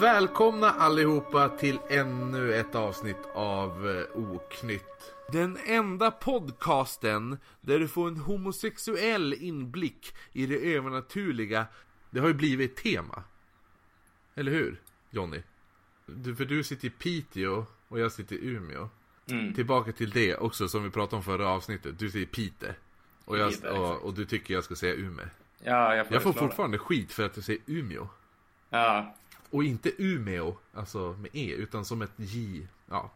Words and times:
Välkomna 0.00 0.70
allihopa 0.70 1.48
till 1.48 1.78
ännu 1.90 2.54
ett 2.54 2.74
avsnitt 2.74 3.16
av 3.34 3.88
eh, 3.90 4.18
Oknytt. 4.20 5.12
Den 5.32 5.58
enda 5.66 6.10
podcasten 6.10 7.38
där 7.60 7.78
du 7.78 7.88
får 7.88 8.08
en 8.08 8.16
homosexuell 8.16 9.34
inblick 9.34 10.14
i 10.32 10.46
det 10.46 10.74
övernaturliga. 10.74 11.66
Det 12.10 12.20
har 12.20 12.28
ju 12.28 12.34
blivit 12.34 12.70
ett 12.70 12.82
tema. 12.84 13.22
Eller 14.34 14.52
hur, 14.52 14.80
Jonny? 15.10 15.42
Du, 16.06 16.36
för 16.36 16.44
du 16.44 16.64
sitter 16.64 16.86
i 16.86 16.90
Piteå 16.90 17.66
och 17.88 18.00
jag 18.00 18.12
sitter 18.12 18.36
i 18.36 18.46
Umeå. 18.46 18.88
Mm. 19.30 19.54
Tillbaka 19.54 19.92
till 19.92 20.10
det 20.10 20.36
också 20.36 20.68
som 20.68 20.84
vi 20.84 20.90
pratade 20.90 21.16
om 21.16 21.22
förra 21.22 21.48
avsnittet. 21.48 21.98
Du 21.98 22.10
säger 22.10 22.26
Pite. 22.26 22.74
Och, 23.24 23.38
jag, 23.38 23.52
och, 23.72 24.02
och 24.02 24.14
du 24.14 24.24
tycker 24.24 24.54
jag 24.54 24.64
ska 24.64 24.74
säga 24.74 24.94
Umeå. 24.94 25.26
Ja, 25.62 25.94
jag, 25.94 25.98
Jag 25.98 26.06
får 26.06 26.12
föreslår 26.12 26.32
det. 26.32 26.38
fortfarande 26.38 26.78
skit 26.78 27.12
för 27.12 27.22
att 27.26 27.36
jag 27.36 27.44
säger 27.44 27.60
Umeå. 27.66 28.08
Ja, 28.70 29.14
Och 29.56 29.64
inte 29.64 30.02
Umeå, 30.02 30.56
alltså 30.74 31.16
med 31.20 31.30
E, 31.32 31.52
utan 31.58 31.84
som 31.84 32.02
ett 32.02 32.12
J. 32.16 32.66
Ja. 32.90 33.10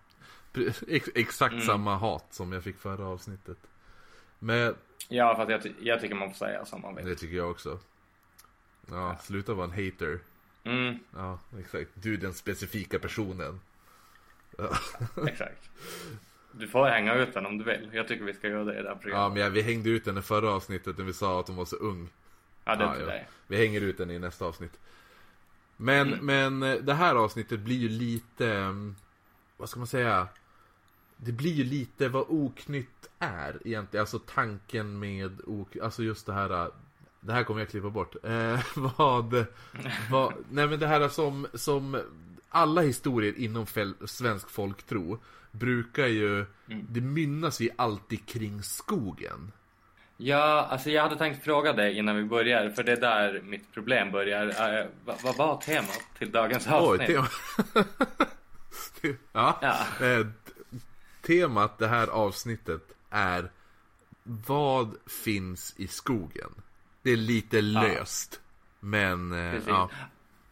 Ex 0.88 1.08
exakt 1.14 1.52
Mm. 1.52 1.66
samma 1.66 1.96
hat 1.96 2.26
som 2.30 2.52
jag 2.52 2.64
fick 2.64 2.78
förra 2.78 3.06
avsnittet. 3.06 3.58
Men 4.38 4.74
ja 5.08 5.36
fast 5.36 5.50
jag, 5.50 5.62
ty- 5.62 5.72
jag 5.80 6.00
tycker 6.00 6.14
man 6.14 6.28
får 6.30 6.36
säga 6.46 6.64
som 6.64 6.80
man 6.82 6.94
vill. 6.96 7.04
det 7.06 7.14
tycker 7.16 7.36
jag 7.36 7.50
också. 7.50 7.78
Ja, 8.90 9.16
sluta 9.22 9.54
vara 9.54 9.64
en 9.64 9.84
hater. 9.84 10.18
Mm, 10.64 10.98
Ja, 11.16 11.38
exakt. 11.60 11.90
Du 11.94 12.16
den 12.16 12.34
specifika 12.34 12.98
personen. 12.98 13.60
exakt. 15.28 15.70
Du 16.52 16.68
får 16.68 16.86
hänga 16.86 17.14
ut 17.14 17.34
den 17.34 17.46
om 17.46 17.58
du 17.58 17.64
vill. 17.64 17.90
Jag 17.92 18.08
tycker 18.08 18.24
vi 18.24 18.34
ska 18.34 18.48
göra 18.48 18.64
det 18.64 18.72
i 18.78 18.82
det 18.82 18.88
här 18.88 18.94
Ja, 18.94 18.98
programmet. 19.02 19.32
men 19.32 19.42
ja, 19.42 19.48
vi 19.48 19.62
hängde 19.62 19.90
ut 19.90 20.04
den 20.04 20.18
i 20.18 20.22
förra 20.22 20.50
avsnittet 20.50 20.98
när 20.98 21.04
vi 21.04 21.12
sa 21.12 21.40
att 21.40 21.48
hon 21.48 21.56
var 21.56 21.64
så 21.64 21.76
ung. 21.76 22.08
Ja, 22.64 22.76
det 22.76 22.84
är 22.84 22.88
Ja, 22.88 23.00
ja. 23.00 23.06
dig. 23.06 23.28
Vi 23.46 23.56
hänger 23.56 23.80
ut 23.80 23.98
den 23.98 24.10
i 24.10 24.18
nästa 24.18 24.44
avsnitt. 24.44 24.78
Men, 25.82 26.12
Mm. 26.14 26.26
men 26.26 26.62
eh, 26.72 26.78
det 26.82 26.94
här 26.94 27.14
avsnittet 27.14 27.60
blir 27.60 27.76
ju 27.76 27.88
lite, 27.88 28.52
mm, 28.54 28.96
vad 29.56 29.68
ska 29.68 29.78
man 29.80 29.86
säga? 29.86 30.28
Det 31.16 31.32
blir 31.32 31.52
ju 31.52 31.64
lite 31.64 32.08
vad 32.08 32.24
oknytt 32.28 33.08
är 33.18 33.58
egentligen. 33.64 34.02
Alltså 34.02 34.18
tanken 34.18 34.98
med 34.98 35.40
ok, 35.46 35.76
alltså 35.82 36.02
just 36.02 36.26
det 36.26 36.32
här. 36.32 36.50
eh, 36.64 36.68
Det 37.20 37.32
här 37.32 37.44
kommer 37.44 37.60
jag 37.60 37.68
klippa 37.70 37.90
bort. 37.90 38.16
Eh, 38.24 38.60
vad, 38.96 39.46
vad, 40.10 40.34
nej 40.50 40.66
men 40.66 40.78
det 40.80 40.86
här 40.86 41.08
som, 41.08 41.46
som 41.54 42.00
alla 42.48 42.80
historier 42.82 43.38
inom 43.38 43.66
fel, 43.66 43.94
svensk 44.04 44.50
folktro 44.50 45.18
brukar 45.50 46.06
ju, 46.06 46.44
Mm. 46.68 46.86
det 46.88 47.00
mynnas 47.00 47.60
ju 47.60 47.70
alltid 47.76 48.26
kring 48.26 48.62
skogen. 48.62 49.52
Ja, 50.22 50.66
alltså 50.70 50.90
jag 50.90 51.02
hade 51.02 51.16
tänkt 51.16 51.44
fråga 51.44 51.72
dig 51.72 51.98
innan 51.98 52.16
vi 52.16 52.24
börjar. 52.24 52.70
För 52.70 52.82
det 52.82 52.92
är 52.92 52.96
där 53.00 53.40
mitt 53.44 53.72
problem 53.72 54.10
börjar. 54.10 54.46
Uh, 54.46 54.86
vad, 55.22 55.36
var 55.36 55.56
temat 55.56 56.00
till 56.18 56.30
dagens 56.32 56.66
Oj, 56.66 56.72
avsnitt? 56.72 57.06
tema. 57.08 57.26
ja. 59.32 59.58
Ja. 59.62 60.06
Eh, 60.06 60.26
temat 61.26 61.78
det 61.78 61.86
här 61.88 62.06
avsnittet 62.06 62.82
är 63.10 63.50
Vad 64.22 64.94
finns 65.24 65.74
i 65.76 65.86
skogen? 65.86 66.50
Det 67.02 67.10
är 67.10 67.16
lite 67.16 67.60
löst. 67.60 68.40
Men, 68.80 69.32
eh, 69.54 69.60
ja. 69.68 69.90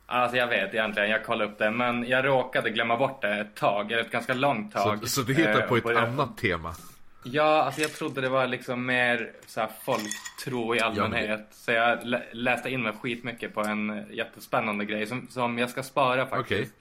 Alltså 0.07 0.37
jag 0.37 0.47
vet 0.47 0.75
egentligen, 0.75 1.11
jag 1.11 1.25
kollade 1.25 1.51
upp 1.53 1.59
det. 1.59 1.71
Men 1.71 2.09
jag 2.09 2.27
råkade 2.27 2.71
glömma 2.71 2.97
bort 2.97 3.23
det 3.23 3.35
ett 3.41 3.55
tag. 3.57 3.93
Eller 3.93 4.03
ett 4.05 4.11
ganska 4.11 4.35
långt 4.35 4.73
tag. 4.73 4.99
Så, 5.01 5.07
så 5.07 5.23
du 5.23 5.35
hittar 5.35 5.61
Eh, 5.61 5.67
på 5.67 5.71
och 5.71 5.79
ett 5.79 5.85
började- 5.85 6.07
annat 6.07 6.39
tema. 6.39 6.75
Ja, 7.23 7.63
alltså 7.63 7.81
jag 7.81 7.93
trodde 7.93 8.21
det 8.21 8.29
var 8.29 8.47
liksom 8.47 8.87
mer 8.87 9.33
så 9.47 9.61
här 9.61 9.71
folktro 9.85 10.75
i 10.75 10.81
allmänhet. 10.81 11.47
Så 11.51 11.73
jag 11.73 12.05
lä- 12.05 12.23
läste 12.33 12.71
in 12.71 12.83
mig 12.83 12.93
skitmycket 12.93 13.55
på 13.55 13.61
en 13.61 14.07
jättespännande 14.11 14.85
grej 14.85 15.07
som, 15.07 15.27
som 15.29 15.59
jag 15.59 15.71
ska 15.71 15.83
spara 15.83 16.27
faktiskt. 16.27 16.75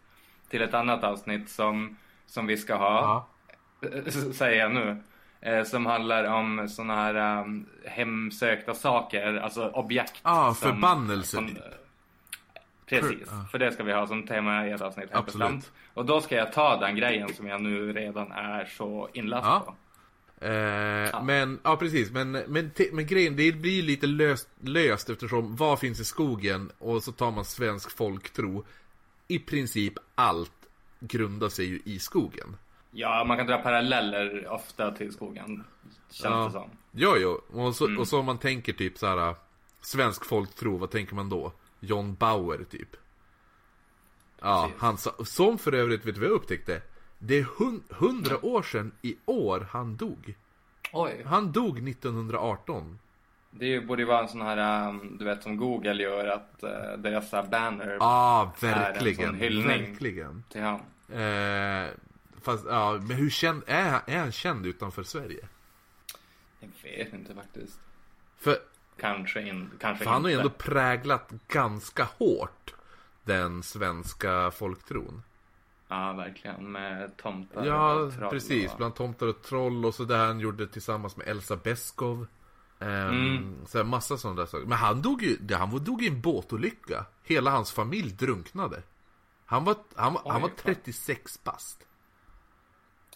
Till 0.49 0.61
ett 0.61 0.73
annat 0.73 1.03
avsnitt 1.03 1.49
som, 1.49 1.97
som 2.27 2.45
vi 2.47 2.57
ska 2.57 2.75
ha. 2.75 3.27
Ja. 3.81 3.89
Säger 4.33 4.59
jag 4.59 4.71
nu. 4.73 4.97
Eh, 5.41 5.63
som 5.63 5.85
handlar 5.85 6.23
om 6.23 6.69
såna 6.69 6.95
här 6.95 7.39
um, 7.41 7.65
hemsökta 7.85 8.73
saker, 8.73 9.33
alltså 9.37 9.67
objekt. 9.69 10.19
Ah, 10.21 10.53
som- 10.53 10.71
förbannelse. 10.71 11.35
som- 11.35 11.57
Precis, 12.85 13.27
Ja. 13.31 13.45
för 13.51 13.59
det 13.59 13.71
ska 13.71 13.83
vi 13.83 13.93
ha 13.93 14.07
som 14.07 14.27
tema 14.27 14.67
i 14.67 14.71
ett 14.71 14.81
avsnitt. 14.81 15.09
Absolut. 15.11 15.71
Och 15.93 16.05
då 16.05 16.21
ska 16.21 16.35
jag 16.35 16.53
ta 16.53 16.77
den 16.77 16.95
grejen 16.95 17.33
som 17.33 17.47
jag 17.47 17.61
nu 17.61 17.93
redan 17.93 18.31
är 18.31 18.65
så 18.65 19.09
inläst 19.13 19.45
Ja. 19.45 19.63
på. 19.65 19.75
Eh, 20.41 21.23
Men, 21.23 21.59
ja 21.63 21.77
precis, 21.77 22.11
men, 22.11 22.31
men, 22.31 22.71
men 22.91 23.05
grejen, 23.07 23.35
det 23.35 23.51
blir 23.51 23.71
ju 23.71 23.81
lite 23.81 24.07
löst, 24.07 24.49
löst 24.61 25.09
eftersom 25.09 25.55
vad 25.55 25.79
finns 25.79 25.99
i 25.99 26.05
skogen 26.05 26.71
och 26.77 27.03
så 27.03 27.11
tar 27.11 27.31
man 27.31 27.45
svensk 27.45 27.91
folktro. 27.97 28.65
I 29.27 29.39
princip 29.39 29.93
allt 30.15 30.51
grundar 30.99 31.49
sig 31.49 31.65
ju 31.65 31.81
i 31.85 31.99
skogen. 31.99 32.57
Ja, 32.91 33.23
man 33.27 33.37
kan 33.37 33.47
dra 33.47 33.57
paralleller 33.57 34.47
ofta 34.49 34.91
till 34.91 35.13
skogen. 35.13 35.63
Känns 36.11 36.45
det 36.45 36.51
som. 36.59 36.69
Jo, 36.91 37.13
jo. 37.17 37.41
Och 37.61 37.75
så, 37.75 37.85
Mm. 37.85 37.99
och 37.99 38.07
så 38.07 38.19
om 38.19 38.25
man 38.25 38.37
tänker 38.37 38.73
typ 38.73 38.97
så 38.97 39.07
här. 39.07 39.35
Svensk 39.81 40.25
folktro, 40.25 40.77
vad 40.77 40.91
tänker 40.91 41.15
man 41.15 41.29
då? 41.29 41.53
John 41.79 42.15
Bauer 42.15 42.63
typ. 42.69 42.89
Ja, 44.41 44.63
Precis. 44.63 44.81
han 44.81 44.97
sa, 44.97 45.15
som 45.25 45.57
för 45.57 45.73
övrigt, 45.73 46.05
vet 46.05 46.15
du 46.15 46.21
vad 46.21 46.29
jag 46.29 46.35
upptäckte? 46.35 46.81
Det 47.19 47.35
är 47.39 47.47
hun, 47.57 47.83
hundra 47.89 48.45
år 48.45 48.61
sedan 48.63 48.91
i 49.01 49.15
år 49.25 49.67
han 49.71 49.97
dog. 49.97 50.35
Oj. 50.93 51.23
Han 51.25 51.51
dog 51.51 51.89
1918. 51.89 52.99
Det 53.51 53.65
är 53.75 53.81
borde 53.81 54.01
ju 54.01 54.05
vara 54.07 54.21
en 54.21 54.27
sån 54.27 54.41
här, 54.41 54.89
um, 54.89 55.17
du 55.19 55.25
vet 55.25 55.43
som 55.43 55.57
Google 55.57 56.03
gör, 56.03 56.27
att 56.27 56.63
uh, 56.63 56.97
deras 57.01 57.31
här 57.31 57.43
banner 57.43 57.97
ah, 58.01 58.41
Är 58.43 58.67
det 58.67 58.67
en 58.67 58.79
verkligen. 58.81 59.29
sån 59.29 59.35
hyllning? 59.39 59.67
Verkligen. 59.91 60.43
till 60.49 60.61
han. 60.61 60.79
Eh, 61.21 61.89
fast, 62.41 62.65
ja, 62.69 62.99
men 63.01 63.17
hur 63.17 63.29
känd, 63.29 63.63
är, 63.67 63.89
han- 63.89 64.01
är 64.07 64.19
han 64.19 64.31
känd 64.31 64.65
utanför 64.65 65.03
Sverige? 65.03 65.47
Jag 66.59 66.69
vet 66.83 67.13
inte 67.13 67.35
faktiskt. 67.35 67.79
För, 68.37 68.57
Kanske, 68.99 69.41
in, 69.41 69.71
kanske 69.79 70.03
för 70.03 70.11
han 70.11 70.23
har 70.23 70.29
ju 70.29 70.37
ändå 70.37 70.49
präglat 70.49 71.31
ganska 71.47 72.03
hårt 72.17 72.73
den 73.23 73.63
svenska 73.63 74.51
folktron. 74.51 75.23
Ja, 75.87 76.13
verkligen. 76.13 76.71
Med 76.71 77.17
tomtar 77.17 77.65
Ja, 77.65 77.93
och 77.93 78.13
troll 78.13 78.29
precis. 78.29 78.71
Och... 78.71 78.77
Bland 78.77 78.95
Tomtar 78.95 79.27
och 79.27 79.41
Troll 79.41 79.85
och 79.85 79.95
så 79.95 80.03
där 80.03 80.25
han 80.27 80.39
gjorde 80.39 80.67
tillsammans 80.67 81.17
med 81.17 81.27
Elsa 81.27 81.55
Beskow. 81.55 82.27
Um, 82.79 82.87
Mm. 82.89 83.55
Så 83.67 83.77
här, 83.77 83.85
massa 83.85 84.17
sådana 84.17 84.39
där 84.39 84.45
saker. 84.47 84.65
Men 84.65 84.77
han 84.77 85.01
dog 85.01 85.21
ju, 85.23 85.37
det- 85.41 85.55
han 85.55 85.83
dog 85.83 86.03
i 86.03 86.07
en 86.07 86.21
båtolycka. 86.21 87.05
Hela 87.23 87.51
hans 87.51 87.71
familj 87.71 88.11
drunknade. 88.11 88.83
Han 89.45 89.63
var, 89.63 89.75
han, 89.95 90.13
var- 90.13 90.21
han 90.25 90.35
Oj, 90.35 90.41
var 90.41 90.49
fan. 90.49 90.57
36 90.63 91.43
bast. 91.43 91.83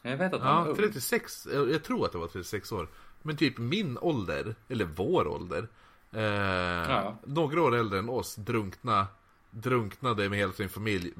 Jag 0.01 0.17
vet 0.17 0.33
att 0.33 0.41
han 0.41 0.63
Ja, 0.63 0.69
ung. 0.69 0.75
36, 0.75 1.47
jag 1.53 1.71
jag 1.71 1.83
tror 1.83 2.05
att 2.05 2.11
det 2.11 2.17
var 2.17 2.27
36 2.27 2.71
år. 2.71 2.87
Men 3.21 3.37
typ 3.37 3.57
min 3.57 3.97
ålder, 3.97 4.55
eller 4.67 4.85
vår 4.85 5.27
ålder. 5.27 5.67
Eh, 6.11 6.21
Ja. 6.21 7.17
Några 7.25 7.61
år 7.61 7.75
äldre 7.75 7.99
än 7.99 8.09
oss, 8.09 8.35
drunkna, 8.35 9.07
drunknade 9.49 10.29
med 10.29 10.39
hela 10.39 10.51
sin 10.53 10.69
familj. 10.69 11.13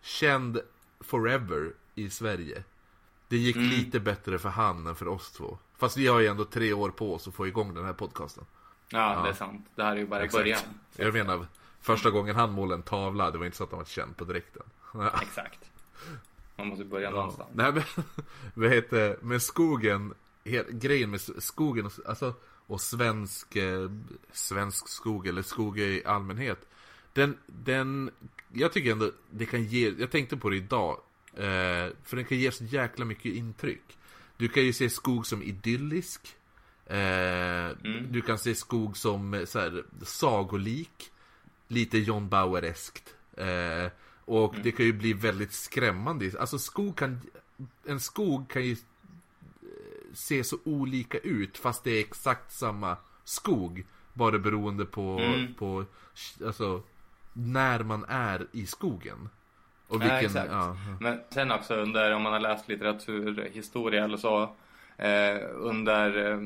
Känd 0.00 0.60
forever 1.06 1.72
i 1.94 2.10
Sverige. 2.10 2.64
Det 3.28 3.36
gick 3.36 3.56
Mm. 3.56 3.68
lite 3.68 4.00
bättre 4.00 4.38
för 4.38 4.48
han 4.48 4.86
än 4.86 4.96
för 4.96 5.08
oss 5.08 5.32
två. 5.32 5.58
Fast 5.76 5.96
vi 5.96 6.06
har 6.06 6.20
ju 6.20 6.26
ändå 6.26 6.44
tre 6.44 6.72
år 6.72 6.90
på 6.90 7.14
oss 7.14 7.28
att 7.28 7.34
få 7.34 7.46
igång 7.46 7.74
den 7.74 7.84
här 7.84 7.92
podcasten. 7.92 8.44
Ja, 8.88 9.20
det 9.22 9.28
är 9.28 9.32
sant. 9.32 9.66
Det 9.74 9.82
här 9.82 9.92
är 9.92 9.96
ju 9.96 10.06
bara 10.06 10.24
Exakt. 10.24 10.42
början. 10.42 10.60
Jag 10.96 11.14
menar, 11.14 11.46
första 11.80 12.10
gången 12.10 12.36
han 12.36 12.52
målade 12.52 12.74
en 12.74 12.82
tavla, 12.82 13.30
det 13.30 13.38
var 13.38 13.44
inte 13.46 13.56
så 13.56 13.64
att 13.64 13.70
han 13.70 13.78
var 13.78 13.84
känd 13.86 14.16
på 14.16 14.24
direkten. 14.24 14.62
Exakt. 15.22 15.58
Man 16.56 16.66
måste 16.66 16.84
börja 16.84 17.04
Ja. 17.04 17.10
någonstans. 17.16 17.50
Nej 17.54 17.72
men, 17.72 17.82
vad 18.54 18.70
heter 18.70 19.16
med 19.22 19.42
skogen, 19.42 20.14
grejen 20.70 21.10
med 21.10 21.20
skogen 21.38 21.90
alltså, 22.06 22.34
och 22.66 22.80
svensk, 22.80 23.56
eh, 23.56 23.90
svensk 24.32 24.88
skog 24.88 25.26
eller 25.26 25.42
skog 25.42 25.78
i 25.78 26.02
allmänhet. 26.06 26.68
Den, 27.14 27.38
den, 27.46 28.10
jag 28.52 28.72
tycker 28.72 28.92
ändå 28.92 29.10
det 29.30 29.46
kan 29.46 29.64
ge, 29.64 29.94
jag 29.98 30.10
tänkte 30.10 30.36
på 30.36 30.50
det 30.50 30.56
idag, 30.56 31.00
eh, 31.36 31.88
för 32.04 32.16
den 32.16 32.24
kan 32.24 32.38
ge 32.38 32.50
så 32.52 32.64
jäkla 32.64 33.04
mycket 33.04 33.32
intryck. 33.32 33.98
Du 34.36 34.48
kan 34.48 34.62
ju 34.64 34.72
se 34.72 34.90
skog 34.90 35.26
som 35.26 35.42
idyllisk. 35.42 36.20
Eh, 36.86 37.68
Du 38.10 38.22
kan 38.26 38.38
se 38.38 38.54
skog 38.54 38.96
som 38.96 39.34
eh, 39.34 39.44
så 39.44 39.58
här, 39.60 39.84
sagolik. 40.02 41.10
Lite 41.68 41.98
John 41.98 42.28
Bauer-eskt. 42.28 43.14
Eh, 43.36 43.90
och 44.24 44.54
det 44.62 44.72
kan 44.72 44.86
ju 44.86 44.92
bli 44.92 45.12
väldigt 45.12 45.52
skrämmande. 45.52 46.32
Alltså 46.40 46.58
skog 46.58 46.96
kan, 46.96 47.20
en 47.86 48.00
skog 48.00 48.48
kan 48.50 48.64
ju 48.64 48.72
eh, 48.72 48.78
se 50.14 50.44
så 50.44 50.58
olika 50.64 51.18
ut 51.18 51.58
fast 51.58 51.84
det 51.84 51.90
är 51.90 52.00
exakt 52.00 52.52
samma 52.52 52.96
skog. 53.24 53.84
Bara 54.12 54.38
beroende 54.38 54.84
på, 54.84 55.18
Mm. 55.20 55.54
på 55.54 55.84
alltså, 56.46 56.82
när 57.34 57.80
man 57.80 58.04
är 58.08 58.46
i 58.52 58.66
skogen. 58.66 59.28
Och 59.88 59.96
Ja, 59.96 59.98
vilken, 59.98 60.18
exakt. 60.24 60.50
ja, 60.52 60.76
Men 61.00 61.20
sen 61.30 61.52
också 61.52 61.74
under, 61.74 62.14
om 62.14 62.22
man 62.22 62.32
har 62.32 62.40
läst 62.40 62.68
litteraturhistoria 62.68 64.04
eller 64.04 64.16
så, 64.16 64.42
eh, 64.96 65.38
under 65.54 66.32
eh, 66.32 66.40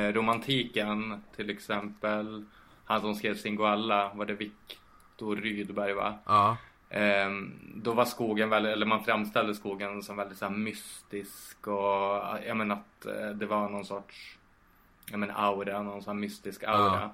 eh, 0.00 0.12
romantiken 0.12 1.22
till 1.36 1.50
exempel, 1.50 2.44
han 2.84 3.00
som 3.00 3.14
skrev 3.14 3.36
Singoalla, 3.36 4.12
var 4.14 4.26
det 4.26 4.34
Viktor 4.34 5.36
Rydberg 5.36 5.92
va? 5.92 6.18
ja, 6.26 6.56
Ehm, 6.90 7.58
då 7.74 7.92
var 7.92 8.04
skogen 8.04 8.50
väldigt, 8.50 8.72
eller 8.72 8.86
man 8.86 9.04
framställde 9.04 9.54
skogen 9.54 10.02
som 10.02 10.16
väldigt 10.16 10.38
så 10.38 10.44
här, 10.44 10.52
mystisk 10.52 11.66
och 11.66 12.22
jag 12.46 12.56
menar 12.56 12.76
att 12.76 13.06
eh, 13.06 13.28
det 13.30 13.46
var 13.46 13.68
någon 13.68 13.84
sorts 13.84 14.38
jag 15.10 15.20
menar, 15.20 15.34
aura, 15.38 15.82
någon 15.82 16.02
sån 16.02 16.16
här 16.16 16.20
mystisk 16.20 16.64
aura. 16.64 17.02
Eh, 17.02 17.10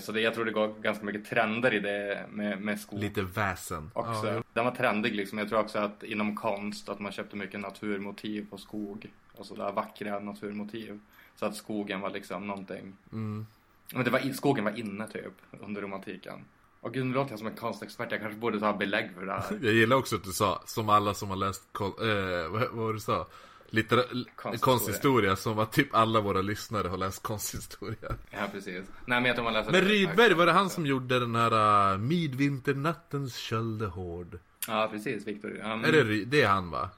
så 0.00 0.12
det, 0.12 0.20
jag 0.20 0.34
tror 0.34 0.44
det 0.44 0.52
går 0.52 0.80
ganska 0.80 1.04
mycket 1.04 1.24
trender 1.24 1.74
i 1.74 1.80
det 1.80 2.26
med, 2.30 2.60
med 2.60 2.80
skog. 2.80 3.00
Lite 3.00 3.22
väsen. 3.22 3.90
Också. 3.94 4.26
Ja, 4.26 4.42
Den 4.52 4.64
var 4.64 4.72
trendig 4.72 5.14
liksom. 5.14 5.38
Jag 5.38 5.48
tror 5.48 5.60
också 5.60 5.78
att 5.78 6.02
inom 6.02 6.36
konst 6.36 6.88
att 6.88 7.00
man 7.00 7.12
köpte 7.12 7.36
mycket 7.36 7.60
naturmotiv 7.60 8.50
på 8.50 8.58
skog. 8.58 9.10
Och 9.32 9.46
sådär 9.46 9.72
vackra 9.72 10.20
naturmotiv. 10.20 11.00
Så 11.36 11.46
att 11.46 11.56
skogen 11.56 12.00
var 12.00 12.10
liksom 12.10 12.46
någonting. 12.46 12.96
Mm. 13.12 13.46
Men 13.94 14.04
det 14.04 14.10
var, 14.10 14.32
skogen 14.32 14.64
var 14.64 14.78
inne 14.78 15.08
typ 15.08 15.34
under 15.60 15.82
romantiken. 15.82 16.44
Och 16.80 16.94
gud 16.94 17.06
nu 17.06 17.14
låter 17.14 17.32
jag 17.32 17.38
som 17.38 17.48
en 17.48 17.56
konstexpert. 17.56 18.12
Jag 18.12 18.20
kanske 18.20 18.38
borde 18.38 18.60
ta 18.60 18.72
belägg 18.72 19.10
för 19.14 19.26
det 19.26 19.32
här. 19.32 19.44
Jag 19.62 19.72
gillar 19.72 19.96
också 19.96 20.16
att 20.16 20.24
du 20.24 20.32
sa, 20.32 20.62
som 20.66 20.88
alla 20.88 21.14
som 21.14 21.28
har 21.30 21.36
läst, 21.36 21.62
eh, 21.80 22.52
vad, 22.52 22.70
vad 22.72 22.94
du 22.94 23.00
sa? 23.00 23.26
Littera- 23.72 24.04
Konsthistoria. 24.36 24.58
konsthistoria, 24.58 25.36
som 25.36 25.58
att 25.58 25.72
typ 25.72 25.94
alla 25.94 26.20
våra 26.20 26.42
lyssnare 26.42 26.88
har 26.88 26.96
läst 26.96 27.22
konsthistoria. 27.22 28.14
Ja 28.30 28.38
precis. 28.52 28.84
Nej 29.06 29.20
men 29.20 29.24
jag 29.24 29.34
tror 29.36 29.44
man 29.44 29.52
läser 29.52 29.72
Men 29.72 29.80
Rydberg, 29.80 30.34
var 30.34 30.46
det 30.46 30.52
han 30.52 30.70
som 30.70 30.86
gjorde 30.86 31.20
den 31.20 31.34
här 31.34 31.92
uh, 31.92 31.98
Midvinternattens 31.98 33.36
köld 33.36 33.82
är 33.82 33.86
hård? 33.86 34.38
Ja 34.68 34.88
precis, 34.92 35.26
Viktor. 35.26 35.50
Um, 35.50 35.84
Är 35.84 35.92
det, 35.92 36.04
Ry- 36.04 36.24
det 36.24 36.42
är 36.42 36.48
han 36.48 36.70
va? 36.70 36.90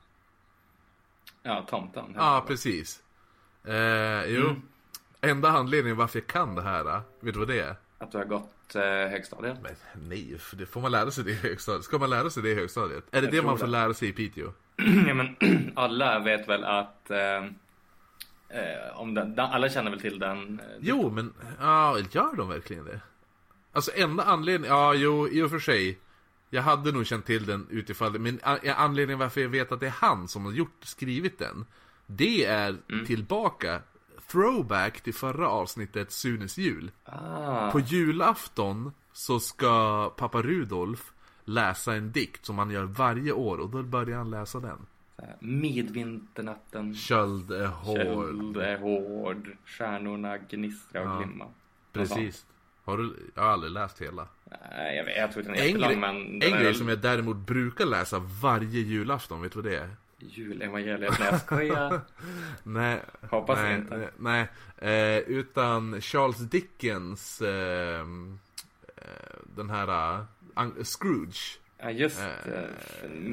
Ja, 1.42 1.66
tomten. 1.70 2.04
Ja, 2.16 2.44
precis. 2.46 3.02
Eh, 3.64 4.24
jo. 4.26 4.42
Mm. 4.48 4.62
Enda 5.20 5.48
anledningen 5.50 5.96
varför 5.96 6.18
jag 6.18 6.26
kan 6.26 6.54
det 6.54 6.62
här, 6.62 6.86
uh, 6.96 7.00
vet 7.20 7.34
du 7.34 7.38
vad 7.40 7.48
det 7.48 7.60
är? 7.60 7.76
Att 7.98 8.12
du 8.12 8.18
har 8.18 8.24
gått 8.24 8.50
eh, 8.76 8.82
högstadiet. 8.82 9.56
Men 9.62 9.72
nej, 10.08 10.38
för 10.38 10.56
det 10.56 10.66
får 10.66 10.80
man 10.80 10.90
lära 10.92 11.10
sig 11.10 11.24
det 11.24 11.30
i 11.30 11.34
högstadiet. 11.34 11.84
Ska 11.84 11.98
man 11.98 12.10
lära 12.10 12.30
sig 12.30 12.42
det 12.42 12.50
i 12.50 12.54
högstadiet? 12.54 13.04
Är 13.10 13.20
det 13.20 13.26
Jag 13.26 13.32
det 13.34 13.42
man 13.42 13.58
får 13.58 13.66
det. 13.66 13.72
lära 13.72 13.94
sig 13.94 14.08
i 14.08 14.12
Piteå? 14.12 14.52
ja, 15.08 15.14
men 15.14 15.36
alla 15.76 16.18
vet 16.18 16.48
väl 16.48 16.64
att 16.64 17.10
eh, 17.10 17.44
eh, 18.48 18.94
om 19.00 19.14
den, 19.14 19.38
alla 19.38 19.68
känner 19.68 19.90
väl 19.90 20.00
till 20.00 20.18
den. 20.18 20.60
eh, 20.60 20.66
Jo, 20.80 21.10
men 21.10 21.32
ja, 21.60 21.98
gör 22.10 22.36
de 22.36 22.48
verkligen 22.48 22.84
det? 22.84 23.00
Alltså 23.72 23.90
enda 23.94 24.22
anledningen, 24.24 24.76
ja 24.76 24.94
jo, 24.94 25.28
i 25.28 25.42
och 25.42 25.50
för 25.50 25.58
sig. 25.58 25.98
Jag 26.50 26.62
hade 26.62 26.92
nog 26.92 27.06
känt 27.06 27.26
till 27.26 27.46
den 27.46 27.66
utifall 27.70 28.18
men 28.18 28.40
a- 28.42 28.58
anledningen 28.76 29.18
varför 29.18 29.40
jag 29.40 29.48
vet 29.48 29.72
att 29.72 29.80
det 29.80 29.86
är 29.86 29.90
han 29.90 30.28
som 30.28 30.44
har 30.44 30.52
gjort, 30.52 30.76
skrivit 30.82 31.38
den. 31.38 31.66
Det 32.06 32.44
är 32.44 32.76
Mm. 32.90 33.06
tillbaka, 33.06 33.80
throwback 34.34 35.00
till 35.00 35.14
förra 35.14 35.48
avsnittet 35.48 36.12
Sunes 36.12 36.58
jul. 36.58 36.90
Ah, 37.04 37.70
På 37.70 37.81
julafton 37.81 38.92
så 39.12 39.40
ska 39.40 40.08
pappa 40.16 40.42
Rudolf 40.42 41.12
läsa 41.44 41.94
en 41.94 42.12
dikt 42.12 42.46
som 42.46 42.58
han 42.58 42.70
gör 42.70 42.84
varje 42.84 43.32
år 43.32 43.58
och 43.58 43.70
då 43.70 43.82
börjar 43.82 44.19
han 44.19 44.31
läsa 44.31 44.60
den. 44.60 44.86
midvinternatten. 45.40 46.94
Köld 46.94 47.50
är 47.52 47.66
hård. 47.66 47.96
Köld 47.98 48.56
är 48.56 48.78
hård. 48.78 49.56
Stjärnorna 49.64 50.38
gnistrar 50.38 51.02
och 51.02 51.08
Ja. 51.08 51.19
glimma. 51.19 51.46
Precis. 51.92 52.46
Har 52.84 52.98
du, 52.98 53.16
jag 53.34 53.42
har 53.42 53.50
aldrig 53.50 53.72
läst 53.72 54.02
hela. 54.02 54.26
Nej, 54.70 54.96
jag 54.96 55.04
vet. 55.04 55.16
Jag 55.16 55.32
tror 55.32 55.40
inte 55.46 55.52
den 55.52 55.62
är 55.62 55.69
jättelång 55.69 56.00
men 56.00 56.16
en 56.16 56.40
grej 56.62 56.75
som 56.75 56.88
jag 56.88 56.98
däremot 56.98 57.36
brukar 57.36 57.86
läsa 57.86 58.19
varje 58.42 58.81
julafton, 58.81 59.42
vet 59.42 59.52
du 59.52 59.62
vad 59.62 59.70
det 59.72 59.76
är? 59.78 59.90
Julevangeliet. 60.28 61.18
Nej, 61.18 61.28
jag 61.30 61.40
skojar. 61.40 62.00
Nej, 62.62 63.00
Hoppas 63.30 63.58
nej, 63.58 63.74
inte. 63.74 63.96
nej, 64.18 64.46
nej. 64.78 65.16
Eh, 65.16 65.18
utan 65.18 66.00
Charles 66.00 66.38
Dickens, 66.38 67.40
eh, 67.42 68.00
eh, 68.00 68.04
den 69.56 69.70
här 69.70 70.18
uh, 70.58 70.82
Scrooge. 70.82 71.58
Ja, 71.78 71.90
just 71.90 72.20
Eh, 72.20 72.26
det. 72.44 72.68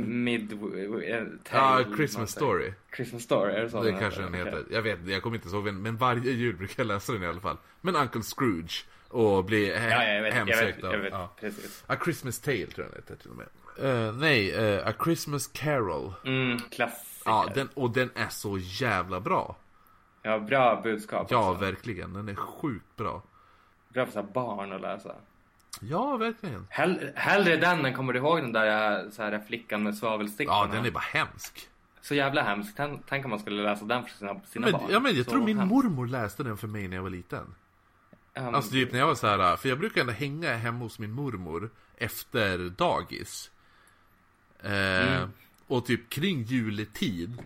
Mid... 0.06 0.52
eh, 0.54 1.10
Ja, 1.10 1.26
tale, 1.44 1.96
Christmas. 1.96 2.32
Story. 2.32 2.74
Christmas 2.96 3.24
Story, 3.24 3.54
är 3.54 3.62
det 3.62 3.70
så 3.70 3.84
Det 3.84 3.92
kanske 4.00 4.22
den 4.22 4.34
heter. 4.34 4.64
Jag 4.72 4.82
vet 4.82 5.00
jag 5.08 5.22
kommer 5.22 5.36
inte 5.38 5.50
ihåg 5.50 5.66
den, 5.66 5.82
men 5.82 5.98
varje 5.98 6.32
jul 6.32 6.56
brukar 6.56 6.74
jag 6.78 6.88
läsa 6.88 7.14
den 7.14 7.24
i 7.24 7.28
alla 7.28 7.42
fall. 7.42 7.58
Men 7.82 7.96
Uncle 7.96 8.22
Scrooge 8.22 8.86
och 9.08 9.46
bli 9.46 9.66
he- 9.74 9.90
Ja, 9.90 10.04
ja, 10.04 10.14
jag 10.14 10.22
vet. 10.24 10.36
Jag 10.36 10.40
hemsökt 10.46 10.78
vet, 10.78 10.84
av- 10.84 10.94
jag 10.94 11.00
vet 11.00 11.12
ja. 11.14 11.34
precis. 11.40 11.84
A 11.88 11.96
Christmas 12.04 12.40
Tale 12.40 12.66
tror 12.66 12.86
jag 12.86 12.92
den 12.94 13.02
heter 13.02 13.16
till 13.16 13.30
och 13.32 13.38
med. 13.38 13.48
Eh, 13.84 14.14
nej, 14.14 14.52
eh, 14.52 14.88
A 14.88 14.94
Christmas 15.04 15.48
Carol. 15.48 16.14
Mm, 16.26 16.60
klassiker. 16.60 17.32
Ja, 17.32 17.48
den, 17.56 17.70
och 17.74 17.92
den 17.92 18.10
är 18.16 18.30
så 18.30 18.58
jävla 18.58 19.20
bra. 19.20 19.56
Ja, 20.22 20.40
bra 20.40 20.82
budskap 20.84 21.28
Ja, 21.30 21.50
också. 21.52 21.62
verkligen. 21.66 22.14
Den 22.14 22.30
är 22.30 22.36
sjukt 22.36 22.96
bra. 22.98 23.22
Bra 23.90 24.06
för 24.06 24.24
barn 24.24 24.74
att 24.74 24.82
läsa. 24.82 25.16
Ja, 25.82 26.18
verkligen. 26.18 26.68
Hell, 26.70 27.12
hellre 27.16 27.58
den 27.58 27.86
än 27.86 27.94
kommer 27.94 28.14
du 28.14 28.20
ihåg 28.20 28.38
den 28.38 28.52
där 28.54 29.10
så 29.10 29.24
här, 29.24 29.40
flickan 29.48 29.84
med 29.84 29.96
svavelstickorna? 29.98 30.58
Ja, 30.58 30.70
den 30.72 30.86
är 30.86 30.92
bara 30.92 31.00
hemsk. 31.00 31.68
Så 32.02 32.16
jävla 32.16 32.42
hemsk. 32.44 32.76
Tänk, 33.10 33.26
om 33.26 33.30
man 33.30 33.40
skulle 33.40 33.64
läsa 33.64 33.86
den 33.86 34.04
för 34.04 34.10
sina, 34.12 34.40
sina 34.46 34.66
Men, 34.66 34.72
barn. 34.74 34.84
ja, 34.90 35.00
men 35.00 35.16
jag 35.16 35.26
Så 35.26 35.32
tror 35.32 35.44
min 35.46 35.58
hemskt. 35.58 35.74
mormor 35.74 36.08
läste 36.08 36.44
den 36.44 36.58
för 36.58 36.68
mig 36.68 36.88
när 36.88 36.96
jag 36.96 37.04
var 37.04 37.10
liten. 37.10 37.56
Um, 38.40 38.56
Alltså 38.56 38.72
typ 38.72 38.92
när 38.92 39.00
jag 39.00 39.08
var 39.08 39.16
så 39.16 39.28
här, 39.28 39.56
för 39.56 39.70
jag 39.70 39.80
brukar 39.80 40.02
ändå 40.02 40.14
hänga 40.14 40.54
hemma 40.56 40.80
hos 40.80 41.00
min 41.00 41.12
mormor 41.12 41.70
efter 41.98 42.58
dagis. 42.70 43.51
Eh, 44.64 44.72
Mm. 45.18 45.30
Och 45.68 45.86
typ 45.86 46.10
kring 46.10 46.44
juletid, 46.44 47.44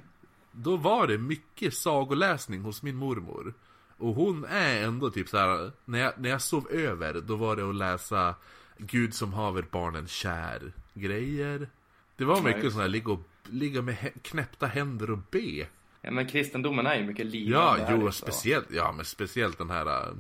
då 0.52 0.78
var 0.78 1.08
det 1.08 1.18
mycket 1.18 1.74
sagoläsning 1.74 2.62
hos 2.62 2.84
min 2.84 2.96
mormor. 2.96 3.54
Och 3.98 4.14
hon 4.16 4.46
är 4.50 4.84
ändå 4.84 5.10
typ 5.10 5.30
så 5.30 5.38
här, 5.38 5.72
när 5.86 6.00
jag, 6.00 6.14
när 6.18 6.30
jag 6.30 6.42
sov 6.42 6.68
över, 6.72 7.14
då 7.22 7.36
var 7.36 7.56
det 7.56 7.70
att 7.70 7.76
läsa 7.76 8.36
Gud 8.78 9.14
som 9.14 9.34
haver 9.34 9.66
barnen 9.72 10.08
kär 10.08 10.74
grejer. 10.94 11.70
Det 12.18 12.26
var 12.26 12.42
mycket 12.42 12.64
just 12.64 12.74
sån 12.74 12.82
här, 12.82 12.90
ligga, 12.90 13.12
och, 13.12 13.22
ligga 13.44 13.82
med 13.82 13.98
knäppta 14.22 14.68
händer 14.68 15.12
och 15.12 15.20
be. 15.32 15.68
ja, 16.02 16.12
men 16.12 16.28
kristendomen 16.28 16.86
är 16.88 16.96
ju 16.96 17.04
mycket 17.04 17.26
lidande. 17.26 17.84
Ja, 17.84 17.98
jo, 18.02 18.12
speciellt, 18.12 18.72
ja 18.72 18.92
men 18.92 19.06
speciellt 19.06 19.58
den 19.58 19.70
här 19.70 20.14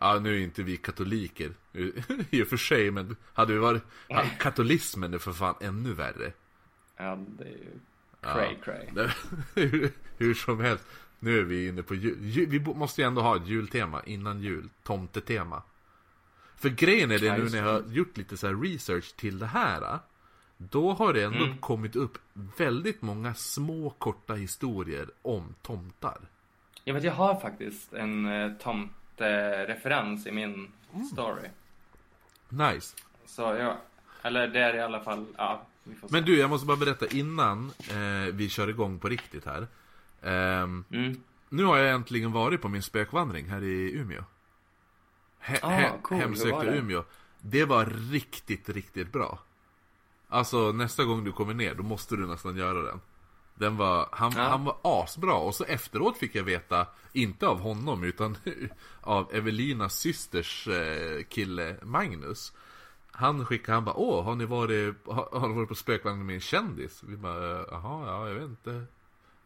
Ja, 0.00 0.18
nu 0.18 0.36
är 0.36 0.40
inte 0.40 0.62
vi 0.62 0.76
katoliker. 0.76 1.52
I 2.30 2.42
och 2.42 2.48
för 2.48 2.56
sig, 2.56 2.90
men 2.90 3.16
hade 3.32 3.52
vi 3.52 3.58
varit 3.58 3.82
Katolismen 4.38 5.14
är 5.14 5.18
för 5.18 5.32
fan 5.32 5.54
ännu 5.60 5.92
värre. 5.92 6.32
Ja, 6.96 7.18
det 7.38 7.44
är 7.44 7.48
ju 7.48 7.70
cray 8.22 8.56
cray. 8.62 9.08
hur, 9.54 9.90
hur 10.18 10.34
som 10.34 10.60
helst 10.60 10.84
Nu 11.18 11.38
är 11.38 11.42
vi 11.42 11.68
inne 11.68 11.82
på 11.82 11.94
jul, 11.94 12.18
jul 12.20 12.48
Vi 12.48 12.60
måste 12.60 13.00
ju 13.00 13.06
ändå 13.06 13.22
ha 13.22 13.36
ett 13.36 13.46
jultema 13.46 14.02
innan 14.06 14.40
jul 14.40 14.68
Tomtetema. 14.82 15.62
För 16.56 16.68
grejen 16.68 17.10
är 17.10 17.18
det 17.18 17.26
Ja, 17.26 17.36
nu 17.36 17.48
när 17.50 17.58
jag 17.58 17.72
har 17.72 17.82
gjort 17.88 18.16
lite 18.16 18.36
så 18.36 18.52
research 18.52 19.12
till 19.16 19.38
det 19.38 19.46
här 19.46 19.98
Då 20.56 20.92
har 20.92 21.12
det 21.12 21.24
ändå 21.24 21.44
Mm. 21.44 21.58
kommit 21.58 21.96
upp 21.96 22.18
väldigt 22.32 23.02
många 23.02 23.34
små 23.34 23.90
korta 23.90 24.34
historier 24.34 25.10
om 25.22 25.54
tomtar. 25.62 26.18
Jag 26.84 26.94
vet, 26.94 27.04
jag 27.04 27.12
har 27.12 27.40
faktiskt 27.40 27.92
en 27.92 28.26
eh, 28.26 28.52
tomtereferens 29.16 30.26
i 30.26 30.30
min 30.32 30.72
Mm. 30.94 31.06
story. 31.06 31.48
Nice 32.48 32.96
Så 33.26 33.42
ja, 33.42 33.78
eller 34.22 34.48
det 34.48 34.60
är 34.60 34.74
i 34.74 34.80
alla 34.80 35.00
fall, 35.00 35.26
ja. 35.36 35.62
Men 36.10 36.24
du, 36.24 36.38
jag 36.38 36.50
måste 36.50 36.66
bara 36.66 36.76
berätta 36.76 37.06
innan 37.06 37.72
eh, 37.90 38.32
vi 38.34 38.48
kör 38.48 38.68
igång 38.68 38.98
på 38.98 39.08
riktigt 39.08 39.44
här. 39.46 39.66
Ehm, 40.22 40.84
Mm. 40.90 41.20
nu 41.48 41.64
har 41.64 41.76
jag 41.78 41.94
äntligen 41.94 42.32
varit 42.32 42.62
på 42.62 42.68
min 42.68 42.82
spökvandring 42.82 43.46
här 43.48 43.62
i 43.64 43.92
Umeå. 43.92 44.24
He- 45.42 45.58
Ah, 45.62 45.70
he- 45.70 46.02
cool. 46.02 46.18
Hemsökte 46.18 46.64
det? 46.70 46.76
Umeå. 46.78 47.04
Det 47.40 47.64
var 47.64 47.86
riktigt, 48.10 48.68
riktigt 48.68 49.12
bra. 49.12 49.38
Alltså 50.28 50.72
nästa 50.72 51.04
gång 51.04 51.24
du 51.24 51.32
kommer 51.32 51.54
ner, 51.54 51.74
då 51.74 51.82
måste 51.82 52.16
du 52.16 52.26
nästan 52.26 52.56
göra 52.56 52.82
den. 52.82 53.00
Den 53.58 53.76
var, 53.76 54.08
han, 54.12 54.32
Ja. 54.36 54.42
han 54.42 54.64
var 54.64 54.76
asbra 54.82 55.34
och 55.34 55.54
så 55.54 55.64
efteråt 55.64 56.16
fick 56.18 56.34
jag 56.34 56.44
veta, 56.44 56.86
inte 57.12 57.46
av 57.48 57.60
honom 57.60 58.04
utan 58.04 58.36
av 59.00 59.34
Evelinas 59.34 59.94
systers 59.98 60.68
eh, 60.68 61.22
kille 61.24 61.76
Magnus. 61.82 62.52
Han 63.12 63.46
skickade, 63.46 63.76
han 63.76 63.84
bara 63.84 63.96
åh, 63.96 64.24
har 64.24 64.34
ni 64.34 64.44
varit, 64.44 64.94
har, 65.06 65.28
har 65.40 65.48
ni 65.48 65.54
varit 65.54 65.68
på 65.68 65.74
spökvandring 65.74 66.26
med 66.26 66.34
en 66.34 66.40
kändis? 66.40 67.02
Vi 67.06 67.16
bara, 67.16 67.60
"Eh, 67.60 67.66
jaha, 67.70 68.06
ja 68.06 68.28
jag 68.28 68.34
vet 68.34 68.44
inte. 68.44 68.84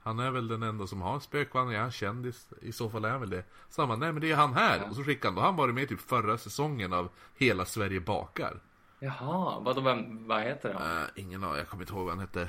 Han 0.03 0.19
är 0.19 0.31
väl 0.31 0.49
den 0.49 0.63
enda 0.63 0.87
som 0.87 1.01
har 1.03 1.15
en 1.15 1.21
spökvandring, 1.21 1.77
är 1.77 1.83
han 1.83 1.91
kändis? 1.93 2.49
I 2.63 2.73
så 2.73 2.91
fall 2.91 3.05
är 3.05 3.11
han 3.11 3.21
väl 3.21 3.31
det. 3.31 3.45
Så 3.69 3.83
han 3.83 3.89
bara, 3.89 3.99
nej 3.99 4.13
men 4.13 4.21
det 4.21 4.31
är 4.33 4.37
han 4.37 4.55
här. 4.55 4.79
Ja. 4.79 4.85
Och 4.91 4.97
så 4.97 5.05
skickade 5.05 5.29
han, 5.29 5.35
då 5.35 5.41
har 5.41 5.47
han 5.47 5.57
varit 5.57 5.75
med 5.75 5.89
typ 5.89 6.01
förra 6.01 6.39
säsongen 6.39 6.93
av 6.93 7.09
Hela 7.37 7.65
Sverige 7.65 8.01
bakar. 8.01 8.61
Jaha, 8.99 9.61
vad, 9.61 9.83
vad 10.27 10.43
heter 10.43 10.69
det? 10.69 11.01
Uh, 11.03 11.09
ingen 11.27 11.45
aning, 11.45 11.57
jag 11.57 11.69
kommer 11.69 11.83
inte 11.83 11.93
ihåg 11.93 12.03
vad 12.05 12.11
han 12.15 12.21
hette. 12.21 12.49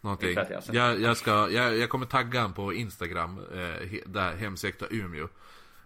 Någonting. 0.00 0.34
Jag 0.34 0.62
Jag, 0.72 1.00
jag, 1.00 1.16
ska, 1.16 1.50
jag, 1.50 1.76
jag 1.76 1.90
kommer 1.90 2.06
tagga 2.06 2.40
han 2.40 2.52
på 2.52 2.72
Instagram, 2.74 3.38
eh, 3.38 4.00
där 4.06 4.36
hemsökta 4.36 4.86
Umeå. 4.90 5.24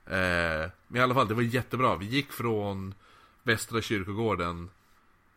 Eh, 0.06 0.70
men 0.88 0.96
i 0.96 1.00
alla 1.00 1.14
fall, 1.14 1.28
det 1.28 1.34
var 1.34 1.42
jättebra. 1.42 1.96
Vi 1.96 2.06
gick 2.06 2.32
från 2.32 2.94
Västra 3.42 3.82
kyrkogården 3.82 4.70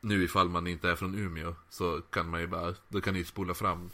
Nu 0.02 0.24
ifall 0.24 0.50
man 0.50 0.68
inte 0.68 0.90
är 0.90 0.96
från 0.96 1.16
Umeå 1.16 1.56
Så 1.70 2.02
kan 2.02 2.30
man 2.30 2.42
ju 2.42 2.48
bara, 2.48 2.74
då 2.88 3.02
kan 3.02 3.14
ni 3.14 3.24
spola 3.24 3.54
fram 3.54 3.90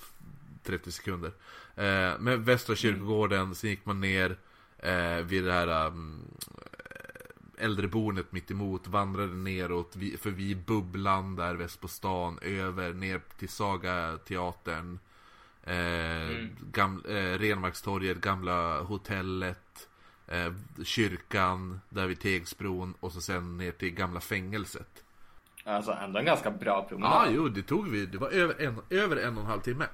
30 0.64 0.92
sekunder 0.92 1.32
eh, 1.76 2.20
Med 2.20 2.46
Västra 2.46 2.76
kyrkogården, 2.76 3.56
sen 3.56 3.70
gick 3.70 3.86
man 3.86 4.02
ner 4.02 4.38
eh, 4.78 5.18
Vid 5.18 5.44
det 5.44 5.52
här 5.52 5.88
um, 5.88 6.22
äldreboendet 7.58 8.32
mitt 8.32 8.52
emot 8.52 8.88
vandrade 8.88 9.34
neråt 9.34 9.96
vi, 9.96 10.18
förbi 10.18 10.56
Bubblan 10.56 11.36
där 11.36 11.56
väst 11.56 11.82
på 11.82 11.88
stan, 11.88 12.40
över 12.42 12.94
ner 12.94 13.22
till 13.38 13.50
Saga 13.50 14.18
teatern. 14.26 15.00
Eh, 15.64 16.30
mm. 16.30 16.50
gam, 16.72 17.04
eh, 17.10 17.40
Renmarkstorget, 17.40 18.22
gamla 18.22 18.82
hotellet. 18.82 19.90
Eh, 20.28 20.54
kyrkan 20.84 21.80
där 21.90 22.08
vid 22.08 22.20
Tegsbron 22.20 22.94
och 23.00 23.12
så 23.12 23.22
sen 23.22 23.58
ner 23.58 23.72
till 23.72 23.90
gamla 23.90 24.20
fängelset. 24.20 25.04
Alltså 25.64 25.92
ändå 25.92 26.20
en 26.20 26.26
ganska 26.26 26.52
bra 26.52 26.86
promenad. 26.90 27.28
Ja, 27.28 27.32
jo, 27.32 27.50
det 27.50 27.64
tog 27.64 27.90
vi. 27.90 28.06
Det 28.06 28.18
var 28.18 28.30
över 28.30 28.62
en, 28.62 28.82
över 28.90 29.18
en 29.18 29.38
och 29.38 29.44
en 29.44 29.50
halv 29.50 29.62
timme. 29.62 29.88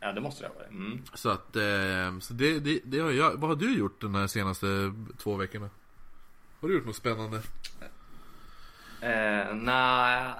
Ja, 0.00 0.12
det 0.12 0.20
måste 0.20 0.44
det 0.44 0.48
ha 0.48 0.54
varit. 0.54 0.70
Mm. 0.70 1.02
Så 1.14 1.28
att, 1.28 1.56
eh, 1.56 2.18
så 2.20 2.34
det, 2.34 2.58
det, 2.58 2.80
det 2.84 2.98
har 2.98 3.10
jag. 3.10 3.36
Vad 3.36 3.50
har 3.50 3.56
du 3.56 3.78
gjort 3.78 4.00
de 4.00 4.14
här 4.14 4.26
senaste 4.26 4.94
två 5.18 5.36
veckorna? 5.36 5.70
Har 6.60 6.68
du 6.68 6.74
gjort 6.74 6.86
något 6.86 6.96
spännande? 6.96 7.36
Eh, 9.00 9.54
nej. 9.54 10.32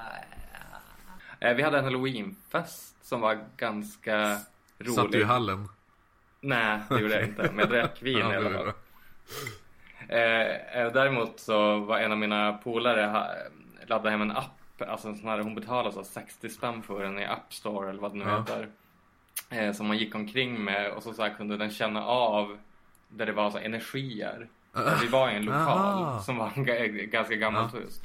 Eh, 1.41 1.55
vi 1.55 1.63
hade 1.63 1.79
en 1.79 1.85
halloweenfest 1.85 3.05
som 3.07 3.21
var 3.21 3.39
ganska 3.57 4.39
rolig. 4.79 4.95
Satt 4.95 5.13
du 5.13 5.21
i 5.21 5.25
hallen? 5.25 5.69
Nej, 6.41 6.81
det 6.89 7.01
gjorde 7.01 7.15
jag 7.15 7.25
inte. 7.25 7.43
Men 7.43 7.59
jag 7.59 7.69
drack 7.69 7.99
vin 8.03 8.19
ja, 8.19 8.33
i 8.33 8.37
alla 8.37 8.51
fall. 8.51 8.73
Eh, 10.09 10.81
eh, 10.81 10.93
däremot 10.93 11.41
så 11.41 11.79
var 11.79 11.99
en 11.99 12.13
av 12.13 12.19
mina 12.19 12.53
polare 12.53 13.29
laddade 13.87 14.11
hem 14.11 14.23
en 14.23 14.31
app. 14.31 14.83
Alltså 14.89 15.09
en 15.09 15.17
sån 15.17 15.29
här, 15.29 15.39
hon 15.39 15.55
betalade 15.55 15.95
så 15.95 16.05
60 16.05 16.49
spänn 16.49 16.83
för 16.83 17.03
den 17.03 17.19
i 17.19 17.25
App 17.27 17.55
Store 17.55 17.91
eller 17.91 18.01
vad 18.01 18.13
det 18.13 18.19
nu 18.19 18.25
ja. 18.25 18.39
heter. 18.39 18.69
Eh, 19.51 19.73
som 19.73 19.87
man 19.87 19.99
gick 19.99 20.15
omkring 20.15 20.65
med 20.65 20.91
och 20.91 21.03
så, 21.03 21.13
så 21.13 21.29
kunde 21.37 21.57
den 21.57 21.71
känna 21.71 22.05
av 22.05 22.59
där 23.09 23.27
det 23.27 23.33
var 23.33 23.51
så 23.51 23.59
energier. 23.59 24.49
Vi 25.01 25.07
var 25.07 25.31
i 25.31 25.35
en 25.35 25.45
lokal 25.45 25.69
aha. 25.69 26.21
som 26.21 26.37
var 26.37 26.53
en 26.55 27.11
ganska 27.11 27.35
gammalt 27.35 27.75
uh. 27.75 27.81
hus. 27.81 28.03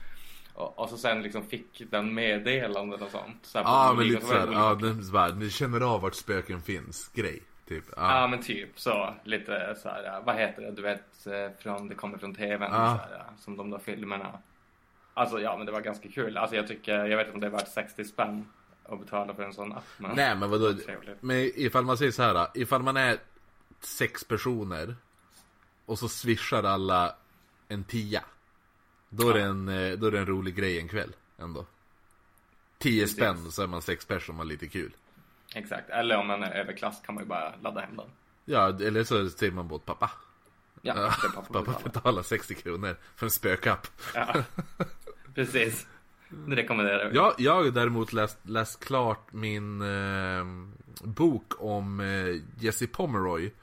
Och, 0.54 0.80
och, 0.80 0.90
så 0.90 0.98
sen 0.98 1.22
liksom 1.22 1.44
fick 1.44 1.82
den 1.92 2.14
meddelanden 2.14 3.02
och 3.02 3.12
sånt. 3.12 3.52
Ja 3.54 3.62
ah, 3.66 3.94
men 3.94 4.08
lite 4.08 4.26
såhär, 4.26 4.48
ja 4.52 4.76
den, 4.76 5.12
bara, 5.12 5.28
ni 5.28 5.50
känner 5.50 5.82
av 5.82 6.02
vart 6.02 6.16
spöken 6.16 6.62
finns, 6.62 7.12
grej. 7.14 7.42
Typ. 7.68 7.84
Ja 7.96 8.02
ah. 8.02 8.24
ah, 8.24 8.28
men 8.28 8.42
typ 8.42 8.80
så. 8.80 9.14
Lite 9.24 9.76
så 9.82 9.90
här, 9.90 10.22
vad 10.26 10.36
heter 10.36 10.62
det, 10.62 10.72
du 10.72 10.82
vet, 10.82 11.28
eh, 11.28 11.62
från, 11.64 11.88
det 11.88 11.96
kommer 11.96 12.18
från 12.18 12.36
tvn. 12.36 12.74
Ah. 12.74 12.98
Så 12.98 13.04
här, 13.04 13.24
som 13.38 13.58
de 13.58 13.70
där 13.70 13.80
filmerna. 13.80 14.40
Alltså 15.14 15.40
ja 15.40 15.58
men 15.58 15.66
det 15.66 15.72
var 15.72 15.82
ganska 15.82 16.10
kul. 16.10 16.38
Alltså 16.38 16.56
jag 16.56 16.68
tycker, 16.68 17.06
jag 17.06 17.18
vet 17.18 17.28
inte 17.28 17.36
om 17.36 17.42
det 17.42 17.48
är 17.48 17.52
värt 17.52 17.68
60 17.68 18.06
spänn 18.06 18.46
att 18.84 19.00
betala 19.00 19.34
för 19.34 19.44
en 19.44 19.54
sån 19.54 19.72
app. 19.74 19.84
Men 19.98 20.16
Nej 20.16 20.36
men 20.36 20.50
vadå, 20.50 20.74
men 21.20 21.52
ifall 21.56 21.86
man 21.86 21.98
säger 21.98 22.12
så 22.12 22.24
här, 22.24 22.48
ifall 22.54 22.84
man 22.84 22.98
är 22.98 23.18
sex 23.80 24.24
personer 24.24 24.96
och 25.86 26.00
så 26.00 26.10
swishar 26.10 26.64
alla 26.64 27.16
en 27.68 27.84
tia. 27.84 28.24
Då 29.10 29.30
är, 29.30 29.38
ja. 29.40 29.44
det 29.44 29.50
en, 29.50 29.68
eh, 29.70 29.98
då 29.98 30.08
är 30.08 30.12
det 30.12 30.20
en 30.20 30.26
rolig 30.26 30.56
grej 30.56 30.80
en 30.80 30.88
kväll 30.88 31.16
ändå. 31.38 31.66
10 32.78 33.08
spänn 33.08 33.52
så 33.52 33.64
är 33.64 33.68
man 33.68 33.82
sex 33.82 34.06
personer 34.06 34.40
och 34.40 34.46
lite 34.46 34.68
kul. 34.68 34.92
Exakt, 35.56 35.90
eller 35.90 36.18
om 36.18 36.28
man 36.28 36.44
är 36.44 36.52
överklass 36.52 37.02
kan 37.06 37.16
man 37.16 37.24
ju 37.24 37.28
bara 37.28 37.54
ladda 37.62 37.82
hem 37.82 37.96
den. 37.96 38.10
Ja, 38.46 38.68
eller 38.68 39.04
så 39.04 39.30
säger 39.30 39.52
man 39.52 39.72
åt 39.72 39.86
pappa. 39.86 40.12
Ja, 40.82 41.14
pappa, 41.36 41.64
pappa 41.64 41.80
betalar 41.84 42.24
60 42.24 42.56
kronor 42.56 42.96
för 43.16 43.26
en 43.26 43.32
spökapp. 43.32 43.88
Ja, 44.14 44.44
precis. 45.36 45.88
Det 46.30 46.56
rekommenderar 46.56 47.10
vi. 47.10 47.16
Ja, 47.16 47.36
jag 47.38 47.56
har 47.56 47.72
däremot 47.72 48.14
läst, 48.14 48.38
läst 48.44 48.86
klart 48.86 49.34
min 49.34 49.82
eh, 49.82 50.46
bok 51.04 51.54
om 51.58 52.00
eh, 52.00 52.64
Jesse 52.64 52.88
Pomeroy. 52.88 53.54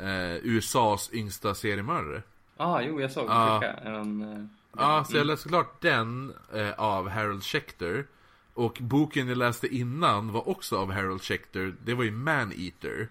Eh, 0.00 0.36
USAs 0.42 1.10
yngsta 1.12 1.54
seriemördare. 1.54 2.22
ah, 2.56 2.80
jo, 2.80 3.00
jag 3.00 3.10
såg 3.10 3.26
ah. 3.28 3.62
en... 3.62 4.22
Eh, 4.22 4.44
ja, 4.76 4.98
ah, 4.98 5.04
så 5.04 5.12
jag 5.12 5.20
mm. 5.20 5.26
läste 5.26 5.48
klart 5.48 5.80
den 5.80 6.34
eh, 6.52 6.72
av 6.72 7.08
Harold 7.08 7.44
Schechter. 7.44 8.06
Och 8.54 8.78
boken 8.80 9.28
jag 9.28 9.38
läste 9.38 9.74
innan 9.74 10.32
var 10.32 10.48
också 10.48 10.78
av 10.78 10.92
Harold 10.92 11.22
Schechter. 11.22 11.74
Det 11.84 11.94
var 11.94 12.04
ju 12.04 12.10
Man-Eater. 12.10 13.08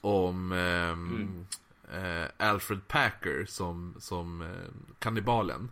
Om 0.00 0.52
ehm, 0.52 1.46
mm. 1.90 2.22
eh, 2.22 2.48
Alfred 2.48 2.88
Packer 2.88 3.44
som, 3.48 3.94
som 3.98 4.42
eh, 4.42 4.48
kannibalen. 4.98 5.70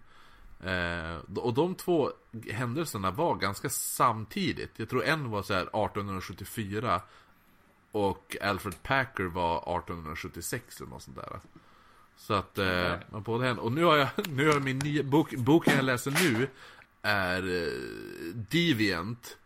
Eh, 0.64 1.38
och 1.38 1.54
de 1.54 1.74
två 1.74 2.10
händelserna 2.50 3.10
var 3.10 3.34
ganska 3.34 3.68
samtidigt. 3.68 4.70
Jag 4.76 4.88
tror 4.88 5.04
en 5.04 5.30
var 5.30 5.42
så 5.42 5.54
här 5.54 5.62
1874 5.62 7.02
och 7.92 8.36
Alfred 8.40 8.82
Packer 8.82 9.24
var 9.24 9.56
1876 9.56 10.80
eller 10.80 10.90
något 10.90 11.02
sånt 11.02 11.16
där. 11.16 11.40
Så 12.16 12.34
att, 12.34 12.58
eh, 12.58 12.94
man 13.10 13.22
både. 13.22 13.52
Och 13.52 13.72
nu 13.72 13.84
har 13.84 13.96
jag, 13.96 14.08
nu 14.28 14.46
har 14.46 14.54
jag 14.54 14.62
min 14.62 14.78
nya 14.78 15.02
bok, 15.02 15.34
boken 15.36 15.76
jag 15.76 15.84
läser 15.84 16.10
nu 16.10 16.48
är 17.02 17.42
eh, 17.42 17.72
Deviant. 18.34 19.36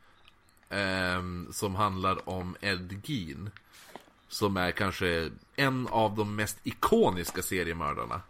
Eh, 0.69 1.23
som 1.53 1.75
handlar 1.75 2.29
om 2.29 2.57
Ed 2.61 3.01
Gein. 3.05 3.51
Som 4.29 4.57
är 4.57 4.71
kanske 4.71 5.31
en 5.57 5.89
av 5.89 6.17
de 6.17 6.37
mest 6.37 6.59
ikoniska 6.63 7.43
seriemördarna. 7.43 8.21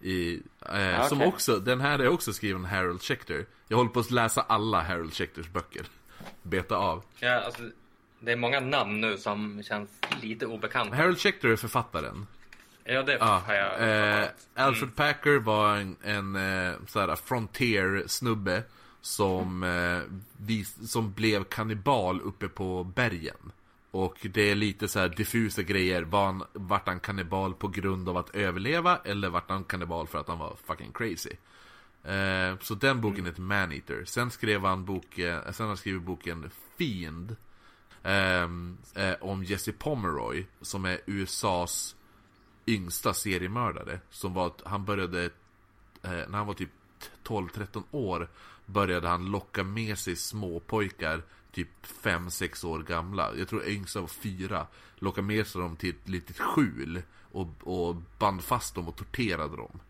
I, 0.00 0.34
eh, 0.34 0.40
okay. 0.60 1.08
Som 1.08 1.22
också, 1.22 1.58
den 1.58 1.80
här 1.80 1.98
är 1.98 2.08
också 2.08 2.32
skriven 2.32 2.64
Harold 2.64 3.02
Schechter. 3.02 3.46
Jag 3.68 3.76
håller 3.76 3.90
på 3.90 4.00
att 4.00 4.10
läsa 4.10 4.40
alla 4.40 4.82
Harold 4.82 5.14
Schechters 5.14 5.48
böcker. 5.48 5.86
Beta 6.42 6.76
av. 6.76 7.04
Ja, 7.18 7.40
alltså, 7.40 7.62
det 8.24 8.32
är 8.32 8.36
många 8.36 8.60
namn 8.60 9.00
nu 9.00 9.18
som 9.18 9.62
känns 9.62 9.90
lite 10.22 10.46
obekanta. 10.46 10.96
Harold 10.96 11.18
Schechter 11.18 11.48
är 11.48 11.56
författaren. 11.56 12.26
Ja, 12.84 13.02
det 13.02 13.18
ah, 13.20 13.38
har 13.38 13.54
jag 13.54 14.20
eh, 14.22 14.28
Alfred 14.54 14.82
mm. 14.82 14.94
Packer 14.94 15.38
var 15.38 15.76
en, 15.76 15.96
en 16.02 16.36
eh, 16.36 17.16
frontier-snubbe 17.16 18.62
som, 19.00 19.62
eh, 19.62 20.00
vis, 20.36 20.90
som 20.90 21.12
blev 21.12 21.44
kannibal 21.44 22.20
uppe 22.20 22.48
på 22.48 22.84
bergen. 22.84 23.52
Och 23.90 24.16
det 24.22 24.50
är 24.50 24.54
lite 24.54 24.88
så 24.88 24.98
här 24.98 25.08
diffusa 25.08 25.62
grejer. 25.62 26.02
Var 26.02 26.26
han, 26.26 26.44
vart 26.52 26.88
han 26.88 27.00
kannibal 27.00 27.54
på 27.54 27.68
grund 27.68 28.08
av 28.08 28.16
att 28.16 28.34
överleva 28.34 28.98
eller 29.04 29.28
vart 29.28 29.50
han 29.50 29.64
kannibal 29.64 30.06
för 30.06 30.18
att 30.18 30.28
han 30.28 30.38
var 30.38 30.56
fucking 30.66 30.92
crazy? 30.92 31.32
Eh, 32.04 32.58
så 32.60 32.74
den 32.74 33.00
boken 33.00 33.18
mm. 33.18 33.26
heter 33.26 33.42
Maneater. 33.42 34.04
Sen 34.04 34.30
skrev 34.30 34.64
han 34.64 34.84
boken, 34.84 35.40
sen 35.52 35.64
har 35.64 35.66
han 35.66 35.76
skrivit 35.76 36.02
boken 36.02 36.50
Fiend. 36.78 37.36
Eh, 38.02 38.48
eh, 38.94 39.14
om 39.20 39.44
Jesse 39.44 39.72
Pomeroy 39.72 40.46
som 40.60 40.84
är 40.84 41.00
USAs 41.06 41.96
yngsta 42.66 43.14
seriemördare. 43.14 44.00
Som 44.10 44.34
var, 44.34 44.52
han 44.64 44.84
började, 44.84 45.24
eh, 45.24 45.30
när 46.02 46.38
han 46.38 46.46
var 46.46 46.54
typ 46.54 46.70
12-13 47.24 47.82
år 47.90 48.28
började 48.66 49.08
han 49.08 49.30
locka 49.30 49.64
med 49.64 49.98
sig 49.98 50.16
småpojkar 50.16 51.22
typ 51.52 51.68
5-6 52.02 52.66
år 52.66 52.82
gamla. 52.82 53.34
Jag 53.36 53.48
tror 53.48 53.68
yngsta 53.68 54.00
var 54.00 54.08
fyra. 54.08 54.66
Lockade 54.96 55.26
med 55.26 55.46
sig 55.46 55.60
dem 55.60 55.76
till 55.76 55.90
ett 55.90 56.08
litet 56.08 56.38
skjul. 56.38 57.02
Och, 57.32 57.48
och 57.62 57.96
band 58.18 58.44
fast 58.44 58.74
dem 58.74 58.88
och 58.88 58.96
torterade 58.96 59.56
dem. 59.56 59.80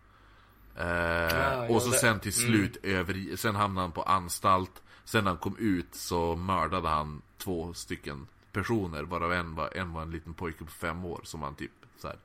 Eh, 0.76 0.86
ja, 0.86 1.68
och 1.68 1.82
så 1.82 1.90
det. 1.90 1.96
sen 1.96 2.20
till 2.20 2.32
mm. 2.38 2.52
slut 2.52 2.84
mm. 2.84 2.96
över, 2.96 3.36
sen 3.36 3.56
hamnade 3.56 3.84
han 3.84 3.92
på 3.92 4.02
anstalt. 4.02 4.82
Sen 5.04 5.24
när 5.24 5.30
han 5.30 5.38
kom 5.38 5.56
ut 5.58 5.94
så 5.94 6.36
mördade 6.36 6.88
han 6.88 7.22
två 7.38 7.74
stycken 7.74 8.26
personer. 8.52 9.02
Varav 9.02 9.32
en 9.32 9.54
var, 9.54 9.76
en 9.76 9.92
var 9.92 10.02
en 10.02 10.10
liten 10.10 10.34
pojke 10.34 10.64
på 10.64 10.70
fem 10.70 11.04
år 11.04 11.20
som 11.24 11.42
han 11.42 11.54
typ 11.54 11.72
så 11.98 12.08
här 12.08 12.16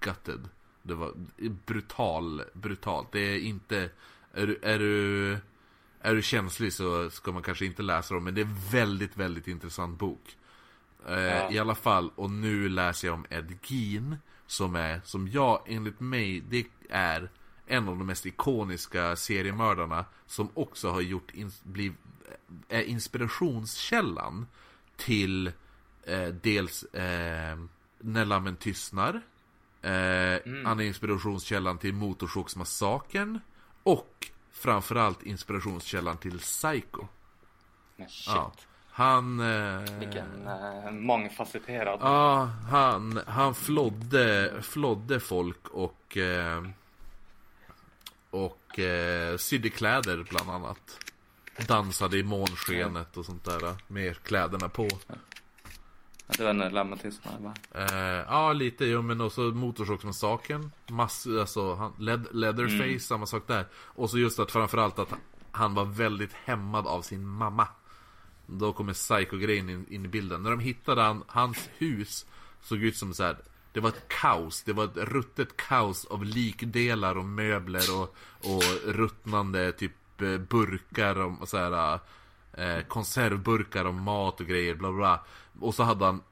gutted. 0.00 0.48
Det 0.82 0.94
var 0.94 1.12
brutal, 1.66 2.42
brutalt. 2.52 3.12
Det 3.12 3.20
är 3.20 3.38
inte, 3.38 3.90
är 4.34 4.46
du, 4.46 4.58
är 4.62 4.78
du 4.78 5.38
är 6.00 6.14
du 6.14 6.22
känslig 6.22 6.72
så 6.72 7.10
ska 7.10 7.32
man 7.32 7.42
kanske 7.42 7.66
inte 7.66 7.82
läsa 7.82 8.14
dem, 8.14 8.24
men 8.24 8.34
det 8.34 8.40
är 8.40 8.70
väldigt, 8.70 9.16
väldigt 9.16 9.48
intressant 9.48 9.98
bok. 9.98 10.36
Eh, 11.06 11.20
ja. 11.20 11.50
I 11.50 11.58
alla 11.58 11.74
fall, 11.74 12.10
och 12.16 12.30
nu 12.30 12.68
läser 12.68 13.08
jag 13.08 13.14
om 13.14 13.26
Ed 13.30 13.58
Gein, 13.62 14.16
som 14.46 14.74
är, 14.74 15.00
som 15.04 15.28
jag, 15.28 15.62
enligt 15.66 16.00
mig, 16.00 16.40
det 16.40 16.66
är 16.90 17.30
en 17.70 17.88
av 17.88 17.98
de 17.98 18.06
mest 18.06 18.26
ikoniska 18.26 19.16
seriemördarna 19.16 20.04
som 20.26 20.48
också 20.54 20.90
har 20.90 21.00
gjort, 21.00 21.30
ins 21.30 21.64
bliv, 21.64 21.94
är 22.68 22.82
inspirationskällan 22.82 24.46
till 24.96 25.52
eh, 26.04 26.28
dels 26.28 26.84
eh, 26.84 27.58
När 27.98 28.24
lammen 28.24 28.56
tystnar, 28.56 29.20
eh, 29.82 29.92
mm. 29.92 30.66
han 30.66 30.80
är 30.80 30.84
inspirationskällan 30.84 31.78
till 31.78 31.94
Motorsågsmassakern 31.94 33.40
och 33.82 34.30
framförallt 34.50 35.22
inspirationskällan 35.22 36.16
till 36.16 36.38
Psycho. 36.38 37.06
Men 37.96 38.08
shit. 38.08 38.34
Ja. 38.34 38.52
Han... 38.90 39.40
Eh, 39.40 39.98
Vilken 39.98 40.46
eh, 40.46 40.90
mångfacetterad. 40.90 41.98
Ja, 42.02 42.50
han, 42.70 43.20
han 43.26 43.54
flodde, 43.54 44.52
flodde 44.62 45.20
folk 45.20 45.68
och... 45.68 46.16
Eh, 46.16 46.62
och 48.30 48.78
eh, 48.78 49.36
sydde 49.36 49.70
kläder 49.70 50.26
bland 50.30 50.50
annat. 50.50 50.98
Dansade 51.66 52.18
i 52.18 52.22
månskenet 52.22 53.16
och 53.16 53.26
sånt 53.26 53.44
där 53.44 53.76
med 53.86 54.22
kläderna 54.22 54.68
på. 54.68 54.88
det 56.26 56.44
var 56.44 56.50
en 56.50 56.58
lammatism 56.58 57.22
va? 57.40 57.54
Eh, 57.74 58.24
ja, 58.28 58.52
lite. 58.52 58.84
Jo, 58.84 59.02
men 59.02 59.20
också 59.20 59.40
Motorsågsmassakern. 59.40 60.70
Mass, 60.88 61.26
alltså, 61.26 61.74
han, 61.74 61.92
led, 61.98 62.26
Leatherface, 62.32 62.84
mm. 62.84 63.00
samma 63.00 63.26
sak 63.26 63.42
där. 63.46 63.66
Och 63.74 64.10
så 64.10 64.18
just 64.18 64.38
att 64.38 64.50
framförallt 64.50 64.98
att 64.98 65.12
han 65.50 65.74
var 65.74 65.84
väldigt 65.84 66.32
hämmad 66.32 66.86
av 66.86 67.02
sin 67.02 67.26
mamma. 67.26 67.68
Då 68.46 68.72
kommer 68.72 68.92
psycho-grejen 68.92 69.70
in, 69.70 69.86
in, 69.90 70.04
i 70.04 70.08
bilden. 70.08 70.42
När 70.42 70.50
de 70.50 70.60
hittade 70.60 71.02
han, 71.02 71.24
hans 71.26 71.68
hus 71.78 72.26
såg 72.60 72.78
ut 72.78 72.96
som 72.96 73.14
så 73.14 73.24
här. 73.24 73.36
Det 73.72 73.80
var 73.80 73.88
ett 73.88 74.08
kaos, 74.08 74.62
det 74.62 74.72
var 74.72 74.84
ett 74.84 74.96
ruttet 74.96 75.56
kaos 75.56 76.04
av 76.04 76.24
likdelar 76.24 77.18
och 77.18 77.24
möbler 77.24 78.00
och, 78.00 78.16
och 78.54 78.62
ruttnande 78.86 79.72
typ 79.72 80.22
eh, 80.22 80.38
burkar 80.38 81.16
och 81.16 81.48
så 81.48 81.56
här, 81.58 81.98
eh, 82.52 82.84
konservburkar 82.88 83.84
och 83.84 83.94
mat 83.94 84.40
och 84.40 84.46
grejer, 84.46 84.74
bla 84.74 84.92
bla. 84.92 85.24
Och 85.60 85.74
så 85.74 85.82
hade 85.82 86.04
han, 86.04 86.22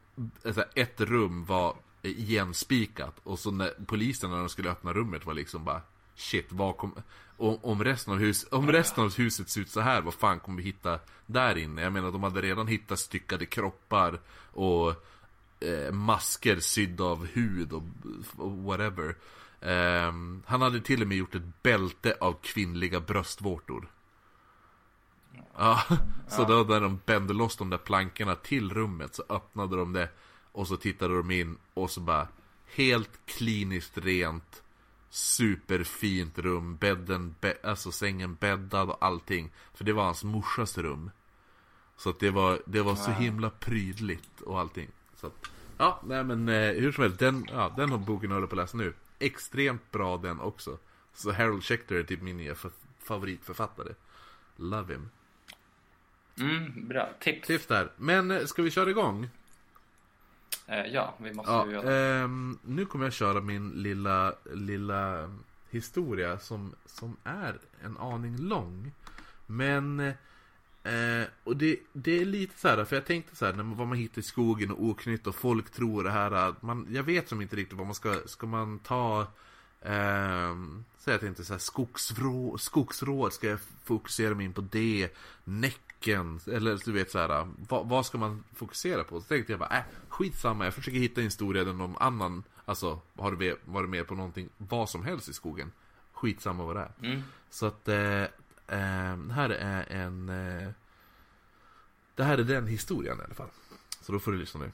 alltså, 0.44 0.64
ett 0.74 1.00
rum 1.00 1.44
var 1.44 1.74
igenspikat 2.02 3.14
och 3.24 3.38
så 3.38 3.50
när 3.50 3.74
polisen 3.86 4.30
när 4.30 4.38
de 4.38 4.48
skulle 4.48 4.70
öppna 4.70 4.92
rummet 4.92 5.26
var 5.26 5.34
liksom 5.34 5.64
bara 5.64 5.80
Shit, 6.18 6.46
vad 6.48 6.76
kom, 6.76 6.94
om, 7.36 7.58
om, 7.62 7.84
resten 7.84 8.12
av 8.12 8.18
hus, 8.18 8.46
om 8.50 8.72
resten 8.72 9.04
av 9.04 9.16
huset 9.16 9.48
ser 9.48 9.60
ut 9.60 9.70
så 9.70 9.80
här, 9.80 10.00
vad 10.00 10.14
fan 10.14 10.40
kommer 10.40 10.56
vi 10.56 10.62
hitta 10.62 10.98
där 11.26 11.58
inne? 11.58 11.82
Jag 11.82 11.92
menar, 11.92 12.10
de 12.10 12.22
hade 12.22 12.42
redan 12.42 12.66
hittat 12.66 12.98
styckade 12.98 13.46
kroppar 13.46 14.20
och 14.52 15.06
eh, 15.60 15.92
masker 15.92 16.60
sydda 16.60 17.04
av 17.04 17.26
hud 17.26 17.72
och, 17.72 17.82
och 18.36 18.50
whatever. 18.50 19.16
Eh, 19.60 20.12
han 20.46 20.62
hade 20.62 20.80
till 20.80 21.02
och 21.02 21.08
med 21.08 21.16
gjort 21.16 21.34
ett 21.34 21.62
bälte 21.62 22.16
av 22.20 22.36
kvinnliga 22.42 23.00
bröstvårtor. 23.00 23.90
Ja, 25.56 25.82
så 26.28 26.44
då 26.44 26.54
när 26.54 26.80
de 26.80 27.00
bände 27.06 27.34
loss 27.34 27.56
de 27.56 27.70
där 27.70 27.78
plankorna 27.78 28.34
till 28.34 28.70
rummet 28.70 29.14
så 29.14 29.22
öppnade 29.28 29.76
de 29.76 29.92
det 29.92 30.08
och 30.52 30.68
så 30.68 30.76
tittade 30.76 31.16
de 31.16 31.30
in 31.30 31.56
och 31.74 31.90
så 31.90 32.00
bara 32.00 32.28
helt 32.74 33.26
kliniskt 33.26 33.98
rent 33.98 34.62
superfint 35.10 36.38
rum, 36.38 36.76
bädden, 36.76 37.34
be 37.40 37.56
alltså 37.62 37.92
sängen 37.92 38.34
bäddad 38.34 38.90
och 38.90 39.04
allting. 39.04 39.50
För 39.74 39.84
det 39.84 39.92
var 39.92 40.04
hans 40.04 40.24
morsas 40.24 40.78
rum. 40.78 41.10
Så 41.96 42.10
att 42.10 42.20
det 42.20 42.30
var, 42.30 42.62
det 42.66 42.82
var 42.82 42.94
så 42.94 43.10
himla 43.10 43.50
prydligt 43.50 44.40
och 44.40 44.60
allting. 44.60 44.88
Så 45.20 45.26
att, 45.26 45.50
ja, 45.78 46.00
nej 46.04 46.24
men 46.24 46.48
eh, 46.48 46.72
hur 46.72 46.92
som 46.92 47.02
helst, 47.02 47.18
den, 47.18 47.46
ja, 47.52 47.74
den 47.76 47.90
har 47.90 47.98
boken 47.98 48.30
jag 48.30 48.36
håller 48.36 48.46
på 48.46 48.54
att 48.54 48.62
läsa 48.62 48.76
nu. 48.76 48.92
Extremt 49.18 49.90
bra 49.90 50.16
den 50.16 50.40
också. 50.40 50.78
Så 51.14 51.32
Harold 51.32 51.64
Schechter 51.64 51.94
är 51.94 52.02
typ 52.02 52.22
min 52.22 52.36
nya 52.36 52.54
favoritförfattare. 52.98 53.94
Love 54.56 54.94
him. 54.94 55.08
Mm, 56.40 56.88
bra. 56.88 57.08
Tips. 57.20 57.46
Tips 57.46 57.66
där. 57.66 57.92
Men 57.96 58.30
eh, 58.30 58.44
ska 58.44 58.62
vi 58.62 58.70
köra 58.70 58.90
igång? 58.90 59.28
Eh, 60.66 60.86
ja, 60.86 61.14
vi 61.18 61.34
måste 61.34 61.52
ja, 61.52 61.66
ju 61.66 61.72
göra 61.72 61.90
det. 61.90 62.20
Eh, 62.20 62.28
nu 62.62 62.86
kommer 62.86 63.06
jag 63.06 63.12
köra 63.12 63.40
min 63.40 63.70
lilla, 63.70 64.34
lilla 64.52 65.30
historia 65.70 66.38
som, 66.38 66.74
som 66.86 67.16
är 67.24 67.58
en 67.84 67.96
aning 67.96 68.36
lång. 68.36 68.92
Men, 69.46 70.12
eh, 70.88 71.26
och 71.44 71.56
det, 71.56 71.78
det 71.92 72.20
är 72.20 72.24
lite 72.24 72.58
så 72.58 72.68
här, 72.68 72.84
för 72.84 72.96
jag 72.96 73.04
tänkte 73.04 73.36
så 73.36 73.46
här, 73.46 73.52
när 73.52 73.64
man, 73.64 73.76
vad 73.76 73.88
man 73.88 73.98
hittar 73.98 74.18
i 74.18 74.22
skogen 74.22 74.70
och 74.70 74.84
oknytt 74.84 75.26
och 75.26 75.34
folk 75.34 75.70
tror 75.70 76.04
det 76.04 76.10
här, 76.10 76.54
man, 76.60 76.86
jag 76.90 77.02
vet 77.02 77.28
som 77.28 77.40
inte 77.40 77.56
riktigt 77.56 77.78
vad 77.78 77.86
man 77.86 77.94
ska, 77.94 78.20
ska 78.26 78.46
man 78.46 78.78
ta 78.78 79.26
Eh, 79.80 80.56
så 80.98 81.10
jag 81.10 81.20
tänkte 81.20 81.44
så 81.44 81.52
här, 81.52 81.58
skogsrå, 81.58 82.58
skogsråd, 82.58 83.32
ska 83.32 83.48
jag 83.48 83.58
fokusera 83.84 84.34
mig 84.34 84.46
in 84.46 84.52
på 84.52 84.60
det? 84.60 85.08
Näck 85.44 85.88
tecken, 85.98 86.40
eller 86.46 86.84
du 86.84 86.92
vet 86.92 87.10
så 87.10 87.18
här, 87.18 87.48
vad, 87.68 87.88
vad, 87.88 88.06
ska 88.06 88.18
man 88.18 88.44
fokusera 88.54 89.04
på? 89.04 89.20
Så 89.20 89.26
tänkte 89.26 89.52
jag 89.52 89.60
bara, 89.60 89.78
äh, 89.78 89.84
skitsamma, 90.08 90.64
jag 90.64 90.74
försöker 90.74 90.98
hitta 90.98 91.20
en 91.20 91.26
historia 91.26 91.64
där 91.64 91.72
någon 91.72 91.96
annan, 92.00 92.42
alltså, 92.64 93.00
har 93.16 93.32
du 93.32 93.56
varit 93.64 93.90
med 93.90 94.06
på 94.06 94.14
någonting, 94.14 94.48
vad 94.56 94.88
som 94.90 95.04
helst 95.04 95.28
i 95.28 95.32
skogen. 95.32 95.72
Skitsamma 96.12 96.64
vad 96.64 96.76
det 96.76 96.80
är. 96.80 96.92
Mm. 97.02 97.22
Så 97.50 97.66
att, 97.66 97.88
eh, 97.88 98.24
eh, 98.68 99.30
här 99.30 99.50
är 99.50 99.92
en, 99.92 100.28
eh, 100.28 100.68
det 102.14 102.24
här 102.24 102.38
är 102.38 102.44
den 102.44 102.66
historien 102.66 103.18
i 103.18 103.22
alla 103.24 103.34
fall. 103.34 103.50
Så 104.00 104.12
då 104.12 104.18
får 104.18 104.32
du 104.32 104.38
lyssna 104.38 104.60
nu. 104.60 104.70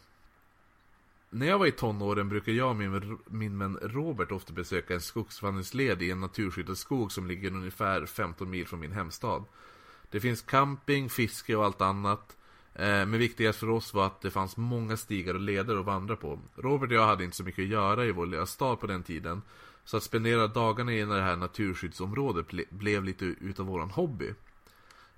När 1.30 1.46
jag 1.46 1.58
var 1.58 1.66
i 1.66 1.72
tonåren 1.72 2.28
brukade 2.28 2.56
jag 2.56 2.68
och 2.68 2.76
min, 2.76 3.18
min 3.26 3.58
vän 3.58 3.78
Robert 3.82 4.32
ofta 4.32 4.52
besöka 4.52 4.94
en 4.94 5.00
skogsvandringsled 5.00 6.02
i 6.02 6.10
en 6.10 6.20
naturskyddad 6.20 6.78
skog 6.78 7.12
som 7.12 7.26
ligger 7.26 7.50
ungefär 7.50 8.06
15 8.06 8.50
mil 8.50 8.66
från 8.66 8.80
min 8.80 8.92
hemstad. 8.92 9.44
Det 10.10 10.20
finns 10.20 10.42
camping, 10.42 11.10
fiske 11.10 11.56
och 11.56 11.64
allt 11.64 11.80
annat. 11.80 12.36
Eh, 12.74 12.86
men 12.86 13.18
viktigast 13.18 13.58
för 13.58 13.70
oss 13.70 13.94
var 13.94 14.06
att 14.06 14.20
det 14.20 14.30
fanns 14.30 14.56
många 14.56 14.96
stigar 14.96 15.34
och 15.34 15.40
leder 15.40 15.76
att 15.76 15.84
vandra 15.84 16.16
på. 16.16 16.38
Robert 16.56 16.90
och 16.90 16.96
jag 16.96 17.06
hade 17.06 17.24
inte 17.24 17.36
så 17.36 17.44
mycket 17.44 17.62
att 17.62 17.68
göra 17.68 18.04
i 18.04 18.12
vår 18.12 18.26
lilla 18.26 18.46
stad 18.46 18.80
på 18.80 18.86
den 18.86 19.02
tiden. 19.02 19.42
Så 19.84 19.96
att 19.96 20.02
spendera 20.02 20.46
dagarna 20.46 20.92
i 20.92 21.04
det 21.04 21.22
här 21.22 21.36
naturskyddsområdet 21.36 22.48
ble, 22.48 22.64
blev 22.70 23.04
lite 23.04 23.24
utav 23.24 23.66
våran 23.66 23.90
hobby. 23.90 24.34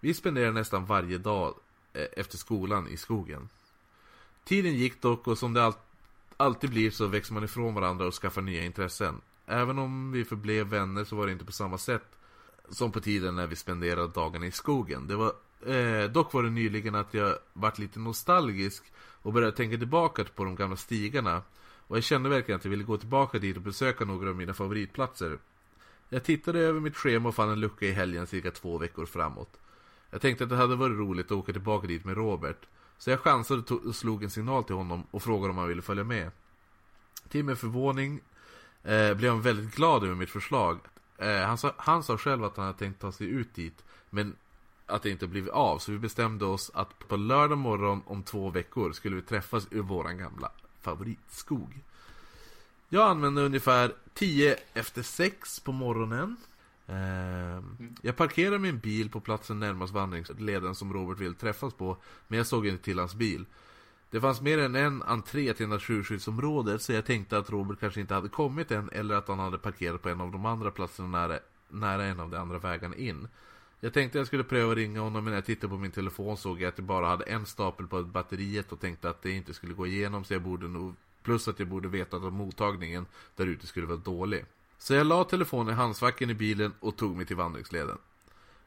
Vi 0.01 0.15
spenderade 0.15 0.53
nästan 0.53 0.87
varje 0.87 1.19
dag 1.19 1.55
eh, 1.93 2.07
efter 2.17 2.39
skolan 2.39 2.89
i 2.89 2.97
skogen. 2.97 3.49
Tiden 4.45 4.75
gick 4.75 5.03
dock 5.03 5.27
och 5.27 5.39
som 5.39 5.53
det 5.53 5.65
all 5.65 5.75
alltid 6.37 6.71
blir 6.71 6.91
så 6.91 7.07
växer 7.07 7.35
man 7.35 7.45
ifrån 7.45 7.75
varandra 7.75 8.07
och 8.07 8.15
skaffar 8.15 8.43
nya 8.43 8.65
intressen. 8.65 9.21
Även 9.47 9.79
om 9.79 10.13
vi 10.13 10.25
förblev 10.25 10.67
vänner 10.67 11.05
så 11.05 11.17
var 11.17 11.27
det 11.27 11.33
inte 11.33 11.45
på 11.45 11.53
samma 11.53 11.79
sätt 11.79 12.17
som 12.69 12.93
på 12.93 13.01
tiden 13.01 13.37
när 13.37 13.47
vi 13.47 13.57
spenderade 13.57 14.09
dagarna 14.09 14.47
i 14.47 14.51
skogen. 14.51 15.07
Det 15.07 15.17
var, 15.17 15.33
eh, 15.67 16.11
dock 16.11 16.33
var 16.33 16.43
det 16.43 16.51
nyligen 16.51 16.95
att 16.95 17.15
jag 17.15 17.35
vart 17.53 17.79
lite 17.79 17.99
nostalgisk 17.99 18.85
och 18.97 19.33
började 19.33 19.57
tänka 19.57 19.77
tillbaka 19.77 20.25
på 20.25 20.45
de 20.45 20.57
gamla 20.57 20.77
stigarna. 20.77 21.43
Och 21.89 21.97
jag 21.97 22.05
kände 22.05 22.29
verkligen 22.29 22.59
att 22.59 22.65
jag 22.65 22.71
ville 22.71 22.85
gå 22.85 22.97
tillbaka 22.97 23.39
dit 23.39 23.57
och 23.57 23.63
besöka 23.63 24.05
några 24.05 24.31
av 24.31 24.37
mina 24.37 24.55
favoritplatser. 24.55 25.39
Jag 26.09 26.25
tittade 26.25 26.61
över 26.61 26.81
mitt 26.81 26.97
schema 26.97 27.29
och 27.29 27.35
fann 27.35 27.51
en 27.51 27.61
lucka 27.61 27.87
i 27.87 27.93
helgen 27.93 28.27
cirka 28.27 28.51
två 28.51 28.79
veckor 28.79 29.07
framåt. 29.07 29.61
Jag 30.11 30.21
tänkte 30.21 30.45
att 30.45 30.51
det 30.51 30.57
hade 30.57 30.77
varit 30.77 30.99
roligt 30.99 31.27
att 31.27 31.33
åka 31.33 31.53
tillbaka 31.53 31.87
dit 31.87 32.05
med 32.05 32.17
Robert. 32.17 32.67
Så 32.99 33.11
jag 33.11 33.21
chansade 33.21 33.75
och 33.75 33.95
slog 33.95 34.25
en 34.25 34.31
signal 34.31 34.65
till 34.65 34.75
honom 34.75 35.07
och 35.11 35.23
frågade 35.23 35.51
om 35.51 35.59
han 35.59 35.69
ville 35.69 35.83
följa 35.83 36.05
med. 36.05 36.31
Till 37.29 37.45
min 37.45 37.57
förvåning 37.57 38.21
eh, 38.83 39.15
blev 39.15 39.31
han 39.33 39.43
väldigt 39.43 39.75
glad 39.75 40.05
över 40.05 40.15
mitt 40.15 40.31
förslag. 40.31 40.79
Eh, 41.19 41.41
han, 41.41 41.59
sa, 41.59 41.75
han 41.77 42.03
sa 42.03 42.19
själv 42.19 42.45
att 42.45 42.57
han 42.57 42.67
hade 42.67 42.79
tänkt 42.79 43.01
ta 43.01 43.13
sig 43.13 43.27
ut 43.27 43.55
dit. 43.55 43.85
Men 44.11 44.37
att 44.87 45.03
det 45.03 45.11
inte 45.11 45.27
blivit 45.27 45.53
av. 45.53 45.79
Så 45.79 45.93
vi 45.93 45.99
bestämde 45.99 46.45
oss 46.45 46.71
att 46.75 47.09
på 47.09 47.17
lördag 47.17 47.59
morgon 47.59 48.03
om 48.07 48.23
två 48.23 48.51
veckor 48.51 48.93
skulle 48.93 49.17
vi 49.17 49.23
träffas 49.23 49.67
ur 49.71 49.83
våran 49.83 50.19
gamla 50.19 50.51
favoritskog. 50.87 51.85
Jag 52.89 53.11
använde 53.11 53.43
ungefär 53.43 53.93
10 54.15 54.57
efter 54.75 55.03
6 55.03 55.61
på 55.61 55.73
morgonen. 55.73 56.37
Eh, 56.87 57.63
jag 58.03 58.17
parkerade 58.17 58.59
min 58.59 58.79
bil 58.79 59.11
på 59.11 59.21
platsen 59.21 59.61
närmast 59.61 59.93
vandringsleden 59.93 60.75
som 60.75 60.93
Robert 60.93 61.19
vill 61.19 61.35
träffas 61.35 61.75
på. 61.75 61.97
Men 62.29 62.37
jag 62.39 62.47
såg 62.47 62.67
inte 62.67 62.85
till 62.85 62.99
hans 62.99 63.15
bil. 63.15 63.45
Det 64.11 64.21
fanns 64.21 64.41
mer 64.41 64.59
än 64.59 64.75
en 64.75 65.03
entré 65.03 65.55
till 65.55 65.69
naturskyddsområdet 65.69 66.83
så 66.83 66.93
jag 66.93 67.05
tänkte 67.05 67.39
att 67.39 67.51
Robert 67.51 67.81
kanske 67.81 68.01
inte 68.01 68.15
hade 68.15 68.29
kommit 68.29 68.71
än 68.71 68.91
eller 68.93 69.15
att 69.15 69.29
han 69.29 69.39
hade 69.39 69.59
parkerat 69.59 70.03
på 70.03 70.09
en 70.09 70.21
av 70.21 70.33
de 70.33 70.47
andra 70.47 70.71
platserna 70.71 71.09
nära, 71.09 71.39
nära 71.69 72.05
en 72.05 72.21
av 72.21 72.31
de 72.31 72.37
andra 72.37 72.59
vägarna 72.59 72.97
in. 72.97 73.29
Jag 73.81 73.93
tänkte 73.93 74.19
jag 74.19 74.27
skulle 74.27 74.45
pröva 74.45 74.75
ringa 74.75 75.01
honom 75.01 75.25
men 75.25 75.31
när 75.31 75.39
jag 75.39 75.45
tittade 75.45 75.69
på 75.69 75.77
min 75.77 75.91
telefon 75.91 76.37
såg 76.37 76.61
jag 76.61 76.69
att 76.69 76.79
jag 76.79 76.87
bara 76.87 77.07
hade 77.07 77.25
en 77.25 77.47
stapel 77.47 77.87
på 77.87 78.03
batteriet 78.03 78.73
och 78.73 78.81
tänkte 78.81 79.11
att 79.11 79.23
det 79.23 79.31
inte 79.31 79.55
skulle 79.55 79.75
gå 79.75 79.87
igenom 79.87 80.25
så 80.25 80.35
jag 80.35 80.43
borde 80.43 80.69
nog 80.69 80.95
Plus 81.27 81.49
att 81.49 81.59
jag 81.59 81.69
borde 81.69 81.89
veta 81.89 82.17
att 82.17 82.33
mottagningen 82.33 83.07
där 83.37 83.47
ute 83.47 83.67
skulle 83.67 83.87
vara 83.87 83.97
dålig. 83.97 84.45
Så 84.79 84.95
jag 84.95 85.07
la 85.07 85.25
telefonen 85.25 85.75
i 85.75 85.77
handskfacken 85.77 86.31
i 86.31 86.35
bilen 86.35 86.73
och 86.81 86.97
tog 86.97 87.17
mig 87.17 87.27
till 87.27 87.37
vandringsleden. 87.37 87.99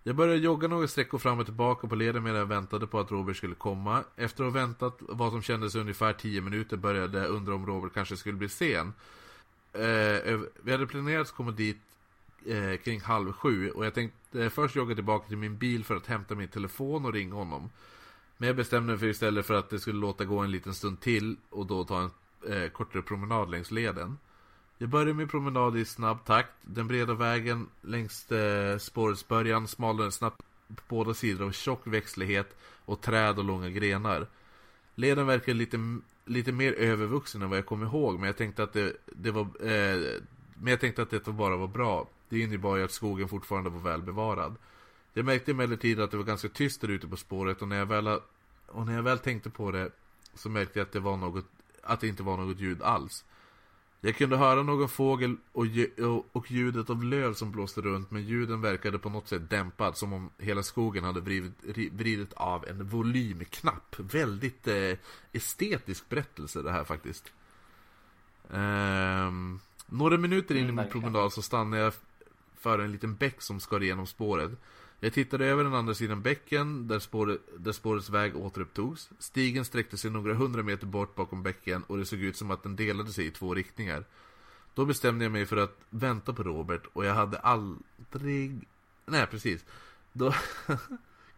Jag 0.04 0.15
började 0.15 0.39
jogga 0.39 0.67
några 0.67 0.88
sträckor 0.88 1.17
fram 1.17 1.39
och 1.39 1.45
tillbaka 1.45 1.88
på 1.88 1.95
leden 1.95 2.24
medan 2.24 2.39
jag 2.39 2.45
väntade 2.45 2.88
på 2.88 3.00
att 3.00 3.12
Robert 3.12 3.38
skulle 3.38 3.56
komma. 3.56 4.04
Efter 4.15 4.43
att 4.43 4.54
ha 4.54 4.60
väntat 4.60 4.98
vad 5.00 5.32
som 5.32 5.41
kändes 5.41 5.76
ungefär 5.76 6.13
10 6.13 6.41
minuter 6.41 6.78
började 6.78 7.17
jag 7.17 7.30
undra 7.30 7.56
om 7.56 7.65
Robert 7.65 7.93
kanske 7.93 8.17
skulle 8.17 8.38
bli 8.38 8.50
sen. 8.50 8.93
Eh, 9.74 10.39
vi 10.62 10.72
hade 10.72 10.88
planerat 10.88 11.28
att 11.28 11.36
komma 11.36 11.52
dit 11.52 11.78
eh, 12.45 12.78
kring 12.78 13.02
halv 13.02 13.32
sju 13.32 13.71
och 13.71 13.86
jag 13.86 13.93
tänkte 13.93 14.43
eh, 14.43 14.49
först 14.49 14.75
jogga 14.75 14.95
tillbaka 14.95 15.28
till 15.28 15.38
min 15.38 15.58
bil 15.58 15.84
för 15.84 15.95
att 15.95 16.08
hämta 16.08 16.36
min 16.36 16.47
telefon 16.47 17.06
och 17.06 17.13
ringa 17.13 17.36
honom. 17.36 17.69
Men 18.38 18.47
jag 18.47 18.56
bestämde 18.56 18.88
mig 18.88 18.97
för 18.97 19.08
istället 19.08 19.45
för 19.45 19.54
att 19.54 19.69
det 19.69 19.80
skulle 19.80 19.99
låta 19.99 20.25
gå 20.25 20.39
en 20.39 20.52
liten 20.52 20.73
stund 20.73 20.99
till 20.99 21.38
och 21.49 21.65
då 21.65 21.84
ta 21.84 22.02
en 22.02 22.12
eh, 22.54 22.69
kortare 22.69 23.02
promenad 23.02 23.52
längs 23.52 23.71
leden. 23.71 24.17
Jag 24.78 24.89
började 24.89 25.13
min 25.13 25.28
promenad 25.28 25.78
i 25.78 25.86
snabb 25.86 26.25
takt. 26.25 26.52
Den 26.62 26.88
breda 26.88 27.13
vägen 27.13 27.67
längs 27.82 28.32
eh, 28.32 28.78
spårets 28.78 29.28
början 29.28 29.67
smalnade 29.67 30.12
snabbt 30.12 30.41
på 30.67 30.84
båda 30.88 31.13
sidor 31.13 31.45
av 31.45 31.52
tjock 31.52 31.88
växtlighet 31.88 32.58
och 32.86 33.02
träd 33.02 33.39
och 33.39 33.45
långa 33.45 33.69
grenar. 33.69 34.28
Leden 34.95 35.28
verkade 35.28 35.58
lite, 35.58 35.99
lite 36.25 36.52
mer 36.52 36.73
övervuxen 36.73 37.41
än 37.41 37.49
vad 37.49 37.58
jag 37.58 37.65
kom 37.65 37.84
ihåg, 37.84 38.19
men 38.19 38.28
jag 38.28 38.38
tänkte 38.38 38.63
att 38.63 38.73
det, 38.73 38.93
det 39.06 39.32
var 39.32 39.41
eh, 39.41 40.21
men 40.60 40.71
jag 40.71 40.80
tänkte 40.80 41.02
att 41.02 41.10
det 41.10 41.32
bara 41.32 41.58
var 41.58 41.67
bra. 41.67 42.08
Det 42.30 42.39
innebar 42.39 42.76
ju 42.76 42.84
att 42.84 42.92
skogen 42.92 43.30
fortfarande 43.30 43.70
var 43.70 43.80
väl 43.80 44.02
bevarad. 44.02 44.56
Jag 45.13 45.26
märkte 45.26 45.52
emellertid 45.52 46.00
att 46.00 46.12
det 46.12 46.18
var 46.18 46.24
ganska 46.24 46.50
tyst 46.50 46.82
där 46.82 46.88
ute 46.88 47.08
på 47.08 47.18
spåret 47.18 47.62
och 47.62 47.68
när 47.68 47.78
jag 47.78 47.86
väl, 47.86 48.08
och 48.68 48.86
när 48.86 48.96
jag 48.96 49.04
väl 49.04 49.20
tänkte 49.20 49.50
på 49.50 49.72
det 49.72 49.92
så 50.34 50.50
märkte 50.50 50.80
jag 50.80 50.86
att 50.86 50.92
det, 50.92 51.00
var 51.00 51.18
något, 51.18 51.46
att 51.84 52.00
det 52.00 52.08
inte 52.08 52.24
var 52.24 52.38
något 52.38 52.60
ljud 52.60 52.82
alls. 52.82 53.26
Jag 54.02 54.15
kunde 54.15 54.38
höra 54.38 54.63
någon 54.63 54.89
fågel 54.89 55.38
och, 55.52 55.65
och 56.32 56.52
ljudet 56.52 56.89
av 56.89 57.04
löv 57.04 57.34
som 57.34 57.52
blåste 57.52 57.82
runt 57.82 58.12
men 58.12 58.24
ljuden 58.24 58.62
verkade 58.62 59.00
på 59.00 59.10
något 59.10 59.28
sätt 59.28 59.50
dämpad 59.50 59.98
som 59.98 60.13
om 60.13 60.30
hela 60.38 60.63
skogen 60.63 61.04
hade 61.04 61.22
vridit, 61.22 61.54
vridit 61.92 62.34
av 62.34 62.65
en 62.68 62.88
volymknapp. 62.88 63.96
Väldigt 64.00 64.68
eh, 64.68 64.98
estetisk 65.32 66.10
berättelse 66.10 66.62
det 66.62 66.72
här 66.72 66.84
faktiskt. 66.84 67.32
Ehm, 68.54 69.60
några 69.86 70.18
minuter 70.18 70.56
in 70.56 70.70
i 70.70 70.72
min 70.72 70.89
promenad 70.89 71.34
så 71.34 71.42
stannade 71.42 71.84
jag 71.84 71.94
för 72.60 72.80
en 72.80 72.91
liten 72.91 73.15
bäck 73.15 73.41
som 73.41 73.60
skar 73.60 73.84
igenom 73.84 74.08
spåret. 74.08 74.52
Jag 75.00 75.13
tittade 75.13 75.45
över 75.45 75.63
den 75.63 75.74
andra 75.74 75.93
sidan 75.93 76.22
bäcken 76.22 76.88
där, 76.88 77.00
spåret, 77.00 77.41
där 77.58 77.72
spårets 77.72 78.10
väg 78.10 78.36
återupptogs. 78.36 79.10
Stigen 79.19 79.65
sträckte 79.65 79.98
sig 79.98 80.12
några 80.12 80.34
hundra 80.34 80.63
meter 80.63 80.88
bort 80.88 81.15
bakom 81.15 81.43
bäcken 81.43 81.84
och 81.84 81.98
det 81.98 82.06
såg 82.06 82.19
ut 82.19 82.38
som 82.38 82.52
att 82.52 82.63
den 82.63 82.76
delade 82.76 83.12
sig 83.12 83.26
i 83.26 83.32
två 83.32 83.56
riktningar. 83.56 84.06
Då 84.74 84.86
bestämde 84.86 85.26
jag 85.26 85.32
mig 85.32 85.45
för 85.45 85.58
att 85.58 85.78
vänta 85.89 86.34
på 86.34 86.43
Robert 86.43 86.82
och 86.93 87.06
jag 87.06 87.13
hade 87.13 87.39
aldrig... 87.39 88.67
Nej, 89.06 89.28
precis. 89.28 89.65
Då... 90.13 90.34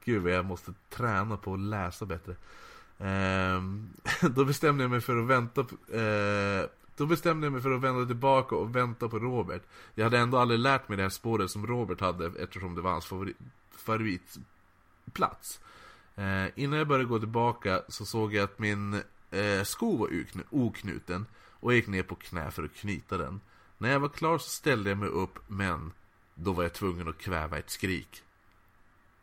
Gud 0.04 0.24
vad 0.24 0.32
jag 0.32 0.46
måste 0.46 0.74
träna 0.90 1.38
på 1.38 1.54
att 1.54 1.60
läsa 1.60 2.06
bättre. 2.06 2.36
Ehm... 2.98 3.90
Då 4.36 4.46
bestämde 4.46 4.84
jag 4.84 4.92
mig 4.92 5.02
för 5.02 5.18
att 5.18 5.28
vänta 5.28 5.64
på... 5.64 5.76
Då 7.02 7.06
bestämde 7.08 7.46
jag 7.46 7.54
mig 7.54 7.62
för 7.62 7.72
att 7.72 7.82
vända 7.82 8.06
tillbaka 8.06 8.56
och 8.56 8.76
vänta 8.76 9.10
på 9.10 9.20
Robert. 9.20 9.62
Jag 9.96 10.04
hade 10.04 10.18
ändå 10.18 10.38
aldrig 10.38 10.60
lärt 10.60 10.90
mig 10.90 10.98
det 10.98 11.04
här 11.04 11.10
spåret 11.10 11.52
som 11.52 11.68
Robert 11.68 12.00
hade 12.00 12.32
eftersom 12.44 12.76
det 12.76 12.82
var 12.82 12.92
hans 12.92 13.14
favoritplats. 13.78 15.62
Eh, 16.16 16.46
innan 16.56 16.80
jag 16.80 16.88
började 16.88 17.06
gå 17.06 17.20
tillbaka 17.20 17.82
så 17.88 18.06
såg 18.06 18.34
jag 18.34 18.44
att 18.44 18.60
min 18.60 19.02
eh, 19.32 19.64
sko 19.64 19.98
var 19.98 20.10
oknuten 20.50 21.26
och 21.36 21.72
jag 21.72 21.76
gick 21.76 21.88
ner 21.88 22.04
på 22.04 22.16
knä 22.16 22.52
för 22.52 22.64
att 22.64 22.74
knyta 22.74 23.18
den. 23.18 23.42
När 23.78 23.92
jag 23.92 24.00
var 24.00 24.10
klar 24.10 24.38
så 24.38 24.50
ställde 24.50 24.90
jag 24.90 24.98
mig 24.98 25.10
upp 25.10 25.40
men 25.48 25.92
då 26.36 26.54
var 26.54 26.64
jag 26.64 26.74
tvungen 26.74 27.08
att 27.08 27.18
kväva 27.18 27.58
ett 27.58 27.70
skrik. 27.70 28.24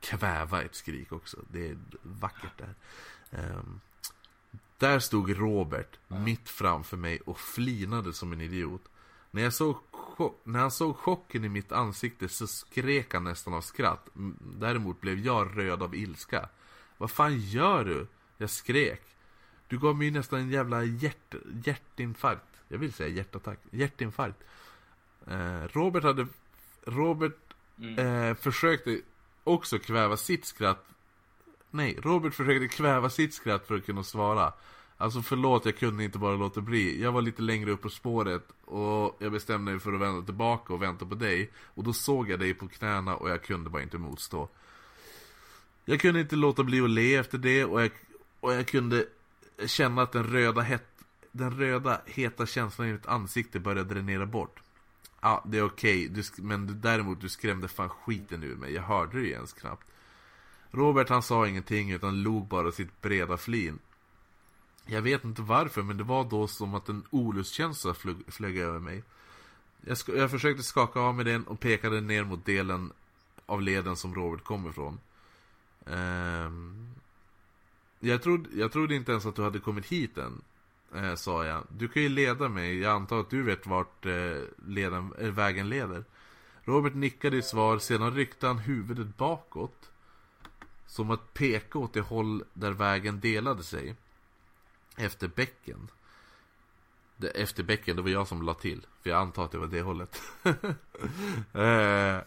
Kväva 0.00 0.62
ett 0.62 0.74
skrik 0.74 1.12
också, 1.12 1.36
det 1.48 1.68
är 1.68 1.78
vackert 2.02 2.58
där. 2.58 2.74
Um, 3.30 3.40
ehm, 3.40 3.80
där 4.78 4.98
stod 4.98 5.38
Robert 5.38 5.98
ja. 6.08 6.18
mitt 6.18 6.48
framför 6.48 6.96
mig 6.96 7.20
och 7.20 7.40
flinade 7.40 8.12
som 8.12 8.32
en 8.32 8.40
idiot. 8.40 8.82
När, 9.30 9.42
jag 9.42 9.52
såg 9.52 9.76
när 10.44 10.60
han 10.60 10.70
såg 10.70 10.96
chocken 10.96 11.44
i 11.44 11.48
mitt 11.48 11.72
ansikte 11.72 12.28
så 12.28 12.46
skrek 12.46 13.14
han 13.14 13.24
nästan 13.24 13.54
av 13.54 13.60
skratt. 13.60 14.08
Däremot 14.40 15.00
blev 15.00 15.18
jag 15.18 15.58
röd 15.58 15.82
av 15.82 15.94
ilska. 15.94 16.48
Vad 16.98 17.10
fan 17.10 17.38
gör 17.38 17.84
du? 17.84 18.06
Jag 18.36 18.50
skrek. 18.50 19.02
Du 19.68 19.78
gav 19.78 19.96
mig 19.96 20.10
nästan 20.10 20.40
en 20.40 20.50
jävla 20.50 20.84
hjärt, 20.84 21.34
hjärtinfarkt. 21.64 22.62
Jag 22.68 22.78
vill 22.78 22.92
säga 22.92 23.08
hjärtattack. 23.08 23.58
Hjärtinfarkt. 23.70 24.38
Eh, 25.26 25.62
Robert 25.62 26.02
hade... 26.02 26.26
Robert 26.84 27.54
mm. 27.78 27.98
eh, 27.98 28.34
försökte 28.34 29.00
också 29.44 29.78
kväva 29.78 30.16
sitt 30.16 30.44
skratt 30.44 30.84
Nej, 31.70 31.98
Robert 32.02 32.34
försökte 32.34 32.68
kväva 32.68 33.10
sitt 33.10 33.34
skratt 33.34 33.66
för 33.66 33.74
att 33.74 33.86
kunna 33.86 34.02
svara. 34.02 34.52
Alltså 34.96 35.22
förlåt, 35.22 35.64
jag 35.64 35.76
kunde 35.76 36.04
inte 36.04 36.18
bara 36.18 36.36
låta 36.36 36.60
bli. 36.60 37.02
Jag 37.02 37.12
var 37.12 37.22
lite 37.22 37.42
längre 37.42 37.70
upp 37.70 37.82
på 37.82 37.90
spåret 37.90 38.48
och 38.64 39.16
jag 39.18 39.32
bestämde 39.32 39.70
mig 39.70 39.80
för 39.80 39.92
att 39.92 40.00
vända 40.00 40.22
tillbaka 40.22 40.74
och 40.74 40.82
vänta 40.82 41.06
på 41.06 41.14
dig. 41.14 41.50
Och 41.56 41.84
då 41.84 41.92
såg 41.92 42.30
jag 42.30 42.40
dig 42.40 42.54
på 42.54 42.68
knäna 42.68 43.16
och 43.16 43.30
jag 43.30 43.42
kunde 43.42 43.70
bara 43.70 43.82
inte 43.82 43.98
motstå. 43.98 44.48
Jag 45.84 46.00
kunde 46.00 46.20
inte 46.20 46.36
låta 46.36 46.64
bli 46.64 46.80
att 46.80 46.90
le 46.90 47.14
efter 47.14 47.38
det 47.38 47.64
och 47.64 47.82
jag, 47.82 47.90
och 48.40 48.54
jag 48.54 48.66
kunde 48.66 49.06
känna 49.66 50.02
att 50.02 50.12
den 50.12 50.24
röda, 50.24 50.60
het, 50.60 50.84
den 51.32 51.58
röda 51.58 52.00
heta 52.06 52.46
känslan 52.46 52.88
i 52.88 52.92
mitt 52.92 53.06
ansikte 53.06 53.60
började 53.60 53.94
dränera 53.94 54.26
bort. 54.26 54.60
Ja, 55.20 55.44
det 55.46 55.58
är 55.58 55.64
okej, 55.64 56.10
okay. 56.10 56.24
men 56.36 56.80
däremot 56.80 57.20
du 57.20 57.28
skrämde 57.28 57.68
fan 57.68 57.88
skiten 57.88 58.42
ur 58.42 58.56
mig. 58.56 58.72
Jag 58.72 58.82
hörde 58.82 59.20
det 59.20 59.26
ju 59.26 59.32
ens 59.32 59.52
knappt. 59.52 59.86
Robert 60.70 61.08
han 61.08 61.22
sa 61.22 61.46
ingenting 61.46 61.90
utan 61.90 62.22
log 62.22 62.46
bara 62.46 62.72
sitt 62.72 63.02
breda 63.02 63.36
flin. 63.36 63.78
Jag 64.86 65.02
vet 65.02 65.24
inte 65.24 65.42
varför 65.42 65.82
men 65.82 65.96
det 65.96 66.04
var 66.04 66.24
då 66.24 66.46
som 66.46 66.74
att 66.74 66.88
en 66.88 67.04
olustkänsla 67.10 67.94
flög, 67.94 68.16
flög 68.26 68.58
över 68.58 68.78
mig. 68.78 69.02
Jag, 69.80 69.98
jag 70.06 70.30
försökte 70.30 70.62
skaka 70.62 71.00
av 71.00 71.14
mig 71.14 71.24
den 71.24 71.46
och 71.46 71.60
pekade 71.60 72.00
ner 72.00 72.24
mot 72.24 72.46
delen 72.46 72.92
av 73.46 73.62
leden 73.62 73.96
som 73.96 74.14
Robert 74.14 74.44
kom 74.44 74.68
ifrån. 74.68 75.00
Ehm... 75.86 76.94
jag, 78.00 78.22
trodde, 78.22 78.48
jag 78.52 78.72
trodde 78.72 78.94
inte 78.94 79.12
ens 79.12 79.26
att 79.26 79.36
du 79.36 79.42
hade 79.42 79.58
kommit 79.58 79.86
hit 79.86 80.18
än, 80.18 80.42
eh, 80.94 81.14
sa 81.14 81.44
jag. 81.44 81.64
Du 81.68 81.88
kan 81.88 82.02
ju 82.02 82.08
leda 82.08 82.48
mig, 82.48 82.78
jag 82.78 82.92
antar 82.92 83.20
att 83.20 83.30
du 83.30 83.42
vet 83.42 83.66
vart 83.66 84.06
eh, 84.06 84.42
leden, 84.66 85.12
äh, 85.18 85.30
vägen 85.30 85.68
leder. 85.68 86.04
Robert 86.64 86.94
nickade 86.94 87.36
i 87.36 87.42
svar, 87.42 87.78
sedan 87.78 88.14
ryckte 88.14 88.46
han 88.46 88.58
huvudet 88.58 89.16
bakåt. 89.16 89.90
Som 90.88 91.10
att 91.10 91.34
peka 91.34 91.78
åt 91.78 91.92
det 91.92 92.00
håll 92.00 92.44
där 92.52 92.70
vägen 92.70 93.20
delade 93.20 93.62
sig. 93.62 93.96
Efter 94.96 95.28
bäcken. 95.28 95.90
Efter 97.34 97.62
bäcken, 97.62 97.96
det 97.96 98.02
var 98.02 98.10
jag 98.10 98.28
som 98.28 98.42
la 98.42 98.54
till. 98.54 98.86
För 99.02 99.10
jag 99.10 99.20
antar 99.20 99.44
att 99.44 99.50
det 99.50 99.58
var 99.58 99.66
det 99.66 99.82
hållet. 99.82 100.22
eh, 101.52 102.18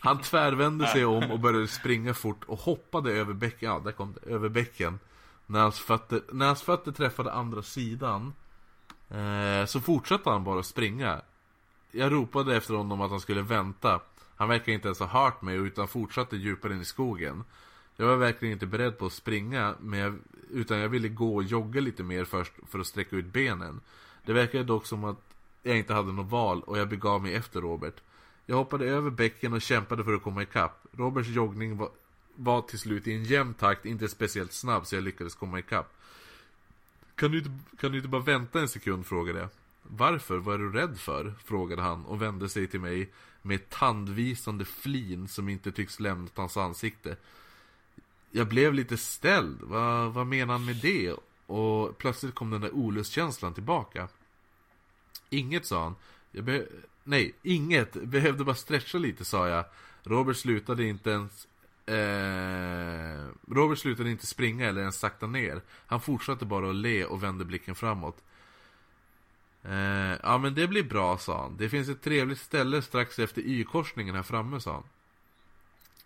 han 0.00 0.20
tvärvände 0.22 0.86
sig 0.86 1.04
om 1.04 1.30
och 1.30 1.40
började 1.40 1.68
springa 1.68 2.14
fort 2.14 2.44
och 2.44 2.58
hoppade 2.58 3.12
över 3.12 3.34
bäcken. 3.34 3.70
Ja, 3.70 3.82
där 3.84 3.92
kom 3.92 4.14
det. 4.14 4.30
Över 4.30 4.48
bäcken. 4.48 4.98
När 5.46 5.60
hans 5.60 5.80
fötter, 5.80 6.22
när 6.32 6.46
hans 6.46 6.62
fötter 6.62 6.92
träffade 6.92 7.32
andra 7.32 7.62
sidan. 7.62 8.32
Eh, 9.08 9.66
så 9.66 9.80
fortsatte 9.80 10.30
han 10.30 10.44
bara 10.44 10.62
springa. 10.62 11.20
Jag 11.90 12.12
ropade 12.12 12.56
efter 12.56 12.74
honom 12.74 13.00
att 13.00 13.10
han 13.10 13.20
skulle 13.20 13.42
vänta. 13.42 14.00
Han 14.36 14.48
verkar 14.48 14.72
inte 14.72 14.88
ens 14.88 15.00
ha 15.00 15.06
hört 15.06 15.42
mig 15.42 15.56
utan 15.56 15.88
fortsatte 15.88 16.36
djupare 16.36 16.74
in 16.74 16.80
i 16.80 16.84
skogen. 16.84 17.44
Jag 17.96 18.06
var 18.06 18.16
verkligen 18.16 18.52
inte 18.52 18.66
beredd 18.66 18.98
på 18.98 19.06
att 19.06 19.12
springa, 19.12 19.74
men 19.80 19.98
jag, 19.98 20.18
utan 20.50 20.78
jag 20.78 20.88
ville 20.88 21.08
gå 21.08 21.34
och 21.34 21.42
jogga 21.42 21.80
lite 21.80 22.02
mer 22.02 22.24
först 22.24 22.52
för 22.68 22.78
att 22.78 22.86
sträcka 22.86 23.16
ut 23.16 23.26
benen. 23.26 23.80
Det 24.24 24.32
verkade 24.32 24.64
dock 24.64 24.86
som 24.86 25.04
att 25.04 25.18
jag 25.62 25.78
inte 25.78 25.94
hade 25.94 26.12
något 26.12 26.30
val 26.30 26.62
och 26.62 26.78
jag 26.78 26.88
begav 26.88 27.22
mig 27.22 27.34
efter 27.34 27.60
Robert. 27.60 27.94
Jag 28.46 28.56
hoppade 28.56 28.84
över 28.86 29.10
bäcken 29.10 29.52
och 29.52 29.62
kämpade 29.62 30.04
för 30.04 30.14
att 30.14 30.22
komma 30.22 30.42
ikapp. 30.42 30.86
Roberts 30.92 31.28
joggning 31.28 31.76
var, 31.76 31.90
var 32.34 32.62
till 32.62 32.78
slut 32.78 33.06
i 33.06 33.12
en 33.12 33.24
jämn 33.24 33.54
takt, 33.54 33.86
inte 33.86 34.08
speciellt 34.08 34.52
snabb 34.52 34.86
så 34.86 34.94
jag 34.94 35.04
lyckades 35.04 35.34
komma 35.34 35.58
ikapp. 35.58 35.92
Kan 37.14 37.30
du, 37.30 37.38
inte, 37.38 37.50
kan 37.80 37.92
du 37.92 37.98
inte 37.98 38.08
bara 38.08 38.22
vänta 38.22 38.60
en 38.60 38.68
sekund? 38.68 39.06
frågade 39.06 39.38
jag. 39.38 39.48
Varför? 39.82 40.38
Vad 40.38 40.54
är 40.54 40.58
du 40.58 40.72
rädd 40.72 40.98
för? 40.98 41.34
frågade 41.44 41.82
han 41.82 42.04
och 42.04 42.22
vände 42.22 42.48
sig 42.48 42.66
till 42.66 42.80
mig 42.80 43.10
med 43.42 43.54
ett 43.54 43.70
tandvisande 43.70 44.64
flin 44.64 45.28
som 45.28 45.48
inte 45.48 45.72
tycks 45.72 46.00
lämnat 46.00 46.32
hans 46.34 46.56
ansikte. 46.56 47.16
Jag 48.30 48.48
blev 48.48 48.74
lite 48.74 48.96
ställd. 48.96 49.58
Vad, 49.62 50.12
vad 50.12 50.26
menar 50.26 50.52
han 50.52 50.64
med 50.64 50.76
det? 50.76 51.14
Och 51.46 51.98
plötsligt 51.98 52.34
kom 52.34 52.50
den 52.50 52.60
där 52.60 52.74
olustkänslan 52.74 53.54
tillbaka. 53.54 54.08
Inget, 55.30 55.66
sa 55.66 55.82
han. 55.82 55.94
Jag 56.32 56.44
be 56.44 56.66
Nej, 57.04 57.34
inget. 57.42 57.92
Behövde 57.92 58.44
bara 58.44 58.54
stretcha 58.54 58.98
lite, 58.98 59.24
sa 59.24 59.48
jag. 59.48 59.64
Robert 60.02 60.36
slutade 60.36 60.84
inte 60.84 61.10
ens... 61.10 61.46
Eh... 61.86 63.26
Robert 63.48 63.78
slutade 63.78 64.10
inte 64.10 64.26
springa 64.26 64.66
eller 64.68 64.80
ens 64.80 64.98
sakta 64.98 65.26
ner. 65.26 65.60
Han 65.86 66.00
fortsatte 66.00 66.44
bara 66.44 66.70
att 66.70 66.76
le 66.76 67.04
och 67.04 67.22
vände 67.22 67.44
blicken 67.44 67.74
framåt. 67.74 68.22
Eh... 69.62 70.16
Ja, 70.22 70.38
men 70.38 70.54
det 70.54 70.68
blir 70.68 70.82
bra, 70.82 71.18
sa 71.18 71.42
han. 71.42 71.56
Det 71.56 71.68
finns 71.68 71.88
ett 71.88 72.02
trevligt 72.02 72.40
ställe 72.40 72.82
strax 72.82 73.18
efter 73.18 73.42
Y-korsningen 73.42 74.14
här 74.14 74.22
framme, 74.22 74.60
sa 74.60 74.72
han. 74.72 74.84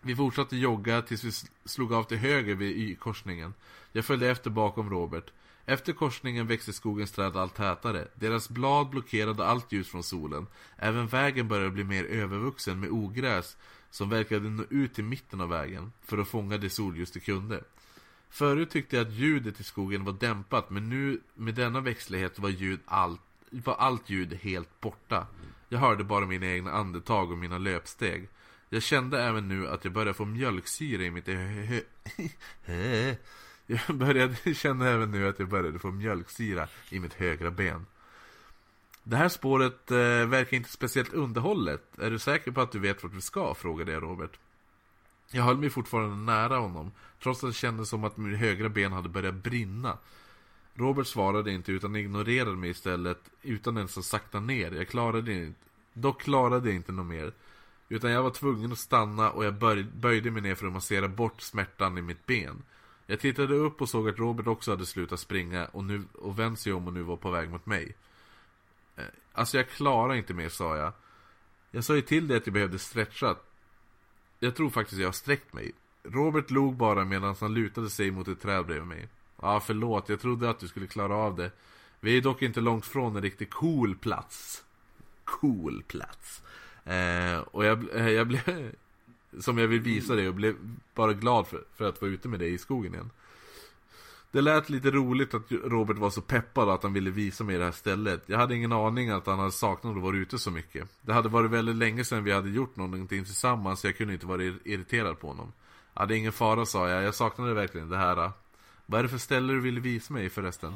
Vi 0.03 0.17
fortsatte 0.17 0.57
jogga 0.57 1.03
tills 1.03 1.25
vi 1.25 1.33
slog 1.65 1.93
av 1.93 2.05
till 2.05 2.19
höger 2.19 2.55
vid 2.55 2.77
Y-korsningen. 2.77 3.55
Jag 3.93 4.05
följde 4.05 4.31
efter 4.31 4.51
bakom 4.51 4.91
Robert. 4.91 5.33
Efter 5.67 5.93
korsningen 5.93 6.47
växte 6.47 6.73
skogens 6.73 7.13
träd 7.13 7.37
allt 7.37 7.55
tätare. 7.55 8.09
Deras 8.15 8.49
blad 8.49 8.91
blockerade 8.91 9.47
allt 9.47 9.73
ljus 9.73 9.89
från 9.89 10.03
solen. 10.03 10.47
Även 10.77 11.07
vägen 11.07 11.49
började 11.49 11.71
bli 11.71 11.85
mer 11.85 12.05
övervuxen 12.05 12.81
med 12.81 12.91
ogräs 12.91 13.57
som 13.91 14.09
verkade 14.09 14.51
nå 14.51 14.65
ut 14.71 14.95
till 14.95 15.05
mitten 15.05 15.41
av 15.41 15.49
vägen 15.49 15.93
för 16.03 16.19
att 16.19 16.29
fånga 16.29 16.59
det 16.59 16.71
solljus 16.71 17.11
det 17.11 17.21
kunde. 17.21 17.65
Förut 18.31 18.71
tyckte 18.71 18.97
jag 18.97 19.07
att 19.07 19.13
ljudet 19.13 19.61
i 19.61 19.65
skogen 19.65 20.05
var 20.05 20.13
dämpat 20.13 20.71
men 20.71 20.89
nu 20.89 21.21
med 21.35 21.55
denna 21.55 21.81
växtlighet 21.81 22.39
var, 22.39 22.49
ljud 22.49 22.81
allt, 22.85 23.21
var 23.51 23.75
allt 23.75 24.11
ljud 24.11 24.39
helt 24.43 24.81
borta. 24.81 25.27
Jag 25.69 25.79
hörde 25.79 26.05
bara 26.05 26.27
mina 26.27 26.47
egna 26.47 26.73
andetag 26.73 27.31
och 27.31 27.39
mina 27.39 27.59
löpsteg. 27.59 28.29
Jag 28.73 28.83
kände 28.83 29.23
även 29.23 29.49
nu 29.49 29.69
att 29.69 29.85
jag 29.85 29.93
började 29.93 30.15
få 30.15 30.25
mjölksyra 30.25 31.03
i 31.03 31.11
mitt 31.11 31.29
Jag 33.67 33.97
började 33.97 34.55
känna 34.55 34.89
även 34.89 35.11
nu 35.11 35.29
att 35.29 35.39
jag 35.39 35.49
började 35.49 35.79
få 35.79 35.91
mjölksyra 35.91 36.69
i 36.91 37.01
mitt 37.01 37.15
högra 37.15 37.51
ben. 37.51 37.87
Det 39.03 39.17
här 39.17 39.29
spåret 39.29 39.91
eh, 39.91 39.97
verkar 40.27 40.57
inte 40.57 40.71
speciellt 40.71 41.13
underhållet. 41.13 41.99
Är 41.99 42.11
du 42.11 42.19
säker 42.19 42.51
på 42.51 42.61
att 42.61 42.73
du 42.73 42.79
vet 42.79 43.03
vart 43.03 43.13
vi 43.13 43.21
ska? 43.21 43.55
Frågade 43.55 43.93
jag 43.93 44.03
Robert. 44.03 44.39
Jag 45.31 45.43
höll 45.43 45.57
mig 45.57 45.71
fortfarande 45.71 46.33
nära 46.33 46.57
honom, 46.57 46.93
trots 47.23 47.45
att 47.45 47.51
det 47.51 47.55
kändes 47.55 47.89
som 47.89 48.05
att 48.05 48.17
mitt 48.17 48.39
högra 48.39 48.69
ben 48.69 48.93
hade 48.93 49.09
börjat 49.09 49.35
brinna. 49.35 49.99
Robert 50.75 51.07
svarade 51.07 51.53
inte 51.53 51.73
utan 51.73 51.97
ignorerade 51.97 52.57
mig 52.57 52.71
istället 52.71 53.21
utan 53.43 53.77
ens 53.77 53.99
att 53.99 54.05
sakta 54.05 54.41
ner. 54.41 54.71
Jag 54.71 54.89
klarade 54.89 55.33
inte, 55.33 55.61
dock 55.93 56.23
klarade 56.23 56.69
jag 56.69 56.77
inte 56.77 56.93
något 56.93 57.07
mer. 57.07 57.33
Utan 57.93 58.11
jag 58.11 58.23
var 58.23 58.31
tvungen 58.31 58.73
att 58.73 58.79
stanna 58.79 59.31
och 59.31 59.45
jag 59.45 59.55
böjde 59.95 60.31
mig 60.31 60.43
ner 60.43 60.55
för 60.55 60.67
att 60.67 60.73
massera 60.73 61.09
bort 61.09 61.41
smärtan 61.41 61.99
i 61.99 62.03
mitt 62.03 62.27
ben. 62.27 62.63
Jag 63.07 63.21
tittade 63.21 63.55
upp 63.55 63.81
och 63.81 63.89
såg 63.89 64.09
att 64.09 64.19
Robert 64.19 64.47
också 64.47 64.71
hade 64.71 64.87
slutat 64.87 65.21
springa 65.21 65.67
och, 65.67 65.85
nu, 65.85 66.05
och 66.15 66.39
vänt 66.39 66.61
sig 66.61 66.73
om 66.73 66.87
och 66.87 66.93
nu 66.93 67.03
var 67.03 67.17
på 67.17 67.31
väg 67.31 67.51
mot 67.51 67.67
mig. 67.67 67.97
Eh, 68.97 69.05
alltså 69.33 69.57
jag 69.57 69.69
klarar 69.69 70.15
inte 70.15 70.35
mer 70.35 70.49
sa 70.49 70.77
jag. 70.77 70.93
Jag 71.71 71.85
sa 71.85 71.95
ju 71.95 72.03
till 72.03 72.29
dig 72.29 72.37
att 72.37 72.47
jag 72.47 72.55
behövde 72.55 72.79
stretcha. 72.79 73.37
Jag 74.39 74.57
tror 74.57 74.71
faktiskt 74.71 75.01
jag 75.01 75.09
har 75.09 75.13
sträckt 75.13 75.53
mig. 75.53 75.73
Robert 76.03 76.51
log 76.51 76.77
bara 76.77 77.05
medan 77.05 77.35
han 77.41 77.55
lutade 77.55 77.91
sig 77.91 78.11
mot 78.11 78.29
ett 78.29 78.41
träd 78.41 78.67
bredvid 78.67 78.89
mig. 78.89 79.09
Ja, 79.43 79.61
förlåt. 79.61 80.09
Jag 80.09 80.21
trodde 80.21 80.51
att 80.51 80.59
du 80.59 80.69
skulle 80.69 80.87
klara 80.87 81.15
av 81.15 81.37
det. 81.37 81.51
Vi 82.01 82.17
är 82.17 82.21
dock 82.21 82.43
inte 82.43 82.61
långt 82.61 82.87
från 82.87 83.17
en 83.17 83.23
riktigt 83.23 83.51
cool 83.51 83.97
plats. 83.97 84.65
Cool 85.25 85.83
plats. 85.83 86.43
Eh, 86.85 87.39
och 87.39 87.65
jag, 87.65 87.85
jag 88.11 88.29
blev, 88.29 88.73
som 89.41 89.59
jag 89.59 89.69
vill 89.69 89.81
visa 89.81 90.15
dig 90.15 90.29
och 90.29 90.35
blev 90.35 90.57
bara 90.95 91.13
glad 91.13 91.47
för, 91.47 91.65
för 91.77 91.89
att 91.89 92.01
vara 92.01 92.11
ute 92.11 92.29
med 92.29 92.39
dig 92.41 92.55
i 92.55 92.59
skogen 92.59 92.95
igen. 92.95 93.11
Det 94.33 94.41
lät 94.41 94.71
lite 94.71 94.91
roligt 94.91 95.35
att 95.35 95.53
Robert 95.53 95.97
var 95.99 96.11
så 96.11 96.21
peppad 96.21 96.69
att 96.69 96.83
han 96.83 96.93
ville 96.93 97.11
visa 97.11 97.45
mig 97.45 97.59
det 97.59 97.65
här 97.65 97.73
stället. 97.73 98.23
Jag 98.27 98.39
hade 98.39 98.55
ingen 98.55 98.73
aning 98.73 99.11
att 99.11 99.27
han 99.27 99.39
hade 99.39 99.53
saknat 99.53 99.97
att 99.97 100.03
vara 100.03 100.17
ute 100.17 100.39
så 100.39 100.51
mycket. 100.51 100.89
Det 101.03 101.13
hade 101.13 101.29
varit 101.29 101.51
väldigt 101.51 101.77
länge 101.77 102.05
sedan 102.05 102.25
vi 102.25 102.33
hade 102.33 102.51
gjort 102.51 102.77
någonting 102.77 103.25
tillsammans 103.25 103.81
så 103.81 103.87
jag 103.87 103.97
kunde 103.97 104.13
inte 104.13 104.27
vara 104.27 104.43
irriterad 104.43 105.21
på 105.21 105.27
honom. 105.27 105.53
Ja, 105.95 106.07
det 106.07 106.15
är 106.15 106.19
ingen 106.19 106.33
fara 106.33 106.67
sa 106.67 106.89
jag, 106.89 107.03
jag 107.03 107.15
saknade 107.15 107.55
verkligen 107.55 107.89
det 107.89 107.97
här. 107.97 108.33
Vad 108.87 108.99
är 108.99 109.03
det 109.03 109.09
för 109.09 109.19
ställe 109.19 109.53
du 109.53 109.61
ville 109.61 109.81
visa 109.81 110.13
mig 110.13 110.31
förresten? 110.31 110.75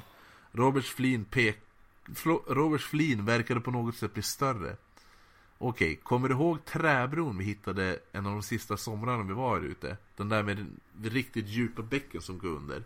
Roberts 0.53 0.91
flin 0.91 1.25
pek... 1.25 1.61
Roberts 2.47 2.85
flin 2.85 3.25
verkade 3.25 3.61
på 3.61 3.71
något 3.71 3.97
sätt 3.97 4.15
bli 4.15 4.23
större. 4.23 4.77
Okej, 5.59 5.93
okay, 5.93 6.03
kommer 6.03 6.29
du 6.29 6.35
ihåg 6.35 6.65
träbron 6.65 7.39
vi 7.39 7.45
hittade 7.45 7.99
en 8.13 8.27
av 8.27 8.33
de 8.33 8.43
sista 8.43 8.77
somrarna 8.77 9.23
vi 9.23 9.33
var 9.33 9.61
här 9.61 9.67
ute? 9.67 9.97
Den 10.17 10.29
där 10.29 10.43
med 10.43 10.57
den 10.57 11.11
riktigt 11.11 11.49
djupa 11.49 11.83
bäcken 11.83 12.23
som 12.23 12.39
går 12.39 12.49
under. 12.49 12.83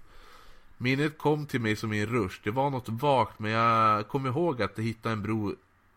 Minnet 0.77 1.19
kom 1.19 1.47
till 1.47 1.61
mig 1.61 1.77
som 1.77 1.93
i 1.93 2.01
en 2.01 2.07
rush. 2.07 2.41
Det 2.45 2.51
var 2.51 2.71
något 2.71 2.89
vagt 2.89 3.39
men 3.39 3.51
jag 3.51 4.09
kom 4.09 4.27
ihåg 4.27 4.63
att 4.63 4.79
jag 4.79 4.85
hittade 4.85 5.13
en 5.13 5.23
bro 5.23 5.55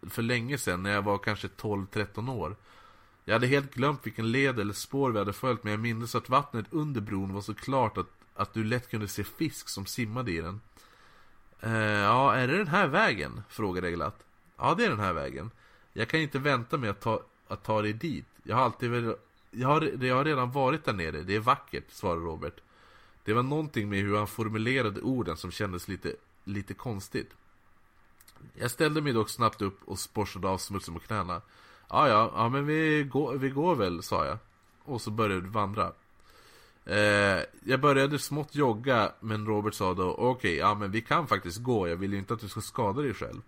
för 0.09 0.21
länge 0.21 0.57
sedan 0.57 0.83
när 0.83 0.91
jag 0.91 1.01
var 1.01 1.17
kanske 1.17 1.47
12-13 1.47 2.31
år. 2.31 2.55
Jag 3.25 3.33
hade 3.33 3.47
helt 3.47 3.73
glömt 3.73 4.05
vilken 4.05 4.31
led 4.31 4.59
eller 4.59 4.73
spår 4.73 5.11
vi 5.11 5.19
hade 5.19 5.33
följt 5.33 5.63
men 5.63 5.71
jag 5.71 5.79
minns 5.79 6.15
att 6.15 6.29
vattnet 6.29 6.65
under 6.69 7.01
bron 7.01 7.33
var 7.33 7.41
så 7.41 7.53
klart 7.53 7.97
att, 7.97 8.09
att 8.35 8.53
du 8.53 8.63
lätt 8.63 8.89
kunde 8.89 9.07
se 9.07 9.23
fisk 9.23 9.69
som 9.69 9.85
simmade 9.85 10.31
i 10.31 10.41
den. 10.41 10.61
Eh, 11.59 11.71
ja, 11.81 12.35
är 12.35 12.47
det 12.47 12.57
den 12.57 12.67
här 12.67 12.87
vägen? 12.87 13.41
Frågade 13.49 13.87
jag 13.87 13.95
glatt. 13.95 14.23
Ja, 14.57 14.75
det 14.77 14.85
är 14.85 14.89
den 14.89 14.99
här 14.99 15.13
vägen. 15.13 15.51
Jag 15.93 16.09
kan 16.09 16.19
inte 16.19 16.39
vänta 16.39 16.77
med 16.77 16.89
att 16.89 17.01
ta, 17.01 17.21
att 17.47 17.63
ta 17.63 17.81
dig 17.81 17.93
dit. 17.93 18.25
Jag 18.43 18.55
har 18.55 18.63
alltid 18.63 18.89
väl, 18.89 19.15
jag 19.51 19.67
har, 19.67 20.05
jag 20.05 20.15
har 20.15 20.25
redan 20.25 20.51
varit 20.51 20.85
där 20.85 20.93
nere. 20.93 21.21
Det 21.21 21.35
är 21.35 21.39
vackert, 21.39 21.91
svarade 21.91 22.21
Robert. 22.21 22.61
Det 23.23 23.33
var 23.33 23.43
någonting 23.43 23.89
med 23.89 23.99
hur 23.99 24.17
han 24.17 24.27
formulerade 24.27 25.01
orden 25.01 25.37
som 25.37 25.51
kändes 25.51 25.87
lite, 25.87 26.15
lite 26.43 26.73
konstigt. 26.73 27.29
Jag 28.53 28.71
ställde 28.71 29.01
mig 29.01 29.13
dock 29.13 29.29
snabbt 29.29 29.61
upp 29.61 29.79
och 29.85 29.97
borstade 30.13 30.47
av 30.47 30.57
smutsen 30.57 30.93
på 30.93 30.99
knäna. 30.99 31.41
Ja, 31.89 32.07
ja, 32.07 32.31
ja 32.35 32.49
men 32.49 32.65
vi 32.65 33.03
går, 33.03 33.33
vi 33.33 33.49
går 33.49 33.75
väl, 33.75 34.03
sa 34.03 34.25
jag. 34.25 34.37
Och 34.83 35.01
så 35.01 35.11
började 35.11 35.41
vi 35.41 35.49
vandra. 35.49 35.91
Eh, 36.85 37.43
jag 37.63 37.79
började 37.81 38.19
smått 38.19 38.55
jogga, 38.55 39.11
men 39.19 39.45
Robert 39.45 39.73
sa 39.73 39.93
då 39.93 40.11
okej, 40.11 40.29
okay, 40.29 40.55
ja 40.55 40.75
men 40.75 40.91
vi 40.91 41.01
kan 41.01 41.27
faktiskt 41.27 41.57
gå, 41.57 41.87
jag 41.87 41.95
vill 41.95 42.13
ju 42.13 42.19
inte 42.19 42.33
att 42.33 42.39
du 42.39 42.47
ska 42.47 42.61
skada 42.61 43.01
dig 43.01 43.13
själv. 43.13 43.41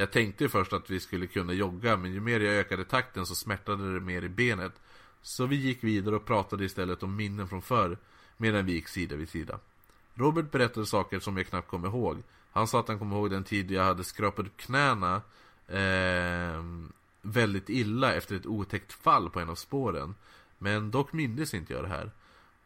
Jag 0.00 0.10
tänkte 0.10 0.48
först 0.48 0.72
att 0.72 0.90
vi 0.90 1.00
skulle 1.00 1.26
kunna 1.26 1.52
jogga, 1.52 1.96
men 1.96 2.12
ju 2.12 2.20
mer 2.20 2.40
jag 2.40 2.54
ökade 2.54 2.84
takten 2.84 3.26
så 3.26 3.34
smärtade 3.34 3.94
det 3.94 4.00
mer 4.00 4.22
i 4.22 4.28
benet. 4.28 4.72
Så 5.22 5.46
vi 5.46 5.56
gick 5.56 5.84
vidare 5.84 6.16
och 6.16 6.26
pratade 6.26 6.64
istället 6.64 7.02
om 7.02 7.16
minnen 7.16 7.48
från 7.48 7.62
förr, 7.62 7.98
medan 8.36 8.66
vi 8.66 8.72
gick 8.72 8.88
sida 8.88 9.16
vid 9.16 9.28
sida. 9.28 9.58
Robert 10.14 10.50
berättade 10.50 10.86
saker 10.86 11.20
som 11.20 11.36
jag 11.36 11.46
knappt 11.46 11.68
kom 11.68 11.84
ihåg. 11.84 12.22
Han 12.50 12.66
sa 12.66 12.80
att 12.80 12.88
han 12.88 12.98
kom 12.98 13.12
ihåg 13.12 13.30
den 13.30 13.44
tid 13.44 13.70
jag 13.70 13.84
hade 13.84 14.04
skrapat 14.04 14.46
upp 14.46 14.56
knäna 14.56 15.22
eh, 15.68 16.64
väldigt 17.22 17.68
illa 17.68 18.14
efter 18.14 18.36
ett 18.36 18.46
otäckt 18.46 18.92
fall 18.92 19.30
på 19.30 19.40
en 19.40 19.50
av 19.50 19.54
spåren. 19.54 20.14
Men 20.58 20.90
dock 20.90 21.12
mindes 21.12 21.54
inte 21.54 21.72
jag 21.72 21.84
det 21.84 21.88
här. 21.88 22.10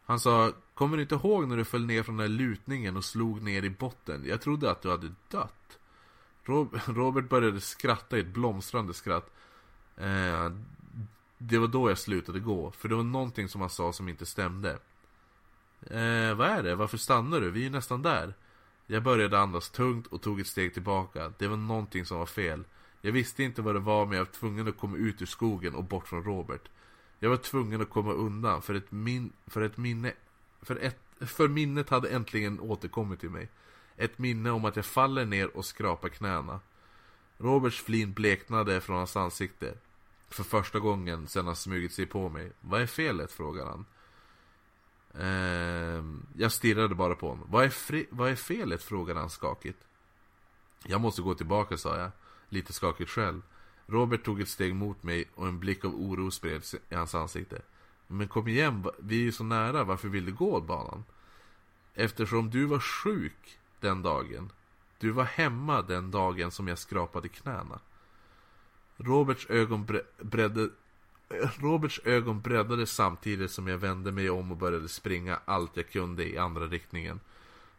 Han 0.05 0.21
sa, 0.21 0.53
kommer 0.75 0.97
du 0.97 1.03
inte 1.03 1.15
ihåg 1.15 1.49
när 1.49 1.57
du 1.57 1.65
föll 1.65 1.87
ner 1.87 2.03
från 2.03 2.17
den 2.17 2.31
här 2.31 2.39
lutningen 2.39 2.97
och 2.97 3.05
slog 3.05 3.43
ner 3.43 3.63
i 3.63 3.71
botten? 3.71 4.25
Jag 4.27 4.41
trodde 4.41 4.71
att 4.71 4.83
du 4.83 4.91
hade 4.91 5.15
dött. 5.31 5.79
Robert 6.87 7.29
började 7.29 7.61
skratta 7.61 8.17
i 8.17 8.21
ett 8.21 8.27
blomstrande 8.27 8.95
skratt. 8.95 9.31
Eh, 9.97 10.51
det 11.39 11.59
var 11.59 11.69
då 11.69 11.91
jag 11.91 11.99
slutade 11.99 12.41
gå, 12.41 12.71
för 12.71 12.89
det 12.89 12.95
var 12.95 13.03
någonting 13.03 13.49
som 13.49 13.61
han 13.61 13.71
sa 13.71 13.93
som 13.93 14.09
inte 14.09 14.27
stämde. 14.27 14.71
Eh, 15.81 16.35
vad 16.35 16.49
är 16.49 16.63
det? 16.63 16.75
Varför 16.75 16.99
stannar 16.99 17.41
du? 17.41 17.51
Vi 17.51 17.61
är 17.61 17.65
ju 17.65 17.71
nästan 17.71 18.03
där. 18.03 18.35
Jag 18.87 19.03
började 19.03 19.39
andas 19.39 19.71
tungt 19.71 20.07
och 20.07 20.23
tog 20.23 20.41
ett 20.41 20.47
steg 20.47 20.75
tillbaka. 20.75 21.33
Det 21.39 21.49
var 21.49 21.57
någonting 21.57 22.05
som 22.05 22.19
var 22.19 22.27
fel. 22.27 22.65
Jag 23.01 23.13
visste 23.13 23.43
inte 23.43 23.63
vad 23.63 23.75
det 23.75 23.81
var 23.81 24.07
men 24.07 24.19
jag 24.19 24.25
var 24.25 24.33
tvungen 24.33 24.69
att 24.69 24.79
komma 24.79 24.97
ut 24.97 25.23
ur 25.23 25.27
skogen 25.27 25.75
och 25.75 25.85
bort 25.85 26.09
från 26.09 26.25
Robert. 26.25 26.69
Jag 27.19 27.31
var 27.31 27.37
tvungen 27.37 27.81
att 27.81 27.91
komma 27.91 28.13
undan 28.13 28.63
för 28.63 28.75
ett, 28.75 28.93
min 28.93 29.33
för 29.47 29.61
ett 29.61 29.77
minne 29.77 30.13
för, 30.63 30.77
ett, 30.77 31.01
för 31.21 31.49
minnet 31.49 31.91
hade 31.91 32.09
äntligen 32.09 32.61
återkommit 32.61 33.21
till 33.21 33.31
mig. 33.31 33.49
Ett 33.97 34.19
minne 34.19 34.51
om 34.51 34.65
att 34.65 34.77
jag 34.77 34.85
faller 34.85 35.25
ner 35.25 35.57
och 35.57 35.65
skrapar 35.65 36.09
knäna. 36.09 36.61
Roberts 37.39 37.81
flin 37.83 38.13
bleknade 38.13 38.81
från 38.81 38.97
hans 38.97 39.17
ansikte. 39.17 39.75
För 40.29 40.45
första 40.45 40.79
gången 40.79 41.27
sedan 41.27 41.47
han 41.47 41.57
smugit 41.57 41.93
sig 41.93 42.07
på 42.07 42.29
mig. 42.29 42.53
Vad 42.61 42.81
är 42.81 42.87
felet? 42.87 43.33
frågar 43.33 43.67
han. 43.67 43.85
Ehm, 45.19 46.27
jag 46.37 46.53
stirrade 46.53 46.95
bara 46.95 47.15
på 47.15 47.29
honom. 47.29 47.49
Vad 47.51 47.65
är, 47.65 48.15
vad 48.15 48.31
är 48.31 48.35
felet? 48.35 48.83
frågade 48.83 49.21
han 49.21 49.31
skakigt. 49.31 49.79
Jag 50.87 51.01
måste 51.01 51.23
gå 51.23 51.35
tillbaka, 51.35 51.77
sa 51.77 51.99
jag. 51.99 52.11
Lite 52.49 52.73
skakigt 52.73 53.11
själv. 53.11 53.43
Robert 53.87 54.25
tog 54.25 54.41
ett 54.41 54.49
steg 54.49 54.75
mot 54.75 55.03
mig 55.03 55.31
och 55.35 55.49
en 55.49 55.59
blick 55.59 55.85
av 55.85 55.95
oro 55.95 56.31
spreds 56.31 56.75
i 56.75 56.95
hans 56.95 57.15
ansikte. 57.15 57.63
Men 58.07 58.29
kom 58.29 58.49
igen, 58.49 58.85
vi 58.99 59.17
är 59.17 59.23
ju 59.23 59.33
så 59.33 59.45
nära, 59.45 59.85
varför 59.85 60.09
vill 60.09 60.25
du 60.25 60.33
gå, 60.33 60.61
banan? 60.61 61.05
Eftersom 61.95 62.51
du 62.51 62.65
var 62.65 62.79
sjuk 62.79 63.59
den 63.85 64.03
dagen. 64.03 64.53
Du 64.99 65.11
var 65.11 65.25
hemma 65.25 65.83
den 65.83 66.11
dagen 66.11 66.51
som 66.51 66.69
jag 66.69 66.79
skrapade 66.79 67.29
knäna. 67.29 67.79
Roberts 68.97 69.47
ögon 69.51 69.87
bredde 70.19 70.69
Roberts 71.59 72.01
ögon 72.05 72.41
breddade 72.41 72.87
samtidigt 72.87 73.51
som 73.51 73.69
jag 73.69 73.79
vände 73.79 74.13
mig 74.13 74.31
om 74.31 74.51
och 74.51 74.57
började 74.57 74.89
springa 74.89 75.39
allt 75.45 75.77
jag 75.77 75.91
kunde 75.91 76.29
i 76.29 76.39
andra 76.39 76.67
riktningen. 76.67 77.21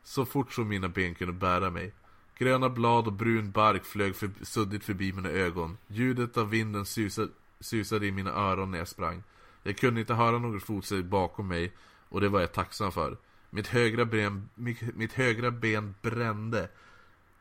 Så 0.03 0.25
fort 0.25 0.53
som 0.53 0.67
mina 0.67 0.87
ben 0.89 1.15
kunde 1.15 1.33
bära 1.33 1.69
mig. 1.69 1.93
Gröna 2.37 2.69
blad 2.69 3.07
och 3.07 3.13
brun 3.13 3.51
bark 3.51 3.85
flög 3.85 4.15
för, 4.15 4.29
suddigt 4.41 4.83
förbi 4.83 5.13
mina 5.13 5.29
ögon. 5.29 5.77
Ljudet 5.87 6.37
av 6.37 6.49
vinden 6.49 6.85
susade, 6.85 7.31
susade 7.59 8.07
i 8.07 8.11
mina 8.11 8.31
öron 8.31 8.71
när 8.71 8.77
jag 8.77 8.87
sprang. 8.87 9.23
Jag 9.63 9.77
kunde 9.77 9.99
inte 9.99 10.13
höra 10.13 10.37
något 10.37 10.63
fotsteg 10.63 11.05
bakom 11.05 11.47
mig 11.47 11.73
och 12.09 12.21
det 12.21 12.29
var 12.29 12.39
jag 12.39 12.53
tacksam 12.53 12.91
för. 12.91 13.17
Mitt 13.55 13.67
högra 13.67 14.05
ben, 14.05 14.49
mitt, 14.55 14.95
mitt 14.95 15.13
högra 15.13 15.51
ben 15.51 15.95
brände. 16.01 16.69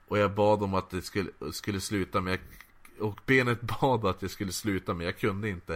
Och 0.08 0.18
jag 0.18 0.34
bad 0.34 0.62
om 0.62 0.74
att 0.74 0.90
det 0.90 1.02
skulle, 1.02 1.30
skulle 1.52 1.80
sluta 1.80 2.20
men 2.20 2.30
jag, 2.32 2.40
Och 3.08 3.20
benet 3.26 3.60
bad 3.80 4.06
att 4.06 4.20
det 4.20 4.28
skulle 4.28 4.52
sluta 4.52 4.94
men 4.94 5.06
jag 5.06 5.18
kunde 5.18 5.48
inte. 5.48 5.74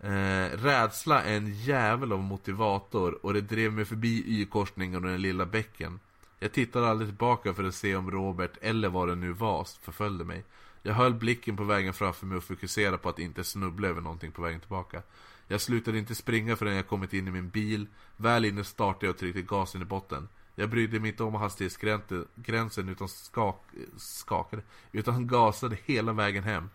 Eh, 0.00 0.58
rädsla 0.58 1.22
är 1.22 1.36
en 1.36 1.54
jävel 1.54 2.12
av 2.12 2.18
motivator 2.18 3.26
och 3.26 3.34
det 3.34 3.40
drev 3.40 3.72
mig 3.72 3.84
förbi 3.84 4.24
Y-korsningen 4.26 5.04
och 5.04 5.10
den 5.10 5.22
lilla 5.22 5.46
bäcken. 5.46 6.00
Jag 6.38 6.52
tittade 6.52 6.88
aldrig 6.88 7.08
tillbaka 7.08 7.54
för 7.54 7.64
att 7.64 7.74
se 7.74 7.96
om 7.96 8.10
Robert, 8.10 8.52
eller 8.60 8.88
vad 8.88 9.08
det 9.08 9.14
nu 9.14 9.32
var, 9.32 9.66
förföljde 9.82 10.24
mig. 10.24 10.44
Jag 10.82 10.94
höll 10.94 11.14
blicken 11.14 11.56
på 11.56 11.64
vägen 11.64 11.94
framför 11.94 12.26
mig 12.26 12.36
och 12.36 12.44
fokuserade 12.44 12.98
på 12.98 13.08
att 13.08 13.18
inte 13.18 13.44
snubbla 13.44 13.88
över 13.88 14.00
någonting 14.00 14.32
på 14.32 14.42
vägen 14.42 14.60
tillbaka. 14.60 15.02
Jag 15.50 15.60
slutade 15.60 15.98
inte 15.98 16.14
springa 16.14 16.56
förrän 16.56 16.76
jag 16.76 16.88
kommit 16.88 17.12
in 17.12 17.28
i 17.28 17.30
min 17.30 17.48
bil. 17.48 17.86
Väl 18.16 18.44
inne 18.44 18.64
startade 18.64 19.06
jag 19.06 19.12
och 19.12 19.18
tryckte 19.18 19.42
gasen 19.42 19.82
i 19.82 19.84
botten. 19.84 20.28
Jag 20.54 20.70
brydde 20.70 21.00
mig 21.00 21.10
inte 21.10 21.22
om 21.22 21.34
hastighetsgränsen 21.34 22.88
utan 22.88 23.08
skak 23.08 23.64
skakade, 23.96 24.62
utan 24.92 25.26
gasade 25.26 25.78
hela 25.84 26.12
vägen 26.12 26.44
hem. 26.44 26.70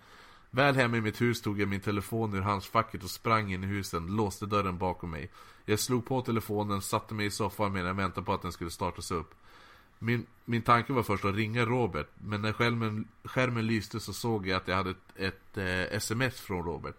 Väl 0.52 0.76
hemma 0.76 0.98
i 0.98 1.02
mitt 1.02 1.22
hus 1.22 1.42
tog 1.42 1.62
jag 1.62 1.68
min 1.68 1.80
telefon 1.80 2.34
ur 2.34 2.42
handskfacket 2.42 3.04
och 3.04 3.10
sprang 3.10 3.54
in 3.54 3.64
i 3.64 3.68
husen, 3.68 4.16
låste 4.16 4.46
dörren 4.46 4.78
bakom 4.78 5.12
mig. 5.12 5.32
Jag 5.66 5.80
slog 5.80 6.06
på 6.06 6.22
telefonen, 6.22 6.82
satte 6.82 7.14
mig 7.14 7.26
i 7.26 7.32
soffan 7.32 7.74
medan 7.74 7.88
jag 7.88 7.96
väntade 7.96 8.26
på 8.26 8.34
att 8.34 8.42
den 8.42 8.52
skulle 8.52 8.72
startas 8.72 9.12
upp. 9.12 9.34
Min, 10.00 10.26
min 10.46 10.62
tanke 10.62 10.94
var 10.94 11.04
först 11.04 11.26
att 11.26 11.36
ringa 11.36 11.66
Robert, 11.66 12.10
men 12.16 12.42
när 12.42 12.54
skärmen, 12.54 13.08
skärmen 13.24 13.68
lyste 13.68 14.00
så 14.00 14.14
såg 14.14 14.48
jag 14.48 14.58
att 14.58 14.68
jag 14.68 14.76
hade 14.76 14.90
ett, 14.90 14.98
ett 15.16 15.58
eh, 15.58 15.98
sms 15.98 16.40
från 16.42 16.66
Robert. 16.66 16.96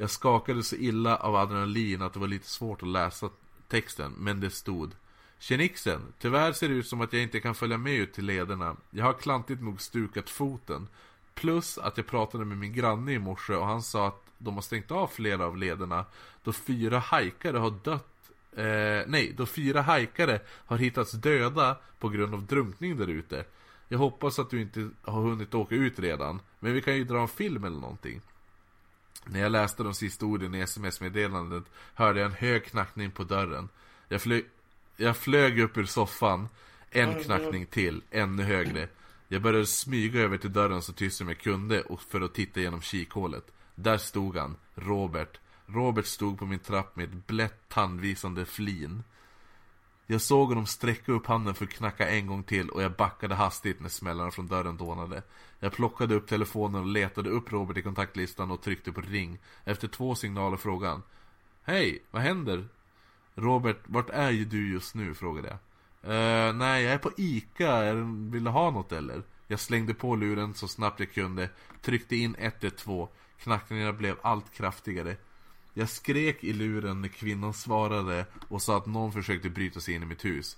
Jag 0.00 0.10
skakade 0.10 0.62
så 0.62 0.76
illa 0.76 1.16
av 1.16 1.36
adrenalin 1.36 2.02
att 2.02 2.12
det 2.12 2.20
var 2.20 2.26
lite 2.26 2.48
svårt 2.48 2.82
att 2.82 2.88
läsa 2.88 3.30
texten, 3.68 4.12
men 4.18 4.40
det 4.40 4.50
stod 4.50 4.94
Tjenixen, 5.38 6.00
tyvärr 6.18 6.52
ser 6.52 6.68
det 6.68 6.74
ut 6.74 6.86
som 6.86 7.00
att 7.00 7.12
jag 7.12 7.22
inte 7.22 7.40
kan 7.40 7.54
följa 7.54 7.78
med 7.78 7.94
ut 7.94 8.12
till 8.12 8.24
lederna. 8.24 8.76
Jag 8.90 9.04
har 9.04 9.12
klantigt 9.12 9.62
nog 9.62 9.80
stukat 9.80 10.30
foten. 10.30 10.88
Plus 11.34 11.78
att 11.78 11.96
jag 11.96 12.06
pratade 12.06 12.44
med 12.44 12.58
min 12.58 12.72
granne 12.72 13.12
i 13.12 13.18
morse 13.18 13.54
och 13.54 13.66
han 13.66 13.82
sa 13.82 14.08
att 14.08 14.22
de 14.38 14.54
har 14.54 14.62
stängt 14.62 14.90
av 14.90 15.06
flera 15.06 15.46
av 15.46 15.56
lederna 15.56 16.04
då 16.44 16.52
fyra 16.52 16.98
hajkare 16.98 17.58
har 17.58 17.70
dött 17.70 18.18
Eh, 18.58 19.04
nej, 19.06 19.34
då 19.36 19.46
fyra 19.46 19.82
hajkare 19.82 20.40
har 20.48 20.76
hittats 20.78 21.12
döda 21.12 21.76
på 21.98 22.08
grund 22.08 22.34
av 22.34 22.46
drunkning 22.46 22.96
där 22.96 23.06
ute. 23.06 23.44
Jag 23.88 23.98
hoppas 23.98 24.38
att 24.38 24.50
du 24.50 24.60
inte 24.60 24.90
har 25.02 25.22
hunnit 25.22 25.54
åka 25.54 25.74
ut 25.74 25.98
redan, 25.98 26.40
men 26.60 26.72
vi 26.72 26.82
kan 26.82 26.96
ju 26.96 27.04
dra 27.04 27.20
en 27.20 27.28
film 27.28 27.64
eller 27.64 27.80
någonting. 27.80 28.20
När 29.24 29.40
jag 29.40 29.52
läste 29.52 29.82
de 29.82 29.94
sista 29.94 30.26
orden 30.26 30.54
i 30.54 30.60
sms-meddelandet 30.60 31.64
hörde 31.94 32.20
jag 32.20 32.26
en 32.26 32.36
hög 32.36 32.64
knackning 32.64 33.10
på 33.10 33.24
dörren. 33.24 33.68
Jag 34.08 34.22
flög, 34.22 34.44
jag 34.96 35.16
flög 35.16 35.60
upp 35.60 35.76
ur 35.76 35.84
soffan, 35.84 36.48
en 36.90 37.22
knackning 37.22 37.66
till, 37.66 38.02
ännu 38.10 38.42
högre. 38.42 38.88
Jag 39.28 39.42
började 39.42 39.66
smyga 39.66 40.20
över 40.20 40.38
till 40.38 40.52
dörren 40.52 40.82
så 40.82 40.92
tyst 40.92 41.18
som 41.18 41.28
jag 41.28 41.38
kunde 41.38 41.82
och 41.82 42.02
för 42.02 42.20
att 42.20 42.34
titta 42.34 42.60
genom 42.60 42.82
kikhålet. 42.82 43.44
Där 43.74 43.98
stod 43.98 44.36
han, 44.36 44.56
Robert, 44.74 45.38
Robert 45.66 46.06
stod 46.06 46.38
på 46.38 46.46
min 46.46 46.58
trapp 46.58 46.96
med 46.96 47.04
ett 47.04 47.26
blätt 47.26 47.68
tandvisande 47.68 48.44
flin. 48.44 49.02
Jag 50.10 50.20
såg 50.20 50.48
honom 50.48 50.66
sträcka 50.66 51.12
upp 51.12 51.26
handen 51.26 51.54
för 51.54 51.64
att 51.64 51.70
knacka 51.70 52.08
en 52.08 52.26
gång 52.26 52.42
till 52.42 52.70
och 52.70 52.82
jag 52.82 52.92
backade 52.92 53.34
hastigt 53.34 53.80
när 53.80 53.88
smällarna 53.88 54.30
från 54.30 54.46
dörren 54.46 54.76
dånade. 54.76 55.22
Jag 55.60 55.72
plockade 55.72 56.14
upp 56.14 56.26
telefonen 56.26 56.80
och 56.80 56.86
letade 56.86 57.30
upp 57.30 57.52
Robert 57.52 57.76
i 57.76 57.82
kontaktlistan 57.82 58.50
och 58.50 58.62
tryckte 58.62 58.92
på 58.92 59.00
ring. 59.00 59.38
Efter 59.64 59.88
två 59.88 60.14
signaler 60.14 60.56
frågade 60.56 60.92
han. 60.92 61.02
Hej, 61.62 62.02
vad 62.10 62.22
händer? 62.22 62.68
Robert, 63.34 63.76
vart 63.86 64.10
är 64.10 64.30
ju 64.30 64.44
du 64.44 64.72
just 64.72 64.94
nu? 64.94 65.14
frågade 65.14 65.48
jag. 65.48 65.58
Uh, 66.04 66.56
nej, 66.56 66.84
jag 66.84 66.92
är 66.92 66.98
på 66.98 67.10
ICA. 67.16 67.92
Vill 68.30 68.44
du 68.44 68.50
ha 68.50 68.70
något 68.70 68.92
eller? 68.92 69.22
Jag 69.46 69.60
slängde 69.60 69.94
på 69.94 70.16
luren 70.16 70.54
så 70.54 70.68
snabbt 70.68 71.00
jag 71.00 71.12
kunde, 71.12 71.50
tryckte 71.82 72.16
in 72.16 72.36
112. 72.38 73.08
Knackningarna 73.38 73.92
blev 73.92 74.16
allt 74.22 74.52
kraftigare. 74.52 75.16
Jag 75.78 75.88
skrek 75.88 76.44
i 76.44 76.52
luren 76.52 77.00
när 77.00 77.08
kvinnan 77.08 77.54
svarade 77.54 78.26
och 78.48 78.62
sa 78.62 78.76
att 78.76 78.86
någon 78.86 79.12
försökte 79.12 79.50
bryta 79.50 79.80
sig 79.80 79.94
in 79.94 80.02
i 80.02 80.06
mitt 80.06 80.24
hus. 80.24 80.56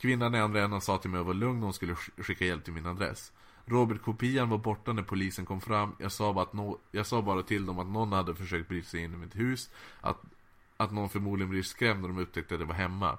Kvinnan 0.00 0.34
i 0.34 0.38
andra 0.38 0.62
änden 0.62 0.80
sa 0.80 0.98
till 0.98 1.10
mig 1.10 1.20
att 1.20 1.26
vara 1.26 1.36
lugn 1.36 1.56
och 1.56 1.62
hon 1.62 1.72
skulle 1.72 1.94
skicka 1.94 2.44
hjälp 2.44 2.64
till 2.64 2.72
min 2.72 2.86
adress. 2.86 3.32
Robert-kopian 3.64 4.48
var 4.48 4.58
borta 4.58 4.92
när 4.92 5.02
polisen 5.02 5.44
kom 5.44 5.60
fram. 5.60 5.96
Jag 5.98 6.12
sa, 6.12 6.32
bara 6.32 6.42
att 6.42 6.52
no 6.52 6.78
jag 6.90 7.06
sa 7.06 7.22
bara 7.22 7.42
till 7.42 7.66
dem 7.66 7.78
att 7.78 7.86
någon 7.86 8.12
hade 8.12 8.34
försökt 8.34 8.68
bryta 8.68 8.88
sig 8.88 9.02
in 9.02 9.14
i 9.14 9.16
mitt 9.16 9.36
hus. 9.36 9.70
Att, 10.00 10.22
att 10.76 10.92
någon 10.92 11.08
förmodligen 11.08 11.50
blev 11.50 11.62
skrämd 11.62 12.00
när 12.00 12.08
de 12.08 12.18
upptäckte 12.18 12.54
att 12.54 12.60
det 12.60 12.66
var 12.66 12.74
hemma. 12.74 13.18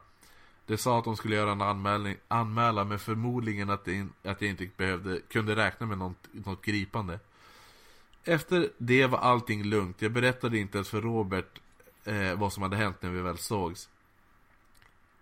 De 0.65 0.77
sa 0.77 0.99
att 0.99 1.06
de 1.06 1.17
skulle 1.17 1.36
göra 1.36 1.51
en 1.51 1.62
anmälning, 1.62 2.15
anmälan 2.27 2.88
men 2.88 2.99
förmodligen 2.99 3.69
att, 3.69 3.86
det, 3.86 4.08
att 4.23 4.41
jag 4.41 4.49
inte 4.49 4.69
behövde, 4.77 5.19
kunde 5.29 5.56
räkna 5.56 5.86
med 5.86 5.97
något, 5.97 6.27
något 6.32 6.65
gripande. 6.65 7.19
Efter 8.25 8.69
det 8.77 9.07
var 9.07 9.17
allting 9.17 9.63
lugnt. 9.63 10.01
Jag 10.01 10.12
berättade 10.12 10.57
inte 10.57 10.77
ens 10.77 10.89
för 10.89 11.01
Robert 11.01 11.62
eh, 12.03 12.36
vad 12.36 12.53
som 12.53 12.63
hade 12.63 12.75
hänt 12.75 13.01
när 13.01 13.09
vi 13.09 13.21
väl 13.21 13.38
sågs. 13.38 13.89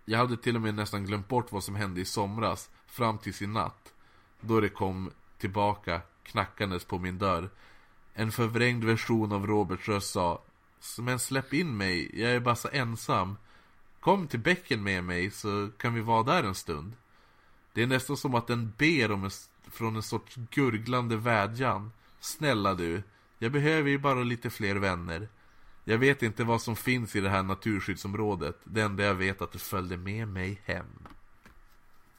Jag 0.04 0.18
hade 0.18 0.36
till 0.36 0.56
och 0.56 0.62
med 0.62 0.74
nästan 0.74 1.06
glömt 1.06 1.28
bort 1.28 1.52
vad 1.52 1.64
som 1.64 1.74
hände 1.74 2.00
i 2.00 2.04
somras, 2.04 2.70
fram 2.86 3.18
till 3.18 3.42
i 3.42 3.46
natt. 3.46 3.92
Då 4.40 4.60
det 4.60 4.68
kom 4.68 5.10
tillbaka, 5.38 6.00
knackandes 6.22 6.84
på 6.84 6.98
min 6.98 7.18
dörr. 7.18 7.50
En 8.14 8.32
förvrängd 8.32 8.84
version 8.84 9.32
av 9.32 9.46
Roberts 9.46 9.88
röst 9.88 10.10
sa 10.12 10.42
Men 10.98 11.18
släpp 11.18 11.52
in 11.54 11.76
mig, 11.76 12.20
jag 12.20 12.30
är 12.30 12.40
bara 12.40 12.56
så 12.56 12.68
ensam. 12.72 13.36
Kom 14.00 14.26
till 14.26 14.40
bäcken 14.40 14.82
med 14.82 15.04
mig 15.04 15.30
så 15.30 15.70
kan 15.76 15.94
vi 15.94 16.00
vara 16.00 16.22
där 16.22 16.44
en 16.44 16.54
stund. 16.54 16.92
Det 17.72 17.82
är 17.82 17.86
nästan 17.86 18.16
som 18.16 18.34
att 18.34 18.46
den 18.46 18.72
ber 18.78 19.12
om 19.12 19.24
en, 19.24 19.30
från 19.70 19.96
en 19.96 20.02
sorts 20.02 20.36
gurglande 20.50 21.16
vädjan. 21.16 21.92
Snälla 22.22 22.74
du, 22.74 23.02
jag 23.38 23.52
behöver 23.52 23.90
ju 23.90 23.98
bara 23.98 24.22
lite 24.22 24.50
fler 24.50 24.76
vänner. 24.76 25.28
Jag 25.84 25.98
vet 25.98 26.22
inte 26.22 26.44
vad 26.44 26.62
som 26.62 26.76
finns 26.76 27.16
i 27.16 27.20
det 27.20 27.28
här 27.28 27.42
naturskyddsområdet. 27.42 28.56
Det 28.64 28.80
enda 28.80 29.02
jag 29.04 29.14
vet 29.14 29.40
är 29.40 29.44
att 29.44 29.52
du 29.52 29.58
följde 29.58 29.96
med 29.96 30.28
mig 30.28 30.60
hem. 30.64 30.86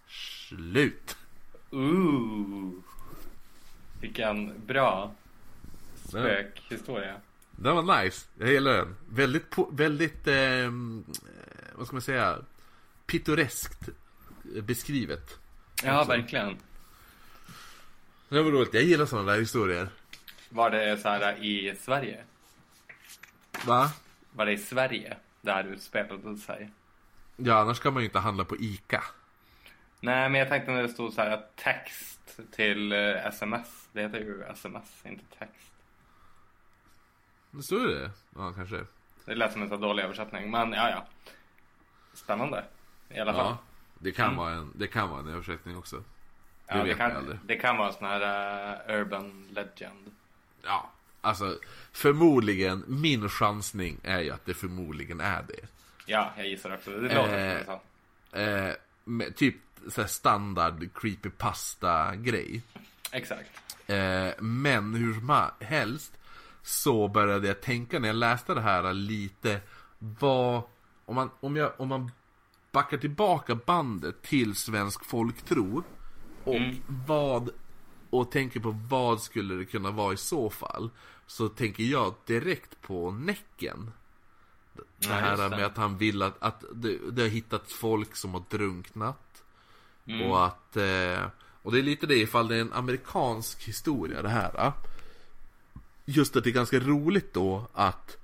Slut. 0.07 1.17
Ooh. 1.71 2.71
Vilken 4.01 4.65
bra 4.65 5.15
spökhistoria. 5.95 7.15
Den 7.51 7.75
var 7.75 8.03
nice. 8.03 8.27
Jag 8.37 8.51
gillar 8.51 8.73
den. 8.73 8.95
Väldigt, 9.09 9.55
väldigt, 9.71 10.27
eh, 10.27 10.71
vad 11.75 11.87
ska 11.87 11.95
man 11.95 12.01
säga, 12.01 12.39
pittoreskt 13.05 13.89
beskrivet. 14.63 15.39
Ja, 15.83 16.03
verkligen. 16.03 16.57
Det 18.33 18.43
var 18.43 18.51
roligt. 18.51 18.73
Jag 18.73 18.83
gillar 18.83 19.05
sådana 19.05 19.31
där 19.31 19.39
historier. 19.39 19.89
Var 20.49 20.69
det 20.69 20.97
så 20.97 21.09
här 21.09 21.43
i 21.43 21.75
Sverige? 21.79 22.23
Va? 23.65 23.91
Var 24.31 24.45
det 24.45 24.51
i 24.51 24.57
Sverige 24.57 25.17
det 25.41 25.51
här 25.51 25.63
utspelade 25.63 26.37
sig? 26.37 26.69
Ja, 27.35 27.59
annars 27.59 27.79
kan 27.79 27.93
man 27.93 28.03
ju 28.03 28.07
inte 28.07 28.19
handla 28.19 28.45
på 28.45 28.55
ICA. 28.55 29.03
Nej, 29.99 30.29
men 30.29 30.39
jag 30.39 30.49
tänkte 30.49 30.71
när 30.71 30.81
det 30.81 30.89
stod 30.89 31.13
så 31.13 31.21
här 31.21 31.45
text 31.55 32.39
till 32.51 32.91
sms. 32.91 33.59
Eh, 33.59 33.89
det 33.91 34.01
heter 34.01 34.19
ju 34.19 34.43
sms, 34.43 35.05
inte 35.05 35.25
text. 35.39 35.71
Det 37.51 37.63
står 37.63 37.87
det? 37.87 38.11
Ja, 38.35 38.53
kanske. 38.53 38.85
Det 39.25 39.35
lät 39.35 39.53
som 39.53 39.61
en 39.61 39.69
så 39.69 39.77
dålig 39.77 40.03
översättning, 40.03 40.51
men 40.51 40.73
ja, 40.73 40.89
ja. 40.89 41.07
Spännande. 42.13 42.65
I 43.09 43.19
alla 43.19 43.33
fall. 43.33 43.45
Ja, 43.45 43.57
det 43.99 44.11
kan, 44.11 44.25
mm. 44.25 44.37
vara, 44.37 44.51
en, 44.53 44.71
det 44.75 44.87
kan 44.87 45.09
vara 45.09 45.19
en 45.19 45.27
översättning 45.27 45.77
också. 45.77 46.03
Det, 46.67 46.77
ja, 46.77 46.83
det, 46.83 46.93
kan, 46.93 47.39
det 47.45 47.55
kan 47.55 47.77
vara 47.77 47.87
en 47.87 47.93
sån 47.93 48.07
här 48.07 48.21
uh, 48.89 49.01
urban 49.01 49.47
legend. 49.49 50.11
Ja, 50.61 50.89
alltså 51.21 51.59
förmodligen, 51.91 52.83
min 52.87 53.29
chansning 53.29 53.97
är 54.03 54.19
ju 54.19 54.31
att 54.31 54.45
det 54.45 54.53
förmodligen 54.53 55.19
är 55.19 55.43
det. 55.47 55.67
Ja, 56.05 56.33
jag 56.37 56.47
gissar 56.47 56.73
också. 56.73 56.91
Det 56.91 57.15
låter 57.15 57.57
eh, 57.57 57.65
så. 57.65 58.37
Eh, 58.37 58.73
med, 59.03 59.35
typ 59.35 59.55
så 59.87 60.07
standard 60.07 60.89
creepypasta 60.93 62.15
grej. 62.15 62.61
Exakt. 63.11 63.49
Eh, 63.87 64.29
men 64.39 64.95
hur 64.95 65.13
som 65.13 65.49
helst 65.59 66.13
så 66.63 67.07
började 67.07 67.47
jag 67.47 67.61
tänka 67.61 67.99
när 67.99 68.07
jag 68.07 68.15
läste 68.15 68.53
det 68.53 68.61
här 68.61 68.93
lite 68.93 69.59
vad 69.99 70.63
om 71.05 71.15
man, 71.15 71.29
om 71.39 71.55
jag, 71.55 71.71
om 71.77 71.87
man 71.87 72.11
backar 72.71 72.97
tillbaka 72.97 73.55
bandet 73.55 74.21
till 74.21 74.55
svensk 74.55 75.05
folktro 75.05 75.83
och 76.43 76.55
mm. 76.55 76.75
vad 77.07 77.49
och 78.09 78.31
tänker 78.31 78.59
på 78.59 78.71
vad 78.89 79.21
skulle 79.21 79.55
det 79.55 79.65
kunna 79.65 79.91
vara 79.91 80.13
i 80.13 80.17
så 80.17 80.49
fall 80.49 80.89
så 81.27 81.49
tänker 81.49 81.83
jag 81.83 82.15
direkt 82.25 82.81
på 82.81 83.11
Näcken. 83.11 83.91
Det 84.99 85.07
här 85.07 85.37
ja, 85.37 85.49
med 85.49 85.65
att 85.65 85.77
han 85.77 85.97
vill 85.97 86.21
att, 86.21 86.35
att 86.39 86.63
det, 86.73 86.97
det 87.11 87.21
har 87.21 87.29
hittats 87.29 87.73
folk 87.73 88.15
som 88.15 88.33
har 88.33 88.43
drunknat. 88.49 89.43
Mm. 90.05 90.31
Och 90.31 90.45
att 90.45 90.77
eh, 90.77 91.23
Och 91.61 91.71
det 91.71 91.79
är 91.79 91.83
lite 91.83 92.07
det 92.07 92.17
ifall 92.17 92.47
det 92.47 92.55
är 92.55 92.61
en 92.61 92.73
amerikansk 92.73 93.63
historia 93.63 94.21
det 94.21 94.29
här. 94.29 94.73
Just 96.05 96.35
att 96.35 96.43
det 96.43 96.49
är 96.49 96.51
ganska 96.51 96.79
roligt 96.79 97.33
då 97.33 97.67
att 97.73 98.17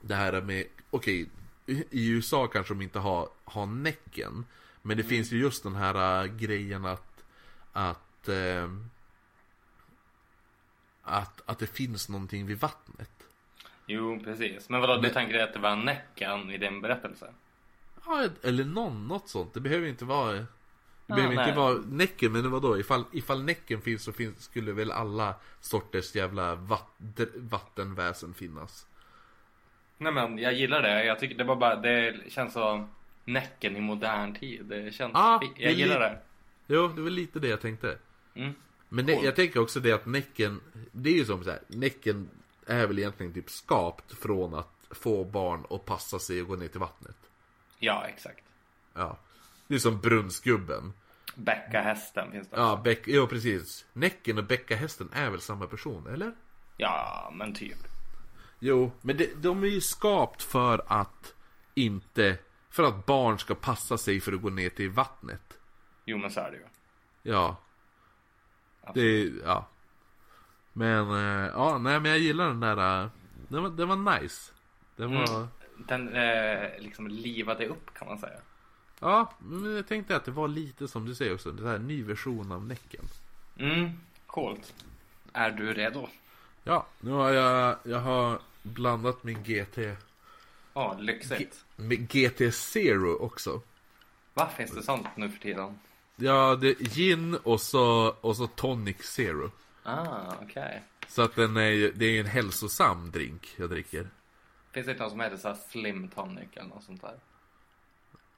Det 0.00 0.14
här 0.14 0.42
med 0.42 0.66
Okej 0.90 1.28
okay, 1.66 1.84
I 1.90 2.08
USA 2.08 2.46
kanske 2.46 2.74
de 2.74 2.82
inte 2.82 2.98
har, 2.98 3.28
har 3.44 3.66
Näcken 3.66 4.44
Men 4.86 4.96
det 4.96 5.02
mm. 5.02 5.10
finns 5.10 5.32
ju 5.32 5.38
just 5.38 5.62
den 5.62 5.74
här 5.74 6.24
uh, 6.24 6.36
grejen 6.36 6.84
att 6.84 7.24
Att 7.72 8.28
eh, 8.28 8.68
att, 11.02 11.42
att 11.46 11.58
det 11.58 11.66
finns 11.66 12.08
någonting 12.08 12.46
vid 12.46 12.60
vattnet. 12.60 13.10
Jo, 13.86 14.20
precis. 14.24 14.68
Men 14.68 14.80
vadå, 14.80 14.92
Men... 14.92 15.02
du 15.02 15.10
tänker 15.10 15.38
att 15.38 15.52
det 15.52 15.58
var 15.58 15.76
Näckan 15.76 16.50
i 16.50 16.58
din 16.58 16.80
berättelse? 16.80 17.32
Ja, 18.06 18.28
eller 18.42 18.64
någon, 18.64 19.08
något 19.08 19.28
sånt. 19.28 19.54
Det 19.54 19.60
behöver 19.60 19.88
inte 19.88 20.04
vara... 20.04 20.32
Det 20.32 21.12
ah, 21.12 21.16
behöver 21.16 21.34
nej. 21.34 21.48
inte 21.48 21.58
vara 21.58 21.74
Näcken, 21.74 22.32
men 22.32 22.50
vadå? 22.50 22.78
Ifall, 22.78 23.04
ifall 23.12 23.44
Näcken 23.44 23.80
finns 23.80 24.04
så 24.04 24.12
finns, 24.12 24.42
skulle 24.42 24.72
väl 24.72 24.92
alla 24.92 25.34
sorters 25.60 26.14
jävla 26.14 26.54
vatt, 26.54 27.20
vattenväsen 27.34 28.34
finnas. 28.34 28.86
Nej 29.98 30.12
men 30.12 30.38
jag 30.38 30.52
gillar 30.54 30.82
det. 30.82 31.04
Jag 31.04 31.18
tycker 31.18 31.38
det 31.38 31.44
var 31.44 31.56
bara, 31.56 31.76
det 31.76 32.14
känns 32.28 32.52
så 32.52 32.88
Näcken 33.24 33.76
i 33.76 33.80
modern 33.80 34.34
tid. 34.34 34.64
Det 34.64 34.94
känns 34.94 35.14
ah, 35.14 35.40
Jag 35.56 35.72
gillar 35.72 36.00
det. 36.00 36.18
Jo, 36.66 36.88
det 36.88 37.02
var 37.02 37.10
lite 37.10 37.38
det 37.38 37.48
jag 37.48 37.60
tänkte. 37.60 37.98
Mm. 38.34 38.54
Men 38.88 39.06
cool. 39.06 39.24
jag 39.24 39.36
tänker 39.36 39.60
också 39.60 39.80
det 39.80 39.92
att 39.92 40.06
Näcken, 40.06 40.60
det 40.92 41.10
är 41.10 41.14
ju 41.14 41.24
som 41.24 41.44
så 41.44 41.50
här, 41.50 41.60
Näcken 41.66 42.30
är 42.66 42.86
väl 42.86 42.98
egentligen 42.98 43.32
typ 43.32 43.50
skapt 43.50 44.18
från 44.18 44.54
att 44.54 44.86
få 44.90 45.24
barn 45.24 45.66
att 45.70 45.84
passa 45.84 46.18
sig 46.18 46.42
och 46.42 46.48
gå 46.48 46.56
ner 46.56 46.68
till 46.68 46.80
vattnet. 46.80 47.16
Ja, 47.78 48.04
exakt. 48.08 48.44
Ja. 48.94 49.18
Det 49.66 49.74
är 49.74 49.78
som 49.78 50.00
brunnsgubben. 50.00 50.92
Bäckahästen 51.34 52.30
finns 52.30 52.48
det 52.48 52.56
också. 52.56 52.62
Ja, 52.62 52.80
bäck, 52.84 53.08
ja, 53.08 53.26
precis. 53.26 53.84
Näcken 53.92 54.38
och 54.38 54.44
bäckahästen 54.44 55.10
är 55.12 55.30
väl 55.30 55.40
samma 55.40 55.66
person, 55.66 56.06
eller? 56.06 56.32
Ja, 56.76 57.32
men 57.34 57.54
typ. 57.54 57.78
Jo, 58.58 58.92
men 59.00 59.16
det, 59.16 59.42
de 59.42 59.62
är 59.62 59.68
ju 59.68 59.80
skapt 59.80 60.42
för 60.42 60.82
att 60.86 61.34
inte 61.74 62.38
För 62.74 62.82
att 62.82 63.06
barn 63.06 63.38
ska 63.38 63.54
passa 63.54 63.98
sig 63.98 64.20
för 64.20 64.32
att 64.32 64.42
gå 64.42 64.50
ner 64.50 64.68
till 64.70 64.90
vattnet. 64.90 65.58
Jo 66.04 66.18
men 66.18 66.30
så 66.30 66.40
är 66.40 66.50
det 66.50 66.56
ju. 66.56 66.64
Ja. 67.34 67.56
Det, 68.94 69.22
ja. 69.44 69.66
Men, 70.72 71.10
eh, 71.10 71.46
ja, 71.54 71.78
nej 71.78 72.00
men 72.00 72.10
jag 72.10 72.18
gillar 72.20 72.46
den 72.48 72.60
där. 72.60 73.02
eh, 73.04 73.08
Den 73.48 73.62
var, 73.62 73.70
den 73.70 73.88
var 73.88 74.20
nice. 74.20 74.52
Den 74.96 75.14
var, 75.14 75.28
Mm. 75.36 75.48
Den 75.78 76.08
eh, 76.14 76.70
liksom 76.78 77.08
livade 77.08 77.66
upp 77.66 77.94
kan 77.94 78.08
man 78.08 78.18
säga. 78.18 78.38
ja, 79.00 79.32
men 79.38 79.76
jag 79.76 79.86
tänkte 79.88 80.16
att 80.16 80.24
det 80.24 80.30
var 80.30 80.48
lite 80.48 80.88
som 80.88 81.06
du 81.06 81.14
säger 81.14 81.34
också. 81.34 81.50
Det 81.52 81.68
här 81.68 81.78
ny 81.78 82.02
version 82.02 82.52
av 82.52 82.66
Näcken. 82.66 83.04
Mm, 83.58 83.90
coolt. 84.26 84.74
Är 85.32 85.50
du 85.50 85.74
redo? 85.74 86.08
Ja, 86.64 86.86
nu 87.00 87.10
har 87.10 87.30
jag, 87.30 87.76
jag 87.82 88.00
har 88.00 88.38
blandat 88.62 89.24
min 89.24 89.42
GT 89.44 89.78
Ja, 90.74 90.96
lyxigt. 91.00 91.64
med 91.76 92.08
GT 92.12 92.54
Zero 92.54 93.16
också. 93.16 93.60
Va, 94.34 94.48
finns 94.56 94.70
det 94.70 94.82
sånt 94.82 95.06
nu 95.16 95.30
för 95.30 95.38
tiden? 95.38 95.78
Ja, 96.16 96.56
det 96.60 96.68
är 96.68 96.74
gin 96.84 97.34
och 97.42 97.60
så, 97.60 98.14
och 98.20 98.36
så 98.36 98.46
tonic 98.46 98.96
zero. 99.02 99.50
Ah, 99.82 100.32
okej. 100.42 100.82
Så 101.08 101.22
att 101.22 101.34
den 101.36 101.56
är 101.56 101.92
det 101.94 102.04
är 102.06 102.10
ju 102.10 102.20
en 102.20 102.26
hälsosam 102.26 103.10
drink 103.10 103.54
jag 103.56 103.70
dricker. 103.70 104.08
Finns 104.72 104.86
det 104.86 104.92
inte 104.92 105.02
någon 105.02 105.10
som 105.10 105.20
heter 105.20 105.36
så 105.36 105.48
här 105.48 105.56
slim 105.70 106.08
tonic 106.08 106.48
eller 106.54 106.68
något 106.68 106.84
sånt 106.84 107.00
där? 107.02 107.16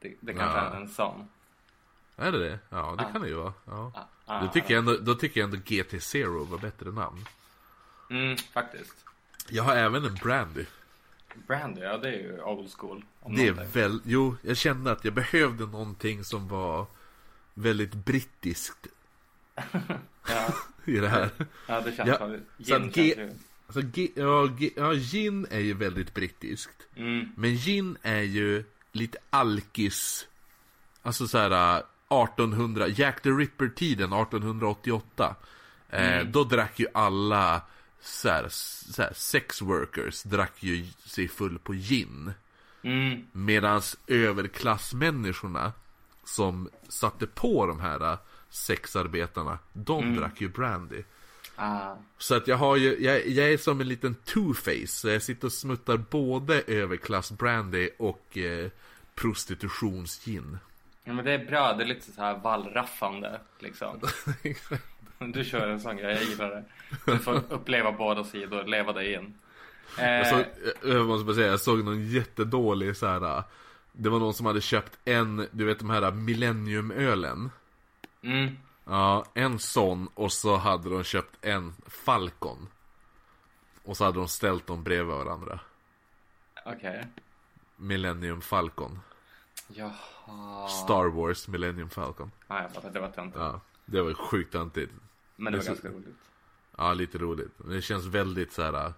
Det, 0.00 0.14
det 0.20 0.32
kanske 0.34 0.58
Ja. 0.58 0.64
är 0.64 0.76
en 0.76 0.88
sån. 0.88 1.28
Är 2.16 2.32
det 2.32 2.38
det? 2.38 2.58
Ja, 2.68 2.94
det 2.98 3.04
Ah. 3.06 3.12
kan 3.12 3.22
det 3.22 3.28
ju 3.28 3.34
vara. 3.34 3.52
Ja. 3.64 3.92
Ah, 3.94 4.34
ah, 4.36 4.40
Då, 4.42 4.48
tycker 4.52 4.74
jag 4.74 4.78
ändå, 4.78 4.96
då 4.96 5.14
tycker 5.14 5.40
jag 5.40 5.44
ändå 5.54 5.56
GT 5.66 6.00
Zero 6.02 6.44
var 6.44 6.58
bättre 6.58 6.90
namn. 6.92 7.24
Mm, 8.10 8.36
faktiskt. 8.36 9.04
Jag 9.48 9.62
har 9.62 9.76
även 9.76 10.04
en 10.04 10.14
brandy. 10.14 10.64
Brandy, 11.46 11.80
ja 11.80 11.98
det 11.98 12.08
är 12.08 12.12
ju 12.18 12.42
old 12.42 12.72
school. 12.72 13.04
Det 13.28 13.46
är 13.48 13.52
väl, 13.52 14.00
jo, 14.04 14.36
jag 14.42 14.56
kände 14.56 14.92
att 14.92 15.04
jag 15.04 15.14
behövde 15.14 15.66
någonting 15.66 16.24
som 16.24 16.48
var 16.48 16.86
väldigt 17.54 17.94
brittiskt 17.94 18.86
Ja, 20.28 20.54
i 20.84 20.96
det 20.96 21.08
här. 21.08 21.30
ja, 21.68 21.80
det 21.80 21.92
känns 21.96 22.08
Ja, 22.08 22.78
Gin 22.78 22.90
G-. 22.94 23.28
Alltså, 23.66 23.80
ja, 24.14 24.48
ja, 24.76 24.92
gin 24.94 25.46
är 25.50 25.60
ju 25.60 25.74
väldigt 25.74 26.14
brittiskt. 26.14 26.82
Mm, 26.96 27.28
Men 27.36 27.54
gin 27.54 27.96
är 28.02 28.22
ju 28.22 28.64
lite 28.92 29.18
alkis. 29.30 30.26
Alltså 31.02 31.28
så 31.28 31.38
här 31.38 31.78
1800, 31.78 32.88
Jack 32.88 33.22
the 33.22 33.28
Ripper-tiden 33.30 34.12
1888. 34.12 35.36
Eh, 35.90 36.24
då 36.26 36.44
drack 36.44 36.78
ju 36.80 36.86
alla 36.94 37.62
så 38.06 38.28
här, 38.28 38.46
så 38.48 39.02
här, 39.02 39.12
sex 39.14 39.62
workers 39.62 40.22
drack 40.22 40.52
ju 40.62 40.86
sig 41.04 41.28
full 41.28 41.58
på 41.58 41.72
gin. 41.74 42.32
mm, 42.82 43.26
Medans 43.32 43.96
överklassmänniskorna 44.06 45.72
som 46.24 46.68
satte 46.88 47.26
på 47.26 47.66
de 47.66 47.80
här 47.80 48.12
eh, 48.12 48.18
sexarbetarna, 48.50 49.58
de 49.72 50.16
drack 50.16 50.40
ju 50.40 50.48
brandy. 50.48 51.02
ah, 51.56 51.94
Så 52.18 52.34
att 52.34 52.48
jag 52.48 52.56
har 52.56 52.76
ju, 52.76 52.96
jag, 53.04 53.28
jag 53.28 53.52
är 53.52 53.56
som 53.58 53.80
en 53.80 53.88
liten 53.88 54.14
two-face. 54.24 54.86
Så 54.86 55.08
jag 55.08 55.22
sitter 55.22 55.46
och 55.46 55.52
smuttar 55.52 55.96
både 55.96 56.60
överklass 56.66 57.30
brandy 57.32 57.90
och 57.98 58.38
eh, 58.38 58.70
prostitutionsgin. 59.14 60.58
ja, 61.04 61.12
men 61.12 61.24
det 61.24 61.32
är 61.32 61.44
bra, 61.46 61.72
det 61.72 61.84
är 61.84 61.88
lite 61.88 62.12
så 62.12 62.20
här 62.20 62.38
vallraffande 62.38 63.40
liksom. 63.58 64.00
Du 65.32 65.44
kör 65.44 65.68
en 65.68 65.80
sån 65.80 65.96
grej, 65.96 66.14
jag 66.14 66.24
gillar 66.24 66.48
det. 66.50 66.64
Du 67.12 67.18
får 67.18 67.34
uppleva 67.48 67.92
båda 67.92 68.24
sidor, 68.24 68.64
leva 68.64 68.92
dig 68.92 69.12
in. 69.14 69.34
jag, 69.98 70.20
Eh, 70.20 70.30
såg, 70.30 70.44
jag, 70.82 70.94
jag 70.94 71.06
måste 71.06 71.24
bara 71.24 71.34
säga, 71.34 71.46
jag 71.46 71.60
såg 71.60 71.84
någon 71.84 72.06
jättedålig 72.06 72.96
så 72.96 73.06
här. 73.06 73.42
Det 73.92 74.08
var 74.08 74.18
någon 74.18 74.34
som 74.34 74.46
hade 74.46 74.60
köpt 74.60 74.98
en, 75.04 75.48
du 75.50 75.64
vet 75.64 75.78
de 75.78 75.90
här 75.90 76.12
Millenniumölen. 76.12 77.50
mm, 78.22 78.56
Ja, 78.84 79.24
en 79.34 79.58
sån 79.58 80.08
och 80.14 80.32
så 80.32 80.56
hade 80.56 80.90
de 80.90 81.04
köpt 81.04 81.44
en 81.44 81.74
Falcon. 81.86 82.68
Och 83.84 83.96
så 83.96 84.04
hade 84.04 84.18
de 84.18 84.28
ställt 84.28 84.66
dem 84.66 84.82
bredvid 84.82 85.14
varandra. 85.16 85.60
okej. 86.66 87.04
Millennium 87.76 88.40
Falcon. 88.40 89.00
Jaha. 89.68 90.68
Star 90.68 91.06
Wars 91.08 91.48
Millennium 91.48 91.90
Falcon. 91.90 92.30
Ja, 92.48 92.62
jag 92.62 92.72
fattar, 92.72 92.90
det 92.90 93.00
var 93.00 93.08
töntigt. 93.10 93.38
Ja, 93.40 93.60
det 93.84 94.02
var 94.02 94.14
sjukt 94.14 94.52
töntigt. 94.52 94.92
Men 95.36 95.52
det 95.52 95.58
var 95.58 95.64
det 95.64 95.64
så- 95.64 95.82
ganska 95.82 95.88
roligt. 95.88 96.16
Ja, 96.76 96.94
lite 96.94 97.18
roligt. 97.18 97.52
Det 97.56 97.82
känns 97.82 98.04
väldigt 98.04 98.52
så 98.52 98.62
här. 98.62 98.92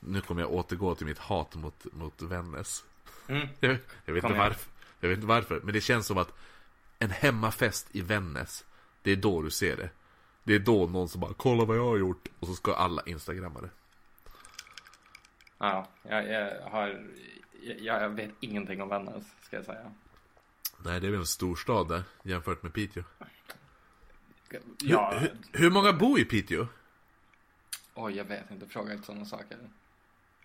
Nu 0.00 0.20
kommer 0.20 0.40
jag 0.42 0.52
återgå 0.52 0.94
till 0.94 1.06
mitt 1.06 1.18
hat 1.18 1.54
mot, 1.54 1.86
mot 1.92 2.22
Vännäs. 2.22 2.84
Mm. 3.28 3.48
Jag, 3.60 3.78
jag 4.04 4.14
vet 4.14 4.24
inte 4.24 4.38
varför. 4.38 4.70
Jag 5.00 5.08
vet 5.08 5.16
inte 5.16 5.26
varför. 5.26 5.60
Men 5.64 5.74
det 5.74 5.80
känns 5.80 6.06
som 6.06 6.18
att 6.18 6.32
en 6.98 7.10
hemmafest 7.10 7.88
i 7.92 8.00
Vännäs. 8.00 8.64
Det 9.02 9.10
är 9.12 9.16
då 9.16 9.42
du 9.42 9.50
ser 9.50 9.76
det. 9.76 9.90
Det 10.44 10.54
är 10.54 10.58
då 10.58 10.86
någon 10.86 11.08
som 11.08 11.20
bara 11.20 11.34
kolla 11.34 11.64
vad 11.64 11.76
jag 11.76 11.84
har 11.84 11.96
gjort. 11.96 12.28
Och 12.40 12.46
så 12.46 12.54
ska 12.54 12.74
alla 12.74 13.02
instagramma 13.06 13.60
det. 13.60 13.70
Ja, 15.58 15.88
jag, 16.02 16.28
jag 16.30 16.70
har... 16.70 17.06
Jag, 17.62 18.02
jag 18.02 18.08
vet 18.10 18.30
ingenting 18.40 18.82
om 18.82 18.88
Vännäs, 18.88 19.24
ska 19.42 19.56
jag 19.56 19.64
säga. 19.64 19.92
Nej, 20.84 21.00
det 21.00 21.06
är 21.06 21.10
väl 21.10 21.20
en 21.20 21.26
storstad 21.26 21.88
där 21.88 22.02
jämfört 22.22 22.62
med 22.62 22.72
Piteå. 22.72 23.02
Ja, 24.82 25.10
Hur, 25.12 25.20
hur, 25.20 25.36
hur 25.52 25.70
många 25.70 25.92
bor 25.92 26.18
i 26.20 26.24
Piteå? 26.24 26.66
oj, 27.94 28.16
jag 28.16 28.24
vet 28.24 28.50
inte. 28.50 28.66
Fråga 28.68 28.92
inte 28.92 29.06
sådana 29.06 29.24
saker. 29.24 29.58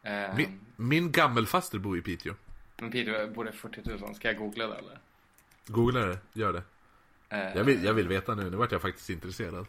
Eh, 0.02 0.36
Min, 0.36 0.60
min 0.76 1.12
gammelfaster 1.12 1.80
bor 1.80 1.97
i 1.97 2.02
Piteå. 2.02 2.34
Men 2.78 2.91
Peter, 2.91 3.28
borde 3.28 3.52
40 3.52 3.82
000. 4.02 4.16
Ska 4.16 4.28
jag 4.28 4.38
googla 4.38 4.68
det 4.68 4.76
eller? 4.76 5.00
Googla 5.68 6.00
det, 6.06 6.20
gör 6.34 6.54
det. 6.54 6.64
Eh, 7.30 7.58
Jag 7.58 7.64
vill, 7.64 7.84
jag 7.84 7.93
vill 7.93 8.08
veta 8.08 8.36
nu, 8.36 8.50
nu 8.50 8.58
vart 8.58 8.72
jag 8.72 8.82
faktiskt 8.82 9.10
intresserad. 9.10 9.68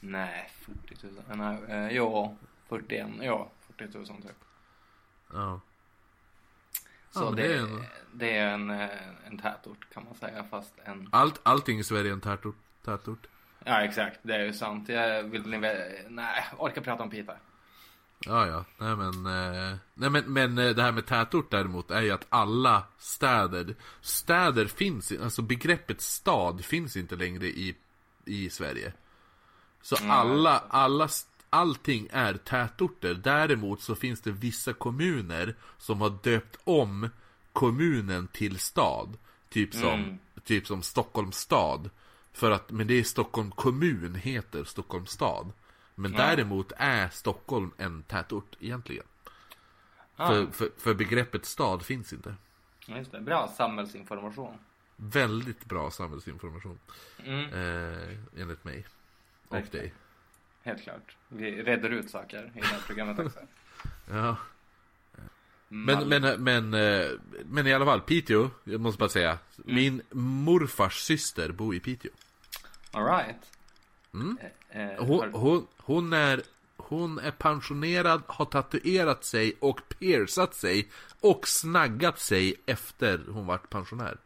Nej, 0.00 0.50
40 0.60 1.06
000. 1.06 1.38
Nej, 1.38 1.58
eh, 1.68 1.96
jo, 1.96 2.38
41. 2.68 3.10
Ja, 3.20 3.50
40 3.76 3.98
000 3.98 4.06
typ. 4.06 4.30
Ja. 5.32 5.60
Så 7.10 7.24
Ja, 7.24 7.30
det, 7.30 7.42
det 7.42 7.54
är 7.54 7.58
en- 7.58 7.84
det 8.12 8.36
är 8.36 8.46
en, 8.54 8.70
eh, 8.70 8.88
en 9.26 9.38
tätort 9.38 9.86
kan 9.94 10.04
man 10.04 10.14
säga, 10.14 10.44
fast 10.50 10.74
en... 10.84 11.08
Allt, 11.12 11.40
allting 11.42 11.78
i 11.78 11.84
Sverige 11.84 12.10
är 12.10 12.12
en 12.12 12.20
tätort. 12.20 12.56
tätort. 12.84 13.26
Ja, 13.64 13.80
exakt. 13.82 14.20
Det 14.22 14.34
är 14.34 14.44
ju 14.44 14.52
sant. 14.52 14.88
Jag 14.88 15.22
vill 15.22 15.46
Nej, 16.08 16.44
orkar 16.58 16.82
prata 16.82 17.02
om 17.02 17.10
Pita. 17.10 17.32
Ja, 18.26 18.46
ja. 18.46 18.64
Nej 18.78 18.96
men, 18.96 19.26
eh, 19.26 19.76
nej, 19.94 20.10
men, 20.10 20.24
men 20.32 20.58
eh, 20.58 20.70
det 20.70 20.82
här 20.82 20.92
med 20.92 21.06
tätort 21.06 21.50
däremot 21.50 21.90
är 21.90 22.00
ju 22.02 22.10
att 22.10 22.26
alla 22.28 22.82
städer, 22.98 23.74
städer 24.00 24.66
finns, 24.66 25.12
alltså 25.22 25.42
begreppet 25.42 26.00
stad 26.00 26.64
finns 26.64 26.96
inte 26.96 27.16
längre 27.16 27.46
i, 27.46 27.76
i 28.24 28.50
Sverige. 28.50 28.92
Så 29.82 29.96
alla, 30.08 30.62
alla, 30.68 31.04
st- 31.04 31.37
allting 31.50 32.08
är 32.12 32.34
tätorter. 32.34 33.14
Däremot 33.14 33.80
så 33.82 33.94
finns 33.94 34.20
det 34.20 34.30
vissa 34.32 34.72
kommuner 34.72 35.54
som 35.78 36.00
har 36.00 36.18
döpt 36.22 36.56
om 36.64 37.08
kommunen 37.52 38.28
till 38.28 38.58
stad. 38.58 39.18
Typ 39.48 39.74
som, 39.74 40.00
Mm. 40.00 40.18
typ 40.44 40.66
som 40.66 40.82
Stockholms 40.82 41.36
stad. 41.38 41.90
För 42.32 42.50
att, 42.50 42.70
men 42.70 42.86
det 42.86 42.94
är 42.94 43.02
Stockholm 43.04 43.50
kommun 43.50 44.14
heter 44.14 44.64
Stockholms 44.64 45.10
stad. 45.10 45.52
Men 45.94 46.12
Ja. 46.12 46.18
däremot 46.18 46.72
är 46.76 47.08
Stockholm 47.08 47.70
en 47.78 48.02
tätort 48.02 48.56
egentligen. 48.60 49.04
Ah, 50.16 50.28
För, 50.28 50.46
för, 50.46 50.70
för 50.78 50.94
begreppet 50.94 51.44
stad 51.46 51.82
finns 51.82 52.12
inte. 52.12 52.34
just 52.86 53.12
det. 53.12 53.20
Bra 53.20 53.48
samhällsinformation. 53.56 54.58
Väldigt 54.96 55.64
bra 55.64 55.90
samhällsinformation. 55.90 56.78
Mm, 57.24 57.44
Eh, 57.52 58.16
enligt 58.40 58.64
mig. 58.64 58.86
Och 59.48 59.54
Verkligen. 59.54 59.84
dig. 59.86 59.94
Helt 60.68 60.82
klart. 60.82 61.16
Vi 61.28 61.62
reder 61.62 61.90
ut 61.90 62.10
saker 62.10 62.52
i 62.54 62.60
det 62.60 62.66
här 62.66 62.80
programmet 62.86 63.18
också. 63.26 63.38
Ja. 64.10 64.36
Men, 65.68 65.96
Mal- 65.96 66.20
men, 66.20 66.42
men, 66.44 66.74
eh, 66.74 67.10
men 67.44 67.66
i 67.66 67.72
alla 67.74 67.84
fall, 67.84 68.00
Piteå, 68.00 68.50
jag 68.64 68.80
måste 68.80 68.98
bara 68.98 69.08
säga. 69.08 69.38
Min 69.56 70.02
morfars 70.10 71.00
syster 71.02 71.52
bor 71.52 71.74
i 71.74 71.80
Piteå. 71.80 72.10
All 72.92 73.04
right. 73.04 73.36
Mm. 74.14 74.38
Eh, 74.70 74.88
eh, 74.90 75.04
Hon, 75.04 75.32
hon, 75.32 75.66
hon, 75.76 76.12
är, 76.12 76.42
hon 76.76 77.18
är 77.18 77.30
pensionerad, 77.30 78.22
har 78.26 78.44
tatuerat 78.44 79.24
sig 79.24 79.56
och 79.60 79.80
piercat 79.88 80.54
sig 80.54 80.88
och 81.20 81.48
snaggat 81.48 82.18
sig 82.20 82.54
efter 82.66 83.20
hon 83.28 83.46
vart 83.46 83.70
pensionär. 83.70 84.16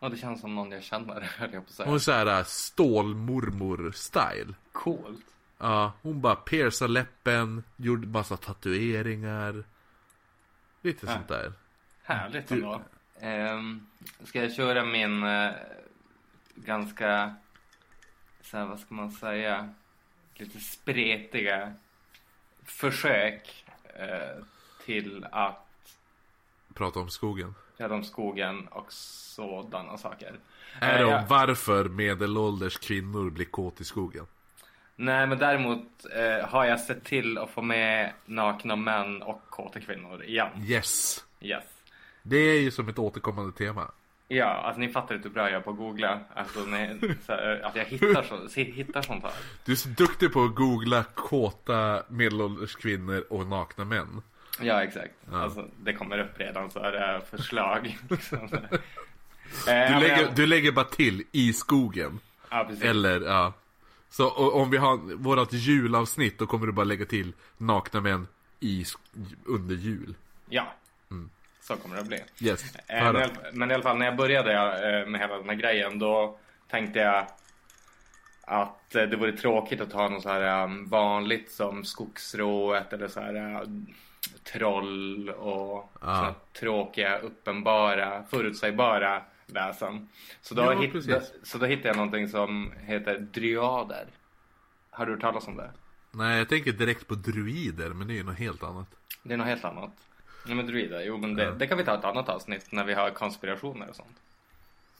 Ja, 0.00 0.08
det 0.08 0.16
känns 0.16 0.40
som 0.40 0.54
någon 0.54 0.70
jag 0.72 0.82
känner, 0.82 1.20
höll 1.38 1.52
jag 1.52 1.62
på 1.64 1.68
att 1.68 1.74
säga. 1.74 1.86
Hon 1.86 1.94
är 1.94 1.98
såhär 1.98 2.44
stålmormor-style. 2.44 4.54
Coolt. 4.72 5.24
Ja, 5.58 5.92
hon 6.02 6.20
bara 6.20 6.36
piercade 6.36 6.92
läppen, 6.92 7.64
gjorde 7.76 8.06
massa 8.06 8.36
tatueringar. 8.36 9.64
Lite 10.82 11.06
Ja. 11.06 11.12
sånt 11.12 11.28
där. 11.28 11.52
Härligt 12.02 12.48
Du- 12.48 12.54
ändå. 12.54 12.82
Ehm, 13.20 13.86
ska 14.24 14.42
jag 14.42 14.54
köra 14.54 14.84
min 14.84 15.22
eh, 15.22 15.52
ganska, 16.54 17.34
så 18.40 18.56
här, 18.56 18.64
vad 18.66 18.80
ska 18.80 18.94
man 18.94 19.12
säga, 19.12 19.74
lite 20.34 20.60
spretiga 20.60 21.74
försök 22.64 23.64
eh, 23.84 24.44
till 24.84 25.26
att 25.32 25.66
prata 26.74 27.00
om 27.00 27.10
skogen. 27.10 27.54
Prata 27.78 27.94
om 27.94 28.04
skogen 28.04 28.68
och 28.70 28.92
sådana 28.92 29.96
saker. 29.96 30.34
Är 30.80 30.92
Eh, 30.92 30.98
det 30.98 31.04
om 31.04 31.10
jag- 31.10 31.26
varför 31.28 31.84
medelålders 31.84 32.78
kvinnor 32.78 33.30
blir 33.30 33.44
kåt 33.44 33.80
i 33.80 33.84
skogen? 33.84 34.26
Nej, 34.96 35.26
men 35.26 35.38
däremot 35.38 35.86
eh, 36.16 36.48
har 36.48 36.64
jag 36.64 36.80
sett 36.80 37.04
till 37.04 37.38
att 37.38 37.50
få 37.50 37.62
med 37.62 38.12
nakna 38.24 38.76
män 38.76 39.22
och 39.22 39.42
kåta 39.50 39.80
kvinnor 39.80 40.22
igen. 40.24 40.48
Yes! 40.66 41.24
Yes. 41.40 41.64
Det 42.22 42.36
är 42.36 42.60
ju 42.60 42.70
som 42.70 42.88
ett 42.88 42.98
återkommande 42.98 43.52
tema. 43.52 43.90
Ja, 44.28 44.44
alltså 44.46 44.80
ni 44.80 44.88
fattar 44.88 45.14
inte 45.14 45.28
hur 45.28 45.34
bra 45.34 45.50
jag 45.50 45.52
är 45.58 45.60
på 45.60 45.70
att 45.70 45.76
googla. 45.76 46.20
Alltså, 46.34 46.60
ni, 46.60 46.98
så, 47.26 47.32
här, 47.32 47.60
att 47.64 47.76
jag 47.76 47.84
hittar, 47.84 48.22
så, 48.48 48.60
hittar 48.60 49.02
sånt 49.02 49.22
här. 49.24 49.32
Du 49.64 49.72
är 49.72 49.76
så 49.76 49.88
duktig 49.88 50.32
på 50.32 50.44
att 50.44 50.54
googla 50.54 51.04
kåta 51.14 52.02
medelålders 52.08 52.76
kvinnor 52.76 53.24
och 53.30 53.46
nakna 53.46 53.84
män. 53.84 54.22
Ja, 54.60 54.82
exakt. 54.82 55.12
Alltså, 55.32 55.68
det 55.78 55.92
kommer 55.92 56.18
upp 56.18 56.38
redan 56.40 56.70
så 56.70 56.78
är 56.78 56.92
det 56.92 57.20
förslag. 57.30 57.98
liksom, 58.10 58.48
så. 58.48 58.56
Eh, 58.56 58.60
Du 59.64 59.70
men 59.90 60.00
lägger, 60.00 60.22
jag- 60.22 60.34
du 60.34 60.46
lägger 60.46 60.72
bara 60.72 60.84
till 60.84 61.22
i 61.32 61.52
skogen. 61.52 62.20
Ja. 62.50 62.70
Eller 62.82 63.20
ja. 63.20 63.52
Så 64.10 64.26
och, 64.26 64.60
om 64.60 64.70
vi 64.70 64.76
har 64.76 64.96
vårat 65.16 65.52
julavsnitt 65.52 66.38
då 66.38 66.46
kommer 66.46 66.66
du 66.66 66.72
bara 66.72 66.84
lägga 66.84 67.04
till 67.04 67.32
nakna 67.56 68.00
män 68.00 68.26
i, 68.60 68.84
under 69.46 69.74
jul. 69.74 70.14
Ja, 70.48 70.72
så 71.60 71.76
kommer 71.76 71.94
det 71.96 72.00
att 72.02 72.08
bli. 72.08 72.20
Yes. 72.40 72.76
Eh, 72.76 73.12
men, 73.12 73.30
men 73.52 73.70
i 73.70 73.74
alla 73.74 73.82
fall 73.82 73.98
när 73.98 74.06
jag 74.06 74.16
började 74.16 74.52
eh, 74.52 75.08
med 75.08 75.20
hela 75.20 75.36
den 75.38 75.48
här 75.48 75.56
grejen 75.56 75.98
då 75.98 76.38
tänkte 76.70 76.98
jag 76.98 77.26
att 78.42 78.94
eh, 78.94 79.02
det 79.02 79.16
vore 79.16 79.32
tråkigt 79.32 79.80
att 79.80 79.90
ta 79.90 80.08
något 80.08 80.22
så 80.22 80.28
här 80.28 80.84
vanligt 80.88 81.50
som 81.52 81.84
skogsrået 81.84 82.92
eller 82.92 83.08
så 83.08 83.20
här 83.20 83.62
troll 84.44 85.30
och 85.30 85.92
Ja. 86.00 86.34
tråkiga, 86.52 87.18
uppenbara, 87.18 88.22
förutsägbara 88.30 89.22
väsen. 89.46 90.08
Så 90.40 90.54
då, 90.54 90.62
Ja, 90.62 90.80
hitt, 90.80 91.06
så 91.42 91.58
då 91.58 91.66
hittade 91.66 91.88
jag 91.88 91.96
någonting 91.96 92.28
som 92.28 92.72
heter 92.80 93.18
dryader. 93.18 94.06
Har 94.90 95.06
du 95.06 95.12
hört 95.12 95.20
talas 95.20 95.46
om 95.48 95.56
det? 95.56 95.70
Nej 96.10 96.38
jag 96.38 96.48
tänker 96.48 96.72
direkt 96.72 97.06
på 97.06 97.14
druider 97.14 97.88
men 97.90 98.06
det 98.06 98.12
är 98.12 98.16
ju 98.16 98.22
något 98.24 98.38
helt 98.38 98.62
annat. 98.62 98.86
Det 99.22 99.34
är 99.34 99.38
något 99.38 99.46
helt 99.46 99.64
annat. 99.64 99.90
Nej 100.46 100.54
men 100.56 100.66
druider, 100.66 101.00
jo 101.06 101.16
men 101.18 101.34
det, 101.34 101.54
det 101.54 101.66
kan 101.66 101.78
vi 101.78 101.84
ta 101.84 101.94
ett 101.98 102.04
annat 102.04 102.28
avsnitt 102.28 102.72
när 102.72 102.84
vi 102.84 102.94
har 102.94 103.10
konspirationer 103.10 103.88
och 103.88 103.96
sånt. 103.96 104.16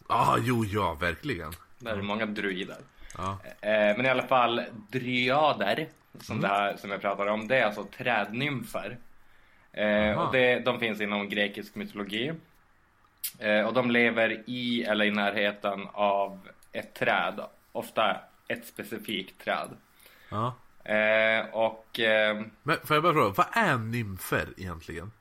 Ah, 0.07 0.37
jo 0.41 0.64
ja 0.64 0.95
verkligen. 1.01 1.53
Där 1.79 1.93
är 1.93 1.97
det 1.97 2.03
många 2.03 2.27
druider. 2.27 2.77
Ja. 3.18 3.39
Eh, 3.61 3.97
men 3.97 4.07
i 4.07 4.09
alla 4.09 4.22
fall 4.27 4.62
dryader 4.91 5.89
som 6.20 6.37
Mm. 6.39 6.49
det 6.51 6.55
här 6.57 6.77
som 6.77 6.91
jag 6.91 7.01
pratar 7.01 7.27
om. 7.27 7.49
Det 7.49 7.57
är 7.59 7.66
alltså 7.66 7.85
trädnymfer. 7.85 8.99
Eh, 9.77 10.18
och 10.18 10.33
det, 10.33 10.59
de 10.59 10.81
finns 10.81 11.01
inom 11.01 11.29
grekisk 11.29 11.74
mytologi. 11.74 12.33
Eh, 13.39 13.66
och 13.66 13.74
de 13.74 13.91
lever 13.91 14.43
i 14.47 14.85
eller 14.85 15.05
i 15.05 15.11
närheten 15.11 15.87
av 15.93 16.49
ett 16.72 16.95
träd. 16.95 17.41
Ofta 17.72 18.20
ett 18.49 18.66
specifikt 18.66 19.39
träd. 19.45 19.68
ja. 20.29 20.55
Eh, 20.93 21.47
och 21.47 22.01
eh, 22.01 22.43
Men 22.62 22.77
får 22.85 22.97
jag 22.97 23.03
bara 23.03 23.12
fråga, 23.12 23.35
vad 23.37 23.47
är 23.53 23.79
nymfer 23.79 24.49
egentligen? 24.57 25.12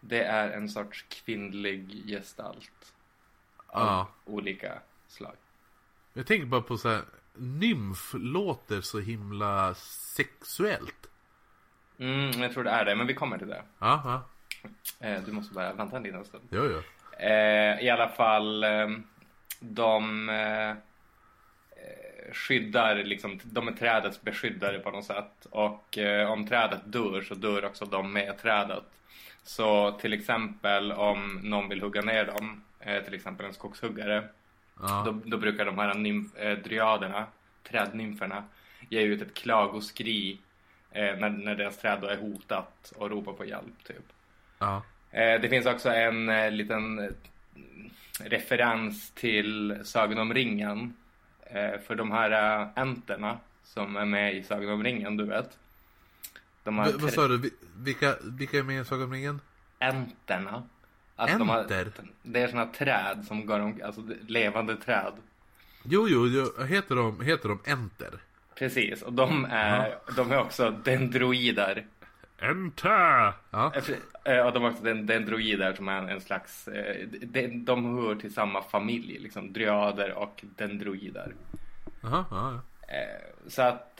det 0.00 0.22
är 0.24 0.48
en 0.50 0.68
sorts 0.68 1.04
kvinnlig 1.08 2.02
gestalt. 2.06 2.92
Av 3.66 3.86
Ja. 3.86 4.08
olika 4.24 4.78
slag. 5.08 5.34
Jag 6.12 6.26
tänker 6.26 6.46
bara 6.46 6.62
på 6.62 6.78
så 6.78 6.88
här, 6.88 7.02
nymf 7.34 8.10
låter 8.14 8.80
så 8.80 9.00
himla 9.00 9.74
sexuellt. 9.74 11.09
Mm, 12.00 12.42
jag 12.42 12.52
tror 12.52 12.64
det 12.64 12.70
är 12.70 12.84
det, 12.84 12.94
men 12.94 13.06
vi 13.06 13.14
kommer 13.14 13.38
till 13.38 13.48
det. 13.48 13.62
Ja, 13.78 14.02
ja. 14.04 14.22
Eh, 15.06 15.22
du 15.26 15.32
måste 15.32 15.54
bara 15.54 15.72
vänta 15.72 15.96
en 15.96 16.02
liten 16.02 16.24
stund. 16.24 16.44
Jo, 16.50 16.64
jo. 16.64 16.82
Eh, 17.24 17.80
I 17.84 17.90
alla 17.90 18.08
fall, 18.08 18.64
eh, 18.64 18.88
de 19.60 20.28
eh, 20.28 20.74
skyddar, 22.32 22.96
liksom, 22.96 23.40
de 23.44 23.68
är 23.68 23.72
trädets 23.72 24.22
beskyddare 24.22 24.78
på 24.78 24.90
något 24.90 25.04
sätt. 25.04 25.46
Och 25.50 25.98
om 26.28 26.46
trädet 26.46 26.80
dör 26.84 27.20
så 27.22 27.34
dör 27.34 27.64
också 27.64 27.84
de 27.84 28.12
med 28.12 28.38
trädet. 28.38 28.84
Så 29.42 29.92
till 29.92 30.12
exempel 30.12 30.92
om 30.92 31.40
någon 31.42 31.68
vill 31.68 31.80
hugga 31.82 32.00
ner 32.02 32.24
dem, 32.24 32.64
till 33.04 33.14
exempel 33.14 33.46
en 33.46 33.52
skogshuggare, 33.54 34.24
Ja. 34.82 35.02
då, 35.06 35.20
då 35.24 35.36
brukar 35.38 35.64
de 35.64 35.78
här 35.78 35.94
nymf, 35.94 36.36
eh, 36.36 36.58
dryaderna, 36.58 37.26
trädnymferna, 37.62 38.44
ge 38.88 39.00
ut 39.00 39.22
ett 39.22 39.34
klagoskri 39.34 40.38
eh, 40.90 41.16
när, 41.16 41.30
när 41.30 41.54
deras 41.54 41.78
träd 41.78 41.98
då 42.00 42.06
är 42.06 42.16
hotat 42.16 42.92
och 42.96 43.10
ropar 43.10 43.32
på 43.32 43.44
hjälp. 43.44 43.84
Typ. 43.84 44.12
ja. 44.58 44.82
Eh, 45.10 45.40
det 45.40 45.48
finns 45.48 45.66
också 45.66 45.88
en 45.90 46.28
eh, 46.28 46.50
liten 46.50 46.98
eh, 46.98 47.10
referens 48.24 49.10
till 49.10 49.80
Sagan 49.84 50.18
om 50.18 50.34
ringen. 50.34 50.94
Eh, 51.46 51.80
för 51.86 51.94
de 51.94 52.10
här 52.10 52.60
eh, 52.60 52.68
enterna 52.76 53.38
som 53.64 53.96
är 53.96 54.04
med 54.04 54.34
i 54.36 54.42
Sagan 54.42 54.68
om 54.70 54.84
ringen, 54.84 55.16
du 55.16 55.24
vet. 55.24 55.58
De 56.64 56.78
här 56.78 56.92
vad 56.98 57.12
sa 57.12 57.28
du? 57.28 57.38
Vi- 57.38 57.50
Vilka, 57.76 58.16
vilka 58.22 58.58
är 58.58 58.62
med 58.62 58.80
i 58.82 58.84
Sagan 58.84 59.04
om 59.04 59.12
ringen? 59.12 59.40
Enterna. 59.78 60.62
Alltså 61.16 61.38
de 61.38 61.48
har, 61.48 61.64
det 62.22 62.40
är 62.42 62.48
såna 62.48 62.66
träd 62.66 63.24
som 63.28 63.46
går 63.46 63.60
om, 63.60 63.80
alltså 63.84 64.02
levande 64.26 64.76
träd. 64.76 65.12
Jo, 65.84 66.08
jo, 66.08 66.26
jo. 66.26 66.64
Heter 66.64 66.94
de, 66.96 67.20
heter 67.20 67.48
de 67.48 67.60
Enter? 67.66 68.10
Precis, 68.60 69.02
och 69.02 69.12
de 69.12 69.46
är, 69.50 69.94
de 70.16 70.32
är 70.32 70.38
också 70.40 70.70
dendroider. 70.70 71.86
Enter! 72.40 73.32
Ja. 73.50 73.72
Eh, 74.24 74.34
eh, 74.34 74.46
Och 74.46 74.52
de 74.52 74.64
är 74.64 74.70
också 74.70 74.82
den- 74.84 75.06
dendroider 75.06 75.72
som 75.74 75.88
är 75.88 76.08
en, 76.08 76.20
slags, 76.20 76.68
eh, 76.68 77.06
de, 77.22 77.64
de 77.64 77.96
hör 77.98 78.14
till 78.14 78.34
samma 78.34 78.62
familj, 78.62 79.18
liksom 79.18 79.52
dryader 79.52 80.12
och 80.12 80.44
dendroider. 80.56 81.32
Jaha, 82.02 82.24
ja, 82.30 82.60
Eh, 82.88 83.48
Så 83.48 83.62
att, 83.62 83.92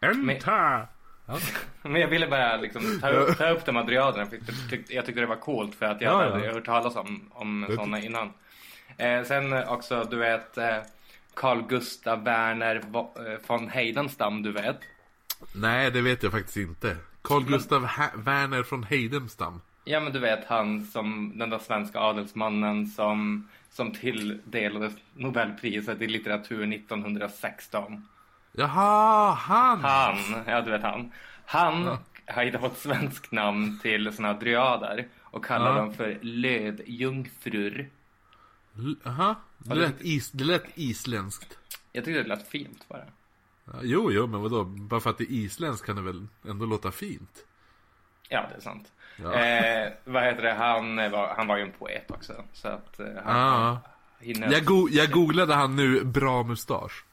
ja. 0.00 0.08
Enter! 0.08 0.86
men 1.82 2.00
jag 2.00 2.08
ville 2.08 2.26
bara 2.26 2.56
liksom 2.56 2.98
ta, 3.00 3.08
upp, 3.08 3.38
ta 3.38 3.48
upp 3.50 3.64
de 3.64 3.76
här 3.76 3.84
dryaderna 3.84 4.26
för 4.26 4.36
jag 4.36 4.70
tyckte, 4.70 4.94
jag 4.94 5.06
tyckte 5.06 5.20
det 5.20 5.26
var 5.26 5.36
coolt 5.36 5.74
för 5.74 5.86
att 5.86 6.00
jag 6.00 6.12
Ja, 6.12 6.24
ja. 6.26 6.32
hade 6.32 6.52
hört 6.52 6.64
talas 6.64 6.96
om, 6.96 7.30
om 7.32 7.66
sådana 7.70 8.00
innan. 8.00 8.32
Sen 9.24 9.52
också, 9.68 10.06
du 10.10 10.16
vet, 10.16 10.58
Carl 11.34 11.62
Gustav 11.68 12.24
Werner 12.24 12.76
eh, 12.76 13.38
von 13.46 13.68
Heidenstam, 13.68 14.42
du 14.42 14.52
vet. 14.52 14.80
Nej, 15.54 15.90
det 15.90 16.00
vet 16.00 16.22
jag 16.22 16.32
faktiskt 16.32 16.56
inte. 16.56 16.96
Carl 17.22 17.44
Gustav 17.44 17.84
ha- 17.86 18.10
Werner 18.16 18.62
från 18.62 18.82
Heidenstam. 18.84 19.60
Ja 19.84 20.00
men 20.00 20.12
du 20.12 20.18
vet 20.18 20.44
han 20.46 20.84
som 20.84 21.32
den 21.38 21.50
där 21.50 21.58
svenska 21.58 22.00
adelsmannen 22.00 22.86
som, 22.86 23.48
som 23.70 23.92
tilldelades 23.92 24.92
Nobelpriset 25.14 26.00
i 26.02 26.06
litteratur 26.06 26.72
1916. 26.74 28.08
Jaha, 28.52 29.32
han! 29.34 29.80
Han, 29.80 30.16
ja 30.46 30.60
du 30.60 30.70
vet 30.70 30.82
han. 30.82 31.12
Han 31.46 31.98
har 32.26 32.44
hittat 32.44 32.64
ett 32.64 32.78
svenskt 32.78 33.32
namn 33.32 33.78
till 33.82 34.12
såna 34.12 34.28
här 34.28 34.40
dryader 34.40 35.06
och 35.22 35.44
kallar 35.44 35.68
Ja. 35.70 35.74
dem 35.82 35.94
för 35.94 36.18
lödjungfrur. 36.22 37.88
Jaha, 39.04 39.34
det 39.58 39.74
lät, 39.74 40.00
is, 40.00 40.30
det 40.30 40.44
lät 40.44 40.64
isländskt. 40.74 41.58
Jag 41.92 42.04
tyckte 42.04 42.22
det 42.22 42.28
lät 42.28 42.48
fint 42.48 42.88
bara. 42.88 43.04
Ja, 43.64 43.72
Jo, 43.82 44.10
jo, 44.12 44.26
men 44.26 44.42
vadå? 44.42 44.64
Bara 44.64 45.00
för 45.00 45.10
att 45.10 45.18
det 45.18 45.24
är 45.24 45.30
isländskt 45.32 45.86
kan 45.86 45.96
det 45.96 46.02
väl 46.02 46.26
ändå 46.48 46.66
låta 46.66 46.90
fint? 46.90 47.46
Ja, 48.28 48.46
det 48.50 48.56
är 48.56 48.60
sant. 48.60 48.92
Ja. 49.16 49.32
Eh, 49.34 49.92
vad 50.04 50.22
heter 50.24 50.42
det? 50.42 50.52
Han 50.52 50.96
var, 50.96 51.34
han 51.36 51.46
var 51.46 51.56
ju 51.56 51.62
en 51.62 51.72
poet 51.72 52.10
också. 52.10 52.44
Så 52.52 52.68
att 52.68 53.00
eh, 53.00 53.06
han, 53.24 53.36
Ja. 53.36 53.80
han. 54.42 54.52
Jag, 54.52 54.64
go- 54.64 54.88
jag 54.90 55.10
googlade 55.10 55.54
han 55.54 55.76
nu, 55.76 56.04
bra 56.04 56.42
mustasch. 56.42 57.04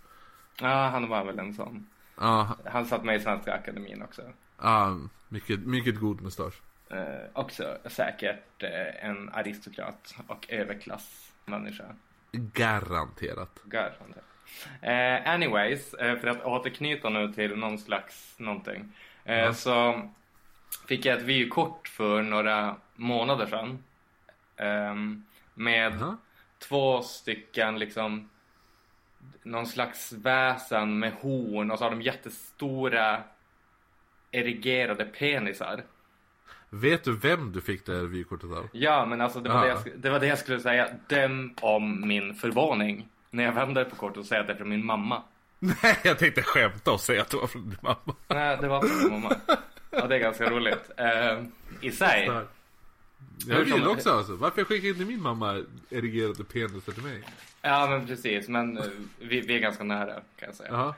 Ja, 0.62 0.88
han 0.88 1.08
var 1.10 1.26
väl 1.26 1.40
en 1.40 1.54
sån. 1.54 1.88
Ja, 2.18 2.58
Han 2.66 2.86
satt 2.86 3.04
med 3.04 3.16
i 3.16 3.20
Svenska 3.20 3.54
Akademin 3.54 4.02
också. 4.02 4.22
ja 4.62 4.98
mycket, 5.30 5.60
mycket 5.60 6.00
god 6.00 6.22
mustasch. 6.22 6.62
Eh, 6.90 7.30
också 7.34 7.78
säkert 7.86 8.64
eh, 8.64 9.06
en 9.10 9.30
aristokrat 9.30 10.16
och 10.28 10.46
överklassmänniska. 11.54 11.96
Garanterat. 12.32 13.62
Garanterat. 13.66 14.24
Eh, 14.82 15.34
anyways, 15.34 15.94
eh, 15.94 16.20
för 16.20 16.28
att 16.28 16.44
återknyta 16.44 17.10
nu 17.10 17.34
till 17.34 17.56
någon 17.56 17.78
slags 17.80 18.36
någonting. 18.40 18.94
Eh, 19.26 19.38
Ja. 19.40 19.54
Så 19.54 20.02
fick 20.88 21.06
jag 21.06 21.18
ett 21.18 21.24
vykort 21.24 21.88
för 21.88 22.22
några 22.22 22.76
månader 22.96 23.46
sedan. 23.46 23.84
ehm, 24.58 25.26
med 25.54 25.94
Jaha. 25.94 26.18
två 26.60 27.02
stycken 27.02 27.80
liksom 27.80 28.30
någon 29.44 29.66
slags 29.68 30.12
väsen 30.12 31.00
med 31.00 31.14
horn 31.14 31.72
och 31.72 31.78
så 31.80 31.86
har 31.86 31.92
de 31.92 32.02
jättestora 32.02 33.24
erigerade 34.32 35.06
penisar. 35.06 35.84
Vet 36.70 37.04
du 37.04 37.16
vem 37.18 37.52
du 37.52 37.62
fick 37.62 37.86
det 37.86 37.96
här 37.96 38.04
vykortet 38.04 38.52
av? 38.52 38.68
Ja, 38.72 39.06
men 39.06 39.22
alltså 39.22 39.40
det 39.40 39.50
var, 39.50 39.62
det, 39.62 39.68
jag, 39.68 39.80
det 39.96 40.10
var 40.10 40.20
det 40.20 40.28
jag 40.28 40.40
skulle 40.40 40.60
säga. 40.60 40.88
Döm 41.08 41.54
om 41.62 42.08
min 42.08 42.36
förvåning 42.36 43.08
när 43.32 43.44
jag 43.44 43.52
vänder 43.52 43.84
på 43.86 43.96
kortet 43.96 44.18
och 44.18 44.26
säger 44.26 44.42
att 44.42 44.48
det 44.48 44.54
är 44.54 44.58
från 44.58 44.70
min 44.70 44.86
mamma. 44.86 45.24
Nej, 45.60 45.98
jag 46.04 46.20
tänkte 46.20 46.42
skämta 46.42 46.92
och 46.92 47.02
säga 47.02 47.22
att 47.22 47.30
det 47.30 47.38
var 47.38 47.48
från 47.48 47.70
din 47.70 47.78
mamma. 47.82 48.16
Nej, 48.28 48.58
det 48.62 48.68
var 48.68 48.82
från 48.82 49.12
min 49.12 49.22
mamma. 49.22 49.36
Ja, 49.92 50.08
det 50.08 50.16
är 50.16 50.20
ganska 50.20 50.50
roligt. 50.50 50.92
Eh, 50.98 51.44
I 51.82 51.92
sig. 51.92 52.32
Jag 53.48 53.60
vill 53.60 53.88
också 53.88 54.12
alltså. 54.12 54.36
Varför 54.36 54.64
skickar 54.64 54.88
inte 54.88 55.06
min 55.06 55.22
mamma 55.22 55.64
erigerade 55.90 56.44
penisar 56.44 56.94
till 56.94 57.04
mig? 57.04 57.24
Ja 57.62 57.88
men 57.90 58.08
precis, 58.08 58.48
men 58.48 58.78
eh, 58.78 58.84
vi, 59.20 59.42
vi 59.42 59.56
är 59.56 59.60
ganska 59.60 59.84
nära 59.84 60.14
kan 60.14 60.48
jag 60.48 60.56
säga. 60.56 60.70
Jaha. 60.72 60.94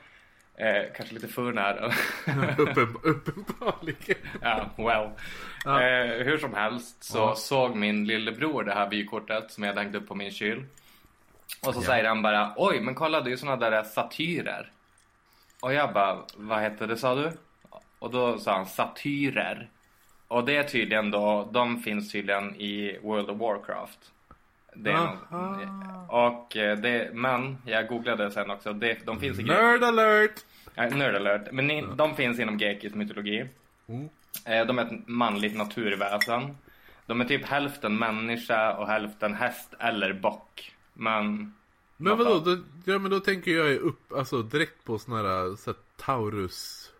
Eh, 0.56 0.82
kanske 0.96 1.14
lite 1.14 1.28
för 1.28 1.52
nära. 1.52 1.86
Uppen, 2.58 2.96
uppenbarligen. 3.02 4.16
ja, 4.42 4.70
well. 4.76 5.10
Ja. 5.64 5.82
Eh, 5.82 6.24
hur 6.24 6.38
som 6.38 6.54
helst 6.54 7.04
så 7.04 7.18
Ja. 7.18 7.34
såg 7.34 7.76
min 7.76 8.04
lillebror 8.06 8.62
det 8.64 8.72
här 8.74 8.90
vykortet 8.90 9.50
som 9.50 9.64
jag 9.64 9.74
hängt 9.74 9.94
upp 9.94 10.08
på 10.08 10.14
min 10.14 10.30
kyl. 10.30 10.64
Och 11.66 11.74
så 11.74 11.80
Ja. 11.80 11.86
säger 11.86 12.04
han 12.08 12.22
bara, 12.22 12.52
oj 12.56 12.80
men 12.80 12.94
kolla 12.94 13.20
det 13.20 13.28
är 13.28 13.30
ju 13.30 13.36
såna 13.36 13.56
där 13.56 13.82
satyrer. 13.82 14.70
Och 15.62 15.74
jag 15.74 15.92
bara, 15.92 16.18
vad 16.36 16.58
hette 16.58 16.86
det 16.86 16.96
sa 16.96 17.14
du? 17.14 17.32
Och 17.98 18.10
då 18.10 18.38
sa 18.38 18.52
han 18.56 18.66
satyrer. 18.66 19.68
Och 20.28 20.44
det 20.44 20.56
är 20.56 20.62
tydligen 20.64 21.10
då, 21.10 21.48
de 21.52 21.80
finns 21.82 22.12
tydligen 22.12 22.56
i 22.56 22.98
World 23.02 23.30
of 23.30 23.38
Warcraft. 23.38 23.98
Det 24.74 24.90
är 24.90 24.94
Aha. 24.96 26.06
och 26.08 26.56
eh, 26.56 26.78
det, 26.78 27.10
men 27.14 27.58
jag 27.64 27.88
googlade 27.88 28.30
sen 28.30 28.50
också, 28.50 28.72
det, 28.72 29.06
de 29.06 29.20
finns 29.20 29.38
i 29.38 29.42
Nerd 29.42 29.82
alert! 29.84 30.40
Ja, 30.74 30.88
nerd 30.88 31.14
alert. 31.14 31.48
Men 31.52 31.66
ni, 31.66 31.84
de 31.96 32.14
finns 32.16 32.38
inom 32.38 32.58
grekisk 32.58 32.94
mytologi. 32.94 33.48
Mm. 33.86 34.08
Eh, 34.46 34.66
De 34.66 34.78
är 34.78 34.84
ett 34.84 35.08
manligt 35.08 35.56
naturväsen. 35.56 36.56
De 37.06 37.20
är 37.20 37.24
typ 37.24 37.44
hälften 37.46 37.98
människa 37.98 38.76
och 38.76 38.86
hälften 38.86 39.34
häst 39.34 39.74
eller 39.78 40.12
bock. 40.12 40.74
Men... 40.92 41.54
Men 41.96 42.16
Vad 42.16 42.26
vadå? 42.26 42.38
Då, 42.38 42.62
ja 42.92 42.98
men 42.98 43.10
då 43.10 43.20
tänker 43.20 43.50
jag 43.50 43.76
upp, 43.76 44.12
alltså 44.12 44.42
direkt 44.42 44.84
på 44.84 44.98
såna 44.98 45.16
här, 45.16 45.56
så 45.56 45.70
här 45.70 45.78
Taurus. 45.96 46.90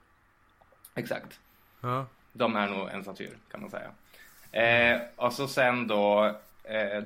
Exakt. 0.95 1.41
Ja. 1.81 2.07
De 2.33 2.57
är 2.57 2.69
nog 2.69 2.89
en 2.89 3.05
satyr 3.05 3.37
kan 3.51 3.61
man 3.61 3.71
säga. 3.71 3.91
Eh, 4.53 5.01
och 5.17 5.33
så 5.33 5.49
sen 5.49 5.87
då, 5.87 6.25
eh, 6.25 6.35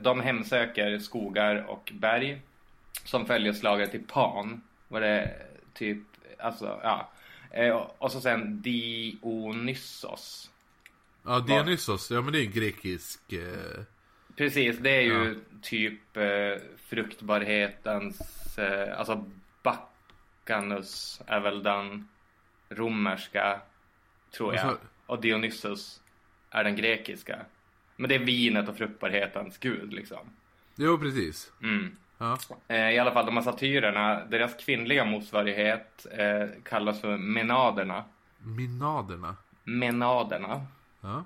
de 0.01 0.21
hemsöker 0.21 0.99
skogar 0.99 1.65
och 1.69 1.93
berg 1.95 2.41
som 3.05 3.27
följer 3.27 3.53
slaget 3.53 3.91
till 3.91 4.05
Pan. 4.07 4.63
Var 4.89 5.01
det 5.01 5.35
typ, 5.75 5.99
alltså 6.39 6.81
ja. 6.83 7.11
Eh, 7.51 7.71
och- 7.99 8.13
så 8.13 8.21
sen 8.21 8.63
Dionysos. 8.63 10.51
Ja, 11.25 11.41
Dionysos, 11.41 12.11
ja 12.11 12.21
men 12.21 12.33
det 12.33 12.39
är 12.41 12.45
en 12.45 12.53
grekisk... 12.53 13.33
Eh, 13.33 13.83
Precis, 14.37 14.79
det 14.79 14.91
är 14.91 15.01
ju 15.03 15.41
typ 15.63 16.17
eh, 16.17 16.63
fruktbarhetens, 16.87 18.59
eh, 18.59 18.99
alltså 18.99 19.25
Bacchus 19.63 21.21
är 21.27 21.41
väl 21.41 21.63
den 21.63 22.09
romerska, 22.69 23.61
tror 24.31 24.55
jag. 24.55 24.67
Alltså- 24.67 24.81
Och 25.07 25.21
Dionysus 25.21 26.03
är 26.51 26.65
den 26.65 26.77
grekiska. 26.77 27.39
Men 27.97 28.09
det 28.09 28.15
är 28.15 28.19
vinet 28.19 28.69
och 28.69 28.77
fruktbarhetens 28.77 29.59
gud 29.59 29.93
liksom. 29.93 30.19
jo 30.77 30.99
precis. 30.99 31.53
Mm. 31.63 31.97
Ja. 32.19 32.39
Eh, 32.69 32.91
I 32.91 32.99
alla 32.99 33.13
fall 33.13 33.27
de 33.27 33.37
här 33.37 33.45
satyrerna, 33.45 34.25
deras 34.25 34.55
kvinnliga 34.55 35.05
motsvarighet 35.05 36.07
eh, 36.19 36.49
kallas 36.63 37.01
för 37.01 37.17
menaderna. 37.17 38.05
Minaderna. 38.39 39.37
Menaderna. 39.65 40.67
Ja. 41.01 41.25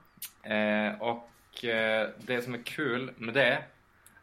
Eh, 0.50 1.00
och 1.00 1.64
eh, 1.64 2.08
det 2.18 2.42
som 2.42 2.54
är 2.54 2.62
kul 2.62 3.10
med 3.16 3.34
det, 3.34 3.62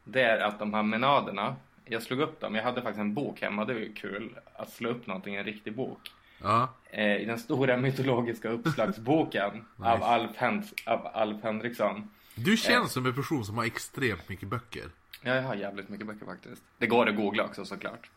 det 0.03 0.21
är 0.21 0.39
att 0.39 0.59
de 0.59 0.73
här 0.73 0.83
menaderna, 0.83 1.55
jag 1.85 2.01
slog 2.03 2.19
upp 2.19 2.39
dem, 2.39 2.55
jag 2.55 2.63
hade 2.63 2.81
faktiskt 2.81 2.99
en 3.01 3.13
bok 3.13 3.41
hemma, 3.41 3.65
det 3.65 3.73
var 3.73 3.79
ju 3.81 3.93
kul 3.93 4.35
att 4.55 4.69
slå 4.69 4.89
upp 4.89 5.07
någonting 5.07 5.35
i 5.35 5.37
en 5.37 5.43
riktig 5.43 5.75
bok. 5.75 6.11
Ja. 6.41 6.69
Eh, 6.91 7.15
I 7.17 7.25
den 7.25 7.39
stora 7.39 7.77
mytologiska 7.87 8.49
uppslagsboken 8.49 9.65
Nice. 9.75 9.89
av, 9.91 10.03
Alf 10.03 10.35
Hen- 10.37 10.63
av 10.85 11.07
Alf 11.13 11.43
Henriksson. 11.43 12.09
Du 12.37 12.57
känns 12.57 12.93
som 12.93 13.05
en 13.05 13.13
person 13.13 13.45
som 13.45 13.57
har 13.57 13.65
extremt 13.65 14.29
mycket 14.29 14.49
böcker. 14.49 14.89
Ja, 15.21 15.35
jag 15.35 15.43
har 15.43 15.55
jävligt 15.55 15.89
mycket 15.89 16.07
böcker 16.07 16.25
faktiskt. 16.25 16.63
Det 16.77 16.87
går 16.87 17.09
att 17.09 17.15
googla 17.15 17.43
också 17.43 17.65
såklart. 17.65 18.09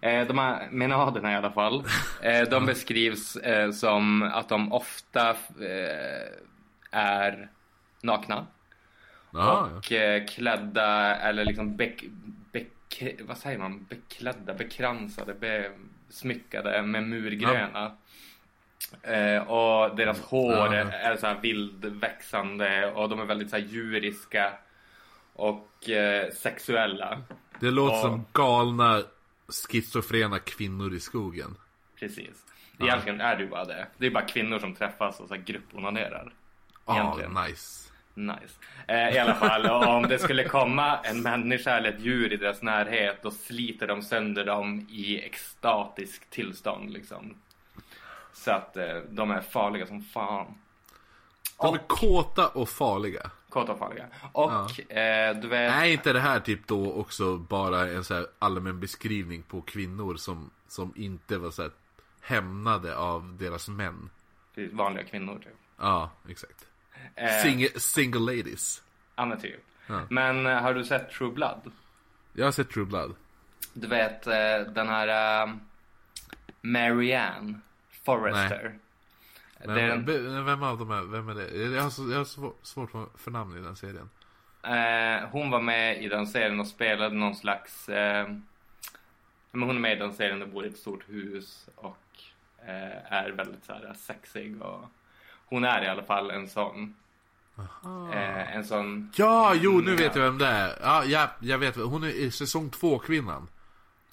Eh, 0.00 0.26
de 0.26 0.38
här 0.38 0.68
menaderna 0.70 1.32
i 1.32 1.34
alla 1.34 1.52
fall, 1.52 1.84
eh, 2.22 2.48
de 2.48 2.66
beskrivs 2.66 3.36
eh, 3.36 3.70
som 3.70 4.22
att 4.22 4.48
de 4.48 4.72
ofta 4.72 5.30
eh, 5.30 6.32
är 6.90 7.50
nakna. 8.02 8.46
Ja, 9.32 9.70
och 9.76 9.92
eh, 9.92 10.26
klädda 10.26 11.16
eller 11.16 11.44
liksom 11.44 11.76
beck, 11.76 12.04
beck, 12.52 13.02
vad 13.20 13.38
säger 13.38 13.58
man? 13.58 13.84
Beklädda, 13.88 14.54
bekransade, 14.54 15.34
besmyckade 16.08 16.82
med 16.82 17.02
murgröna. 17.02 17.96
Eh, 19.02 19.42
och 19.50 19.96
deras 19.96 20.20
hår 20.20 20.52
Ja. 20.52 20.74
är 20.92 21.16
så 21.16 21.26
här 21.26 21.38
vildväxande 21.40 22.92
och 22.92 23.08
de 23.08 23.20
är 23.20 23.24
väldigt 23.24 23.50
så 23.50 23.56
här 23.56 23.64
djuriska 23.64 24.52
och 25.32 25.88
eh, 25.88 26.30
sexuella. 26.32 27.22
Det 27.60 27.70
låter 27.70 27.96
Ja. 27.96 28.02
som 28.02 28.24
galna 28.32 29.02
schizofrena 29.68 30.38
kvinnor 30.38 30.94
i 30.94 31.00
skogen. 31.00 31.54
Precis. 31.98 32.46
Egentligen 32.80 33.20
är 33.20 33.36
det 33.36 33.42
ju 33.42 33.48
bara 33.48 33.64
det. 33.64 33.86
Det 33.96 34.06
är 34.06 34.10
bara 34.10 34.24
kvinnor 34.24 34.58
som 34.58 34.74
träffas 34.74 35.20
och 35.20 35.28
så 35.28 35.34
här 35.34 35.42
grupponanerar. 35.42 36.32
Ja, 36.86 36.96
Egentligen. 37.00 37.44
nice. 37.48 37.88
Nice. 38.14 38.58
Eh, 38.88 39.08
I 39.16 39.18
alla 39.18 39.34
fall, 39.34 39.66
och 39.66 39.86
om 39.96 40.02
det 40.02 40.18
skulle 40.18 40.44
komma 40.48 40.98
en 40.98 41.22
människa 41.22 41.76
eller 41.76 41.88
ett 41.92 42.00
djur 42.00 42.32
i 42.32 42.36
deras 42.36 42.62
närhet, 42.62 43.22
då 43.22 43.30
sliter 43.30 43.86
de 43.86 44.02
sönder 44.02 44.44
dem 44.44 44.86
i 44.90 45.20
extatisk 45.24 46.30
tillstånd 46.30 46.90
liksom. 46.90 47.34
Så 48.32 48.50
att 48.50 48.76
eh, 48.76 48.96
de 49.08 49.30
är 49.30 49.40
farliga 49.40 49.86
som 49.86 50.02
fan. 50.02 50.54
De 51.60 51.74
är 51.74 51.78
kåta 51.86 52.48
och 52.48 52.68
farliga. 52.68 53.30
Kåta 53.48 53.72
och 53.72 53.78
farliga. 53.78 54.06
Och 54.32 54.92
eh, 54.92 55.36
du 55.36 55.48
vet... 55.48 55.72
Är 55.72 55.84
inte 55.84 56.12
det 56.12 56.20
här 56.20 56.40
typ 56.40 56.66
då 56.66 56.92
också 56.92 57.36
bara 57.36 57.88
en 57.88 58.04
så 58.04 58.14
här 58.14 58.26
allmän 58.38 58.80
beskrivning 58.80 59.42
på 59.42 59.60
kvinnor 59.60 60.16
som, 60.16 60.50
som 60.68 60.92
inte 60.96 61.38
var 61.38 61.50
så 61.50 61.62
här 61.62 61.70
hämnade 62.20 62.96
av 62.96 63.36
deras 63.38 63.68
män? 63.68 64.10
Vanliga 64.72 65.04
kvinnor 65.04 65.38
typ. 65.38 65.56
Ja, 65.78 66.10
exakt. 66.28 66.66
Eh, 67.14 67.42
Single, 67.42 67.80
single 67.80 68.36
ladies. 68.36 68.82
Ja 69.16 69.24
men 69.24 69.40
typ. 69.40 69.60
Ja. 69.86 70.00
Men 70.10 70.46
eh, 70.46 70.62
har 70.62 70.74
du 70.74 70.84
sett 70.84 71.10
True 71.10 71.30
Blood? 71.30 71.72
Jag 72.32 72.44
har 72.44 72.52
sett 72.52 72.70
True 72.70 72.84
Blood. 72.86 73.14
Du 73.72 73.86
vet 73.86 74.26
eh, 74.26 74.60
den 74.74 74.88
här 74.88 75.42
eh, 75.42 75.54
Marianne 76.60 77.60
Forrester. 78.04 78.74
Men, 79.64 79.74
Det 79.74 79.80
är 79.82 79.88
en- 79.90 80.04
be- 80.04 80.18
vem 80.42 80.62
av 80.62 80.78
dem 80.78 80.90
är, 80.90 81.02
vem 81.02 81.28
är 81.28 81.34
det? 81.34 81.56
Jag 81.74 81.82
har, 81.82 81.90
så, 81.90 82.10
jag 82.10 82.18
har 82.18 82.24
svår, 82.24 82.52
svårt 82.62 82.90
för, 83.16 83.30
namn 83.30 83.58
i 83.58 83.60
den 83.60 83.76
serien. 83.76 84.10
Eh, 84.62 85.28
hon 85.30 85.50
var 85.50 85.60
med 85.60 86.02
i 86.04 86.08
den 86.08 86.26
serien 86.26 86.60
och 86.60 86.66
spelade 86.66 87.14
någon 87.14 87.34
slags... 87.36 87.88
Eh, 87.88 88.28
men 89.50 89.62
hon 89.68 89.76
är 89.76 89.80
med 89.80 89.92
i 89.92 89.98
den 90.00 90.12
serien 90.14 90.42
och 90.42 90.48
bor 90.48 90.64
i 90.64 90.68
ett 90.68 90.78
stort 90.78 91.08
hus 91.08 91.68
och 91.76 91.98
eh, 92.66 93.12
är 93.12 93.30
väldigt 93.30 93.64
så 93.64 93.72
här, 93.72 93.94
sexig. 93.98 94.62
Och 94.62 94.84
hon 95.46 95.64
är 95.64 95.82
i 95.84 95.88
alla 95.88 96.02
fall 96.02 96.30
en 96.30 96.48
sån. 96.48 96.96
Eh, 98.12 98.56
en 98.56 98.64
sån... 98.64 99.12
Ja, 99.16 99.54
jo 99.54 99.72
nu 99.72 99.78
Mm, 99.82 99.96
vet 99.96 100.16
ja. 100.16 100.22
jag 100.22 100.26
vem 100.30 100.38
det 100.38 100.46
är. 100.46 100.78
Ja, 100.82 101.04
jag, 101.04 101.28
jag 101.40 101.58
vet. 101.58 101.76
Hon 101.76 102.02
är 102.04 102.08
i 102.08 102.30
säsong 102.30 102.70
två 102.70 102.98
kvinnan. 102.98 103.48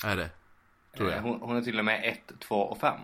Är 0.06 0.16
det? 0.16 0.30
Tror 0.98 1.08
Eh, 1.10 1.16
jag. 1.16 1.22
hon, 1.22 1.42
hon 1.42 1.58
är 1.58 1.62
till 1.62 1.80
och 1.80 1.86
med 1.86 2.02
1, 2.04 2.40
2 2.40 2.56
och 2.62 2.80
5. 2.80 3.00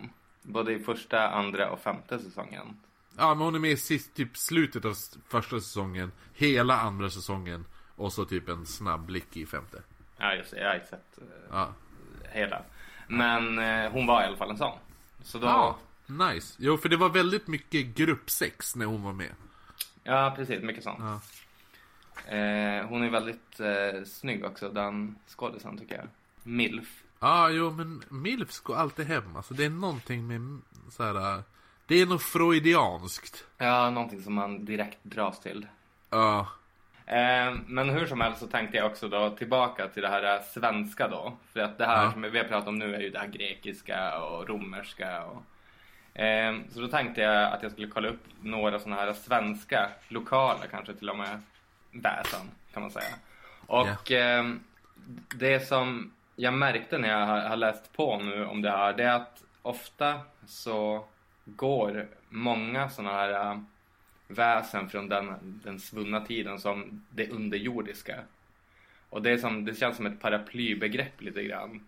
Både 0.46 0.74
i 0.74 0.80
första, 0.80 1.30
andra 1.30 1.70
och 1.72 1.80
femte 1.80 2.20
säsongen. 2.20 2.78
Ja, 3.18 3.36
men 3.36 3.43
hon 3.46 3.56
är 3.56 3.60
med 3.60 3.72
i 3.72 3.78
sist, 3.78 4.14
typ 4.14 4.38
slutet 4.38 4.86
av 4.86 4.96
första 5.28 5.60
säsongen, 5.60 6.12
hela 6.34 6.80
andra 6.82 7.10
säsongen 7.10 7.66
och 7.96 8.14
så 8.14 8.26
typ 8.26 8.50
en 8.50 8.66
snabb 8.66 9.06
blick 9.06 9.38
i 9.38 9.46
femte. 9.46 9.82
Ja, 10.18 10.34
just 10.34 10.52
det. 10.52 10.60
Jag 10.60 10.68
har 10.68 10.76
inte 10.76 10.88
sett 10.88 11.18
eh, 11.18 11.24
Ja. 11.52 11.74
hela. 12.32 12.62
Men 13.08 13.60
eh, 13.60 13.91
hon 13.91 14.06
var 14.08 14.22
i 14.22 14.26
alla 14.26 14.38
fall 14.38 14.50
en 14.50 14.58
sån. 14.58 14.78
Så 15.24 15.38
då... 15.38 15.48
Ja, 15.48 15.78
nice. 16.06 16.56
Jo, 16.60 16.78
för 16.78 16.89
det 16.89 16.98
var 16.98 17.10
väldigt 17.10 17.48
mycket 17.48 17.86
gruppsex 17.86 18.76
när 18.76 18.86
hon 18.86 19.04
var 19.04 19.14
med. 19.14 19.32
Ja, 20.04 20.34
precis. 20.36 20.64
Mycket 20.64 20.84
sånt. 20.84 21.00
Ja. 21.00 21.20
Eh, 22.36 22.86
hon 22.88 23.04
är 23.04 23.10
väldigt 23.10 23.60
eh, 23.60 24.04
snygg 24.06 24.46
också, 24.46 24.70
den 24.70 25.16
skådisen 25.28 25.78
tycker 25.78 25.96
jag. 25.96 26.08
Milf. 26.43 27.04
Ja, 27.20 27.49
jo, 27.49 27.70
men 27.72 28.03
milfs 28.09 28.59
går 28.59 28.76
alltid 28.76 29.07
hem. 29.07 29.36
Alltså 29.36 29.53
det 29.53 29.66
är 29.66 29.70
någonting 29.70 30.28
med 30.28 30.61
så 30.91 31.03
här. 31.03 31.36
äh, 31.38 31.41
Det 31.88 32.01
är 32.01 32.05
nog 32.05 32.22
freudianskt. 32.22 33.45
Ja, 33.57 33.89
någonting 33.89 34.24
som 34.24 34.34
man 34.34 34.66
direkt 34.66 34.97
dras 35.03 35.39
till. 35.39 35.68
Ja. 36.09 36.47
Eh, 37.05 37.53
men 37.68 37.89
hur 37.89 38.05
som 38.07 38.22
helst 38.22 38.39
så 38.39 38.47
tänkte 38.47 38.78
jag 38.78 38.86
också 38.91 39.07
då 39.09 39.30
tillbaka 39.30 39.88
till 39.88 40.01
det 40.03 40.09
här 40.09 40.36
eh, 40.36 40.41
svenska 40.53 41.07
då. 41.07 41.38
För 41.53 41.59
att 41.59 41.78
det 41.78 41.86
här 41.86 42.03
Ja. 42.03 42.11
som 42.11 42.22
vi 42.22 42.38
har 42.38 42.45
pratat 42.45 42.68
om 42.68 42.80
nu 42.80 42.95
är 42.95 42.99
ju 42.99 43.09
det 43.09 43.20
här 43.20 43.28
grekiska 43.28 44.18
och 44.20 44.49
romerska. 44.49 45.24
Och, 45.24 45.43
eh, 46.22 46.55
så 46.74 46.80
då 46.82 46.88
tänkte 46.88 47.22
jag 47.22 47.53
att 47.53 47.63
jag 47.63 47.72
skulle 47.72 47.88
kolla 47.88 48.07
upp 48.09 48.24
några 48.41 48.80
sådana 48.80 49.01
här 49.01 49.13
svenska, 49.13 49.89
lokala 50.07 50.68
kanske 50.72 50.93
till 50.93 51.09
och 51.09 51.18
med, 51.18 51.41
väsen 51.91 52.51
kan 52.74 52.82
man 52.82 52.91
säga. 52.91 53.16
Och 53.68 54.11
eh, 54.11 54.45
det 55.36 55.68
som 55.68 56.11
jag 56.36 56.53
märkte 56.53 56.97
när 56.97 57.09
jag 57.09 57.49
har, 57.49 57.55
läst 57.55 57.93
på 57.93 58.19
nu 58.19 58.45
om 58.45 58.61
det 58.61 58.71
här, 58.71 58.93
det 58.93 59.03
är 59.03 59.15
att 59.15 59.43
ofta 59.61 60.19
så 60.47 61.05
går 61.45 62.07
många 62.29 62.89
sådana 62.89 63.13
här 63.13 63.51
eh, 63.51 63.59
väsen 64.27 64.89
från 64.89 65.09
den, 65.09 65.33
den 65.63 65.79
svunna 65.79 66.21
tiden 66.25 66.59
som 66.59 67.05
det 67.09 67.29
underjordiska. 67.29 68.15
Och 69.09 69.21
det, 69.21 69.31
är 69.31 69.38
som, 69.38 69.65
det 69.65 69.75
känns 69.75 69.95
som 69.97 70.05
ett 70.05 70.21
paraplybegrepp 70.21 71.21
lite 71.21 71.43
grann. 71.43 71.81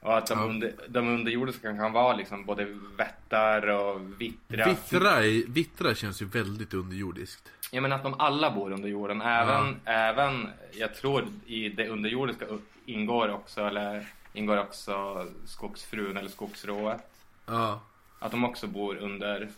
Och 0.00 0.18
att 0.18 0.26
de, 0.26 0.40
under, 0.40 0.72
de 0.88 1.08
underjordiska 1.08 1.76
kan 1.76 1.92
vara 1.92 2.16
liksom 2.16 2.44
både 2.44 2.64
vättar 2.96 3.68
och 3.68 4.20
vittra. 4.20 4.64
Vittra, 4.68 5.10
är- 5.24 5.52
vittra 5.52 5.94
känns 5.94 6.22
ju 6.22 6.26
väldigt 6.26 6.74
underjordiskt. 6.74 7.52
Ja 7.70 7.80
men 7.80 7.92
att 7.92 8.02
de 8.02 8.14
alla 8.20 8.50
bor 8.50 8.72
under 8.72 8.88
jorden. 8.88 9.22
Även, 9.22 9.76
även 9.84 10.48
jag 10.72 10.94
tror 10.94 11.24
i 11.46 11.68
det 11.68 11.88
underjordiska 11.88 12.44
ingår 12.86 13.28
också, 13.28 13.60
eller 13.60 14.06
ingår 14.32 14.56
också 14.56 15.26
skogsfrun 15.46 16.16
eller 16.16 16.28
skogsrået. 16.30 17.00
Ja. 17.46 17.80
Att 18.18 18.30
de 18.30 18.44
också 18.44 18.66
bor 18.66 18.96
under, 18.96 19.48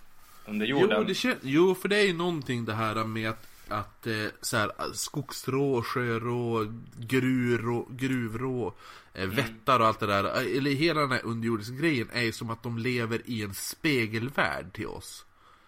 under 0.46 0.66
Jo, 0.66 0.80
jorden. 0.80 1.06
det 1.06 1.12
kän- 1.12 1.36
jo, 1.42 1.74
för 1.74 1.88
det 1.88 1.96
är 1.96 2.06
ju 2.06 2.12
någonting 2.12 2.64
det 2.64 2.74
här 2.74 3.04
med 3.04 3.30
att, 3.30 3.46
att 3.68 4.06
eh, 4.06 4.14
så 4.40 4.56
här, 4.56 4.70
skogsrå, 4.94 5.82
sjörå, 5.82 6.66
grurå, 6.98 7.86
gruvrå, 7.90 8.74
eh, 9.14 9.22
Mm. 9.24 9.36
vättar 9.36 9.80
och 9.80 9.86
allt 9.86 10.00
det 10.00 10.06
där. 10.06 10.24
Eh, 10.24 10.56
Eller 10.56 10.70
hela 10.70 11.00
den 11.00 11.11
här 11.11 11.24
underjordiska 11.24 11.74
grejen 11.74 12.09
är 12.12 12.22
ju 12.22 12.32
som 12.32 12.50
att 12.50 12.62
de 12.62 12.78
lever 12.78 13.22
i 13.24 13.42
en 13.42 13.54
spegelvärld 13.54 14.72
till 14.72 14.86
oss. 14.86 15.24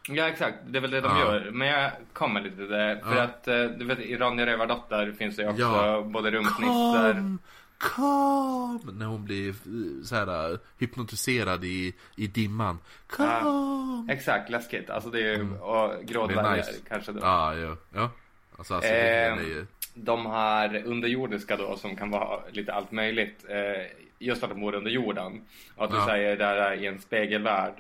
Ja 0.09 0.29
exakt, 0.29 0.59
det 0.67 0.79
är 0.79 0.81
väl 0.81 0.91
det 0.91 1.01
de 1.01 1.17
Ja. 1.17 1.21
gör. 1.21 1.51
Men 1.53 1.69
jag 1.69 1.91
kommer 2.13 2.41
lite 2.41 2.57
till 2.57 2.69
det. 2.69 3.01
För 3.05 3.17
Ja. 3.17 3.23
att 3.23 3.49
eh, 3.49 3.65
du 3.65 3.85
vet 3.85 3.99
i 3.99 4.17
Ronja 4.17 4.47
Rövardotter 4.47 5.13
finns 5.19 5.37
det 5.37 5.43
ju 5.43 5.49
också 5.49 5.63
Ja. 5.63 6.03
både 6.07 6.31
rumsnissar. 6.31 7.13
Kom, 7.13 7.39
kom! 7.79 8.99
När 8.99 9.07
hon 9.07 9.25
blir 9.25 9.49
eh, 9.49 10.05
så 10.05 10.15
här 10.15 10.53
eh, 10.53 10.59
hypnotiserad 10.79 11.65
i, 11.65 11.95
i 12.17 12.27
dimman. 12.27 12.79
Kom! 13.07 14.09
Exakt, 14.11 14.51
läskigt. 14.51 14.91
Alltså 14.91 15.11
det 15.11 15.21
är 15.21 15.37
ju, 15.37 15.53
och 15.59 16.05
grådvärgar 16.05 16.41
Mm. 16.41 16.53
Det 16.57 16.63
är 16.63 16.73
nice. 16.73 16.83
kanske 16.89 17.13
då. 17.13 17.19
Ja, 17.23 17.55
ja. 17.57 17.77
ja. 17.95 18.11
Alltså, 18.59 18.75
alltså 18.75 18.91
det 18.91 19.27
Eh, 19.27 19.33
är 19.33 19.41
ju... 19.41 19.67
De 19.95 20.27
här 20.27 20.83
underjordiska 20.87 21.57
då 21.57 21.77
som 21.77 21.97
kan 21.97 22.11
vara 22.11 22.41
lite 22.53 22.73
allt 22.73 22.93
möjligt. 22.93 23.45
Eh, 23.49 23.87
just 24.19 24.43
att 24.43 24.51
de 24.51 24.61
bor 24.61 24.75
under 24.75 24.91
jorden. 24.91 25.41
Och 25.77 25.85
att 25.85 25.91
du 25.91 26.01
säger 26.07 26.37
där 26.37 26.73
i 26.75 26.87
en 26.87 26.99
spegelvärld 26.99 27.73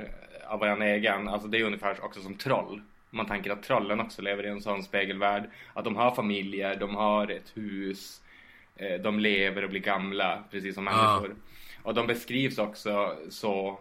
av 0.50 0.64
en 0.64 0.82
egen. 0.82 1.28
Alltså 1.28 1.48
det 1.48 1.58
är 1.58 1.64
ungefär 1.64 2.04
också 2.04 2.20
som 2.20 2.34
troll. 2.34 2.82
Man 3.10 3.26
tänker 3.26 3.50
att 3.50 3.62
trollen 3.62 4.00
också 4.00 4.22
lever 4.22 4.46
i 4.46 4.48
en 4.48 4.60
sån 4.60 4.82
spegelvärld. 4.82 5.50
Att 5.72 5.84
de 5.84 5.96
har 5.96 6.10
familjer, 6.14 6.76
de 6.76 6.94
har 6.94 7.30
ett 7.30 7.56
hus. 7.56 8.22
Eh, 8.76 9.00
de 9.00 9.20
lever 9.20 9.64
och 9.64 9.70
blir 9.70 9.80
gamla 9.80 10.44
precis 10.50 10.74
som 10.74 10.84
människor. 10.84 11.36
Och 11.82 11.94
de 11.94 12.06
beskrivs 12.06 12.58
också 12.58 13.16
så. 13.30 13.78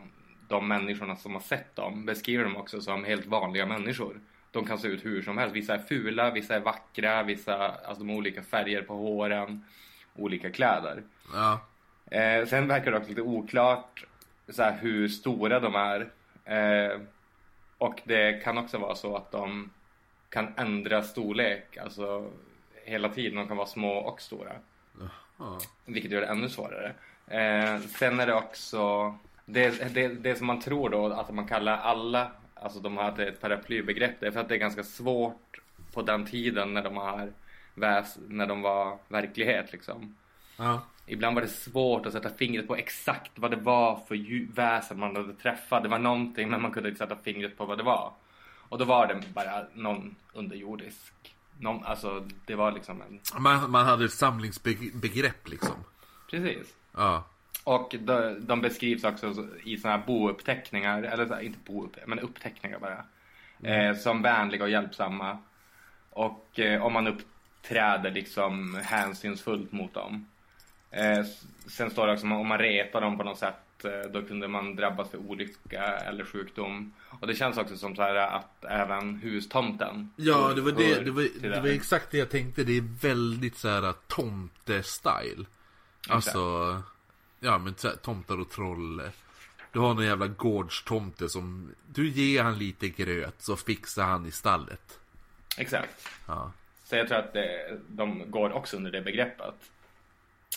De 0.47 0.67
människorna 0.67 1.15
som 1.15 1.33
har 1.33 1.41
sett 1.41 1.75
dem 1.75 2.05
beskriver 2.05 2.43
dem 2.43 2.57
också 2.57 2.81
som 2.81 3.03
helt 3.03 3.25
vanliga 3.25 3.65
människor. 3.65 4.19
De 4.51 4.65
kan 4.65 4.77
se 4.77 4.87
ut 4.87 5.05
hur 5.05 5.21
som 5.21 5.37
helst. 5.37 5.55
Vissa 5.55 5.73
är 5.73 5.79
fula, 5.79 6.31
vissa 6.31 6.55
är 6.55 6.59
vackra, 6.59 7.23
vissa 7.23 7.67
alltså 7.67 8.03
de 8.03 8.09
har 8.09 8.15
olika 8.15 8.43
färger 8.43 8.81
på 8.81 8.93
håren, 8.93 9.65
olika 10.15 10.51
kläder. 10.51 11.03
Ja. 11.33 11.59
Eh, 12.11 12.45
sen 12.45 12.67
verkar 12.67 12.91
det 12.91 12.97
också 12.97 13.09
lite 13.09 13.21
oklart 13.21 14.05
så 14.49 14.63
här, 14.63 14.77
hur 14.81 15.07
stora 15.07 15.59
de 15.59 15.75
är. 15.75 16.09
Eh, 16.49 16.99
och 17.77 18.01
det 18.03 18.43
kan 18.43 18.57
också 18.57 18.77
vara 18.77 18.95
så 18.95 19.15
att 19.15 19.31
de 19.31 19.69
kan 20.29 20.53
ändra 20.57 21.03
storlek, 21.03 21.77
alltså 21.77 22.31
hela 22.83 23.09
tiden. 23.09 23.35
De 23.35 23.47
kan 23.47 23.57
vara 23.57 23.67
små 23.67 23.93
och 23.93 24.21
stora. 24.21 24.51
ja. 25.39 25.59
Vilket 25.85 26.11
gör 26.11 26.21
det 26.21 26.27
ännu 26.27 26.49
svårare. 26.49 26.93
Eh, 27.27 27.79
sen 27.79 28.19
är 28.19 28.27
det 28.27 28.33
också 28.33 29.13
det, 29.45 29.93
det, 29.93 30.07
det 30.07 30.35
som 30.35 30.47
man 30.47 30.61
tror 30.61 30.89
då 30.89 31.07
att 31.07 31.33
man 31.33 31.47
kallar 31.47 31.77
alla, 31.77 32.31
alltså 32.53 32.79
de 32.79 32.97
hade 32.97 33.27
ett 33.27 33.41
paraplybegrepp. 33.41 34.19
Det 34.19 34.27
är 34.27 34.31
för 34.31 34.39
att 34.39 34.49
det 34.49 34.55
är 34.55 34.59
ganska 34.59 34.83
svårt 34.83 35.61
på 35.93 36.01
den 36.01 36.25
tiden 36.25 36.73
när 36.73 36.83
de 36.83 36.97
har 36.97 37.31
väs, 37.73 38.17
när 38.27 38.47
de 38.47 38.61
var 38.61 38.97
verklighet 39.07 39.71
liksom. 39.71 40.15
ja. 40.57 40.81
Ibland 41.11 41.35
var 41.35 41.41
det 41.41 41.47
svårt 41.47 42.05
att 42.05 42.13
sätta 42.13 42.29
fingret 42.29 42.67
på 42.67 42.75
exakt 42.75 43.31
vad 43.35 43.51
det 43.51 43.57
var 43.57 44.01
för 44.07 44.53
väsen 44.55 44.99
man 44.99 45.15
hade 45.15 45.33
träffat. 45.33 45.83
Det 45.83 45.89
var 45.89 45.99
någonting 45.99 46.49
men 46.49 46.61
man 46.61 46.71
kunde 46.71 46.89
inte 46.89 46.99
sätta 46.99 47.15
fingret 47.15 47.57
på 47.57 47.65
vad 47.65 47.77
det 47.77 47.83
var. 47.83 48.13
Och 48.69 48.77
då 48.77 48.85
var 48.85 49.07
det 49.07 49.33
bara 49.33 49.65
någon 49.73 50.15
underjordisk. 50.33 51.13
Någon, 51.59 51.83
alltså 51.83 52.27
det 52.45 52.55
var 52.55 52.71
liksom 52.71 53.01
en... 53.01 53.41
Man, 53.41 53.71
man 53.71 53.85
hade 53.85 54.05
ett 54.05 54.11
samlingsbegrepp 54.11 55.49
liksom. 55.49 55.75
Precis. 56.31 56.75
Ja. 56.93 57.23
Och 57.63 57.95
de, 57.99 58.45
de 58.45 58.61
beskrivs 58.61 59.03
också 59.03 59.47
i 59.63 59.77
såna 59.77 59.97
här 59.97 60.03
bouppteckningar, 60.05 61.03
eller 61.03 61.25
så 61.27 61.33
här, 61.33 61.41
inte 61.41 61.59
bouppteckningar, 61.65 62.07
men 62.07 62.19
uppteckningar 62.19 62.79
bara. 62.79 63.05
Eh, 63.73 63.95
som 63.95 64.21
vänliga 64.21 64.63
och 64.63 64.69
hjälpsamma. 64.69 65.37
Och 66.09 66.59
eh, 66.59 66.85
om 66.85 66.93
man 66.93 67.07
uppträder 67.07 68.11
liksom 68.11 68.75
hänsynsfullt 68.83 69.71
mot 69.71 69.93
dem. 69.93 70.25
Eh, 70.91 71.25
sen 71.67 71.91
står 71.91 72.07
det 72.07 72.13
också 72.13 72.25
om 72.25 72.47
man 72.47 72.57
retar 72.57 73.01
dem 73.01 73.17
på 73.17 73.23
något 73.23 73.37
sätt, 73.37 73.85
eh, 73.85 74.11
då 74.11 74.21
kunde 74.21 74.47
man 74.47 74.75
drabbas 74.75 75.09
för 75.09 75.17
olycka 75.17 75.83
eller 75.83 76.25
sjukdom. 76.25 76.93
Och 77.19 77.27
det 77.27 77.35
känns 77.35 77.57
också 77.57 77.77
som 77.77 77.95
så 77.95 78.01
här 78.01 78.15
att 78.15 78.65
även 78.65 79.15
hustomten 79.15 80.09
Ja, 80.15 80.53
det 80.55 80.61
var, 80.61 80.71
det, 80.71 81.03
det, 81.03 81.11
var, 81.11 81.23
till 81.23 81.51
det 81.51 81.59
var 81.61 81.67
exakt 81.67 82.11
det 82.11 82.17
jag 82.17 82.29
tänkte. 82.29 82.63
Det 82.63 82.77
är 82.77 83.01
väldigt 83.01 83.57
så 83.57 83.67
här 83.67 83.93
tomte-style. 84.07 85.45
Alltså, 86.09 86.39
ja 87.39 87.57
men 87.57 87.75
här, 87.83 87.95
tomtar 87.95 88.39
och 88.39 88.49
troll. 88.49 89.01
Du 89.71 89.79
har 89.79 89.93
någon 89.93 90.05
jävla 90.05 90.27
gårdstomte 90.27 91.29
som, 91.29 91.75
du 91.87 92.09
ger 92.09 92.43
han 92.43 92.57
lite 92.57 92.89
gröt 92.89 93.35
så 93.41 93.55
fixar 93.55 94.03
han 94.03 94.25
i 94.25 94.31
stallet. 94.31 94.99
Exakt. 95.57 96.07
Ja. 96.27 96.51
Så 96.83 96.95
jag 96.95 97.07
tror 97.07 97.17
att 97.17 97.33
det, 97.33 97.79
de 97.87 98.31
går 98.31 98.51
också 98.51 98.77
under 98.77 98.91
det 98.91 99.01
begreppet. 99.01 99.55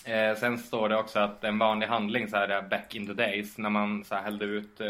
Eh, 0.05 0.37
sen 0.37 0.59
står 0.59 0.89
det 0.89 0.97
också 0.97 1.19
att 1.19 1.45
en 1.45 1.59
vanlig 1.59 1.87
handling 1.87 2.29
så 2.29 2.37
här 2.37 2.49
är 2.49 2.63
back 2.63 2.95
in 2.95 3.07
the 3.07 3.13
days 3.13 3.59
när 3.59 3.71
man 3.71 4.05
så 4.05 4.15
här 4.15 4.23
hällde 4.23 4.45
ut 4.45 4.81
eh, 4.81 4.89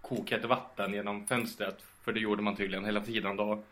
kokhett 0.00 0.44
vatten 0.44 0.92
genom 0.92 1.26
fönstret. 1.26 1.84
För 2.04 2.12
det 2.12 2.20
gjorde 2.20 2.42
man 2.42 2.56
tydligen 2.56 2.84
hela 2.84 3.00
tiden 3.00 3.36
då. 3.36 3.62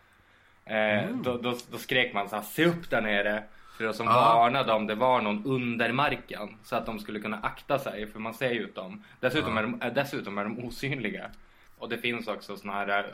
Eh, 0.64 1.08
då, 1.22 1.36
då. 1.36 1.56
Då 1.70 1.78
skrek 1.78 2.14
man 2.14 2.28
så 2.28 2.36
här, 2.36 2.42
se 2.42 2.64
upp 2.66 2.90
där 2.90 3.02
nere. 3.02 3.42
För 3.78 3.84
att 3.86 3.96
som 3.96 4.06
Ja. 4.06 4.12
varnade 4.34 4.72
om 4.72 4.86
det 4.86 4.94
var 4.94 5.20
någon 5.20 5.44
under 5.46 5.92
marken. 5.92 6.56
Så 6.64 6.76
att 6.76 6.86
de 6.86 6.98
skulle 6.98 7.20
kunna 7.20 7.38
akta 7.42 7.78
sig, 7.78 8.06
för 8.06 8.18
man 8.20 8.34
ser 8.34 8.50
ju 8.50 8.60
ut 8.60 8.74
dem. 8.74 9.04
Dessutom, 9.20 9.52
Ja. 9.56 9.58
är, 9.58 9.62
de, 9.62 9.82
eh, 9.82 9.92
dessutom 9.92 10.38
är 10.38 10.44
de 10.44 10.64
osynliga. 10.64 11.30
Och 11.78 11.88
det 11.88 11.98
finns 11.98 12.28
också 12.28 12.56
såna 12.56 12.72
här 12.72 12.98
eh, 12.98 13.04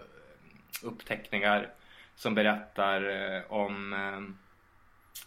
uppteckningar 0.83 1.69
som 2.15 2.35
berättar 2.35 3.03
eh, 3.37 3.53
om 3.53 3.95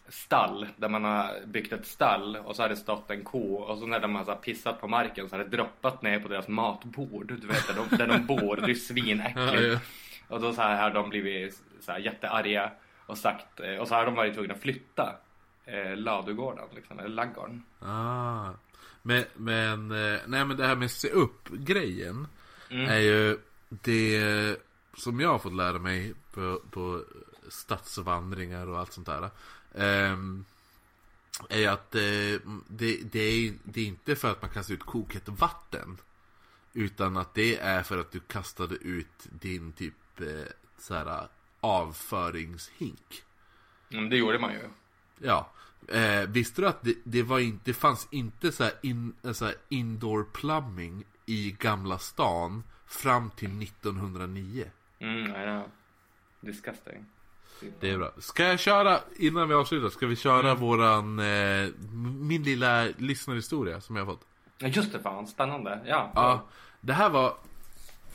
stall. 0.10 0.68
Där 0.78 0.90
man 0.90 1.04
har 1.04 1.46
byggt 1.46 1.74
ett 1.74 1.86
stall 1.88 2.36
och 2.36 2.56
så 2.56 2.62
har 2.62 2.70
det 2.70 2.76
stått 2.76 3.12
en 3.12 3.24
ko 3.24 3.54
och 3.56 3.78
så 3.78 3.86
när 3.86 4.00
de 4.00 4.16
har 4.16 4.26
så 4.26 4.36
pissat 4.36 4.82
på 4.82 4.88
marken 4.88 5.30
så 5.30 5.36
har 5.36 5.44
det 5.44 5.50
droppat 5.50 6.02
ner 6.02 6.20
på 6.20 6.28
deras 6.28 6.48
matbord. 6.48 7.28
Du 7.42 7.48
vet 7.48 7.68
där 7.68 7.76
de, 7.76 7.98
där 7.98 8.08
de 8.08 8.26
bor. 8.26 8.56
Det 8.66 8.72
är 8.72 8.76
svinäckligt. 8.76 9.54
Ja, 9.54 9.62
ja. 9.62 9.80
Och 10.28 10.42
då 10.42 10.54
så 10.54 10.62
här 10.62 10.82
har 10.82 10.90
de 10.92 11.10
blivit 11.10 11.62
så 11.80 11.92
här 11.92 12.00
jättearga 12.00 12.72
och 13.06 13.18
sagt 13.18 13.60
eh, 13.60 13.76
och 13.76 13.88
så 13.88 13.96
har 13.96 14.06
de 14.06 14.16
varit 14.16 14.34
tvungna 14.34 14.54
att 14.54 14.62
flytta 14.62 15.16
eh, 15.66 15.96
ladugården 15.96 16.66
liksom, 16.76 17.00
eller 17.00 17.10
laggården. 17.10 17.64
Ah. 17.80 18.50
Men, 19.02 19.24
men, 19.36 19.92
eh, 19.92 20.20
nej 20.28 20.46
men 20.46 20.58
det 20.58 20.68
här 20.68 20.76
med 20.76 20.92
se 20.92 21.10
upp 21.10 21.50
grejen 21.50 22.28
Mm. 22.70 22.90
är 22.90 23.00
ju 23.00 23.38
det 23.70 24.58
som 24.98 25.20
jag 25.20 25.30
har 25.30 25.40
fått 25.40 25.54
lära 25.54 25.80
mig 25.80 26.14
på, 26.34 26.62
på 26.72 27.02
stadsvandringar 27.50 28.68
och 28.68 28.80
allt 28.80 28.94
sånt 28.94 29.08
där. 29.08 29.30
Ehm, 29.74 30.46
är 31.50 31.70
att 31.70 31.96
eh, 31.96 32.02
det, 32.68 32.98
det, 33.12 33.20
är, 33.20 33.54
det 33.64 33.82
är 33.82 33.86
inte 33.86 34.16
för 34.16 34.32
att 34.32 34.42
man 34.42 34.52
kastar 34.52 34.74
ut 34.74 34.84
kokhett 34.84 35.30
vatten. 35.30 35.98
Utan 36.74 37.18
att 37.18 37.34
det 37.34 37.58
är 37.58 37.84
för 37.84 37.98
att 37.98 38.12
du 38.12 38.20
kastade 38.20 38.76
ut 38.76 39.28
din 39.30 39.72
typ 39.72 40.22
eh, 40.22 40.28
så 40.78 40.94
här 40.94 41.28
avföringshink. 41.60 43.24
Mm, 43.92 44.10
det 44.10 44.18
gjorde 44.18 44.40
man 44.40 44.54
ju. 44.54 44.70
Ja. 45.18 45.52
Eh, 45.88 46.30
visste 46.30 46.62
du 46.62 46.68
att 46.68 46.82
det, 46.82 46.96
det, 47.04 47.24
var 47.24 47.40
inte, 47.40 47.62
det 47.64 47.74
fanns 47.74 48.08
inte 48.12 48.52
så 48.52 48.64
här, 48.64 48.74
in, 48.82 49.16
så 49.34 49.46
här 49.46 49.56
indoor 49.70 50.24
plumbing 50.34 51.04
i 51.26 51.56
Gamla 51.60 51.98
stan 51.98 52.64
fram 52.86 53.30
till 53.30 53.62
1909? 53.62 54.72
Mm, 55.00 55.26
I 55.26 55.46
know. 55.46 55.72
Disgusting. 56.40 57.06
Det 57.80 57.90
är 57.92 57.98
bra. 57.98 58.12
Ska 58.18 58.44
jag 58.44 58.60
köra, 58.60 59.00
innan 59.18 59.48
vi 59.48 59.54
avslutar, 59.54 59.90
ska 59.90 60.08
vi 60.08 60.16
köra 60.16 60.50
Mm. 60.50 60.60
våran, 60.62 61.20
eh, 61.20 61.70
min 62.20 62.44
lilla 62.44 62.84
lyssnarhistoria 62.98 63.82
som 63.82 63.96
jag 63.96 64.06
har 64.06 64.14
fått? 64.14 64.26
Ja, 64.58 64.68
just 64.68 64.92
det 64.94 65.00
fan, 65.00 65.28
spännande. 65.28 65.80
Ja. 65.86 66.12
Ja, 66.16 66.46
det 66.82 66.94
här 66.94 67.10
var 67.10 67.28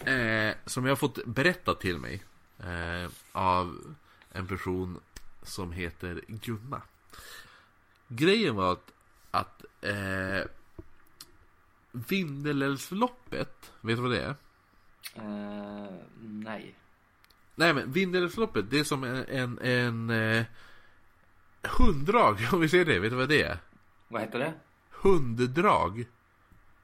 eh, 0.04 0.54
som 0.66 0.84
jag 0.84 0.90
har 0.90 0.96
fått 0.96 1.24
berättat 1.26 1.80
till 1.80 1.98
mig 1.98 2.22
eh, 2.58 3.10
av 3.32 3.94
en 4.32 4.46
person 4.46 5.00
som 5.42 5.72
heter 5.72 6.20
Gunna. 6.28 6.82
Grejen 8.08 8.54
var 8.56 8.72
att, 8.72 8.92
att 9.30 9.64
eh, 9.80 10.44
Vindelälvsloppet, 11.92 13.72
vet 13.80 13.96
du 13.96 14.02
vad 14.02 14.10
det 14.10 14.20
är? 14.22 14.34
Eh, 15.14 15.92
nej. 16.20 16.74
Nej 17.58 17.74
men 17.74 17.92
Vindelälvsloppet, 17.92 18.70
det 18.70 18.78
är 18.78 18.84
som 18.84 19.04
en, 19.04 19.24
en, 19.28 19.58
en 19.58 20.10
eh, 20.10 20.44
hunddrag, 21.78 22.38
om 22.52 22.60
vi 22.60 22.68
ser 22.68 22.84
det. 22.84 22.98
Vet 22.98 23.10
du 23.10 23.16
vad 23.16 23.28
det 23.28 23.42
är? 23.42 23.58
Vad 24.08 24.20
heter 24.22 24.38
det? 24.38 24.52
Hunddrag. 24.90 26.06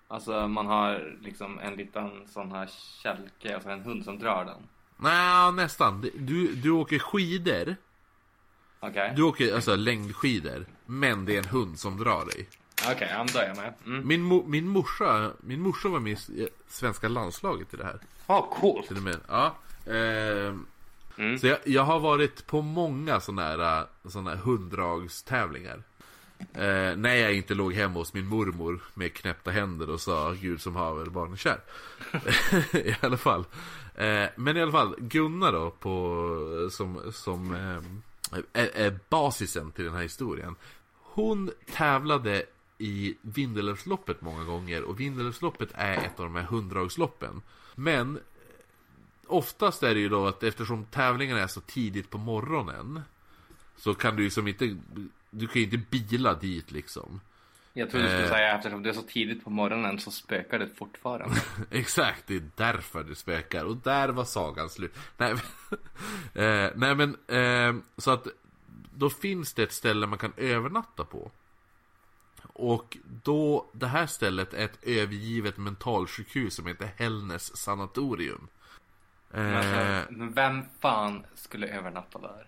Alltså 0.09 0.49
man 0.49 0.66
har 0.66 1.16
liksom 1.22 1.59
en 1.59 1.75
liten 1.75 2.11
sån 2.27 2.53
här 2.53 2.70
kälke, 3.03 3.55
alltså 3.55 3.70
en 3.70 3.83
hund 3.83 4.05
som 4.05 4.18
drar 4.18 4.45
den. 4.45 4.62
Nej, 4.97 5.53
nästan. 5.53 6.11
Du, 6.14 6.55
du 6.55 6.70
åker 6.70 6.99
skidor. 6.99 7.77
Okay. 8.81 9.14
Du 9.14 9.22
åker 9.22 9.55
alltså 9.55 9.77
längdskidor. 9.77 10.66
Men 10.87 11.25
det 11.25 11.35
är 11.35 11.39
en 11.39 11.49
hund 11.49 11.79
som 11.79 11.99
drar 11.99 12.25
dig. 12.25 12.49
Okej, 12.83 12.95
okay, 12.95 13.09
ja, 13.09 13.27
då 13.33 13.39
är 13.39 13.47
jag 13.47 13.57
med. 13.57 13.75
Mm. 13.87 14.09
Min, 14.09 14.22
mo, 14.22 14.45
min, 14.47 14.68
morsa, 14.68 15.33
min 15.41 15.61
morsa 15.61 15.89
var 15.89 16.01
med 16.01 16.12
i 16.12 16.49
svenska 16.68 17.09
landslaget 17.09 17.75
i 17.75 17.77
det 17.77 17.85
här. 17.85 18.01
Ja, 18.27 18.35
ah, 18.35 18.43
coolt. 18.43 18.87
Till 18.87 18.97
och 18.97 19.03
med. 19.03 19.20
Ja. 19.29 19.55
Eh, 19.87 20.55
mm. 21.18 21.39
Så 21.39 21.47
jag, 21.47 21.59
jag, 21.64 21.82
har 21.82 22.01
varit 22.01 22.47
på 22.47 22.62
många 22.62 23.20
sådana 23.20 23.43
här, 23.43 23.87
såna 24.09 24.30
här 24.30 24.37
hunddragstävlingar. 24.37 25.82
Eh, 26.39 26.97
när 26.97 27.14
jag 27.14 27.35
inte 27.35 27.55
låg 27.55 27.72
hemma 27.72 27.99
hos 27.99 28.14
min 28.14 28.26
mormor 28.26 28.82
med 28.95 29.14
knäppta 29.14 29.51
händer 29.51 29.91
och 29.91 30.01
sa 30.01 30.32
Gud 30.32 30.61
som 30.61 30.76
haver 30.76 31.07
barnen 31.07 31.37
kär. 31.37 31.61
I 32.72 32.97
alla 33.01 33.16
fall. 33.16 33.45
Eh, 33.95 34.28
men 34.37 34.57
i 34.57 34.62
alla 34.62 34.72
fall, 34.72 34.95
Gunnar 34.99 35.53
då, 35.53 35.70
på, 35.70 36.68
som, 36.72 37.12
som 37.12 37.55
eh, 37.55 38.39
är, 38.53 38.70
är 38.74 38.99
basisen 39.09 39.72
till 39.72 39.85
den 39.85 39.95
här 39.95 40.03
historien. 40.03 40.57
Hon 41.03 41.51
tävlade 41.72 42.45
i 42.78 43.14
Vindelälvsloppet 43.20 44.20
många 44.20 44.45
gånger 44.45 44.82
och 44.82 45.01
Vindelälvsloppet 45.01 45.68
är 45.74 45.97
ett 45.97 46.20
av 46.20 46.24
de 46.24 46.35
här 46.35 46.43
hunddragsloppen. 46.43 47.43
Men 47.74 48.18
oftast 49.35 49.82
är 49.82 49.95
det 49.95 50.01
ju 50.01 50.09
då 50.09 50.26
att 50.26 50.43
eftersom 50.43 50.85
tävlingarna 50.85 51.41
är 51.41 51.47
så 51.47 51.61
tidigt 51.61 52.11
på 52.11 52.18
morgonen 52.18 53.03
så 53.76 53.95
kan 53.95 54.16
du 54.16 54.22
ju 54.22 54.30
som 54.30 54.49
inte 54.49 54.76
du 55.30 55.47
kan 55.47 55.62
ju 55.62 55.64
inte 55.64 55.76
bila 55.76 56.35
dit 56.35 56.70
liksom. 56.70 57.20
Jag 57.72 57.91
trodde 57.91 58.05
du 58.05 58.11
skulle 58.11 58.24
eh, 58.24 58.30
säga 58.30 58.57
eftersom 58.57 58.82
det 58.82 58.89
är 58.89 58.93
så 58.93 59.03
tidigt 59.03 59.45
på 59.45 59.51
morgonen 59.51 59.99
så 59.99 60.11
spökar 60.11 60.59
det 60.59 60.68
fortfarande. 60.68 61.37
Exakt, 61.70 62.26
det 62.26 62.37
är 62.37 62.51
därför 62.55 63.05
det 63.05 63.14
spökar. 63.14 63.64
Och 63.64 63.76
där 63.76 64.09
var 64.09 64.24
sagan 64.24 64.70
slut. 64.70 64.95
Nej, 65.16 65.32
eh, 66.35 66.70
nej 66.74 66.95
men, 66.95 67.16
eh, 67.26 67.82
så 67.97 68.11
att 68.11 68.26
då 68.95 69.11
finns 69.11 69.53
det 69.55 69.62
ett 69.62 69.72
ställe 69.72 70.07
man 70.07 70.18
kan 70.18 70.32
övernatta 70.37 71.05
på. 71.05 71.30
Och 72.43 72.97
då, 73.22 73.70
det 73.72 73.87
här 73.87 74.07
stället 74.07 74.55
är 74.55 74.64
ett 74.64 74.78
övergivet 74.82 75.57
mentalsjukhus 75.57 76.55
som 76.55 76.66
heter 76.66 76.91
Hällnäs 76.97 77.57
sanatorium. 77.57 78.49
Alltså, 79.35 79.74
eh, 79.74 80.28
vem 80.35 80.62
fan 80.80 81.26
skulle 81.35 81.68
övernatta 81.68 82.18
där? 82.18 82.47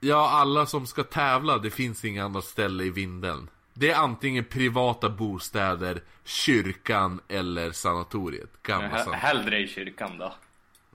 Ja, 0.00 0.30
alla 0.30 0.66
som 0.66 0.86
ska 0.86 1.02
tävla, 1.02 1.58
det 1.58 1.70
finns 1.70 2.04
inga 2.04 2.24
annat 2.24 2.44
ställe 2.44 2.84
i 2.84 2.90
Vindeln. 2.90 3.48
Det 3.74 3.90
är 3.90 3.96
antingen 3.96 4.44
privata 4.44 5.08
bostäder, 5.08 6.00
kyrkan 6.24 7.20
eller 7.28 7.72
sanatoriet. 7.72 8.62
Gamla 8.62 8.88
sanatoriet. 8.88 9.22
Hellre 9.22 9.58
i 9.58 9.68
kyrkan 9.68 10.18
då. 10.18 10.34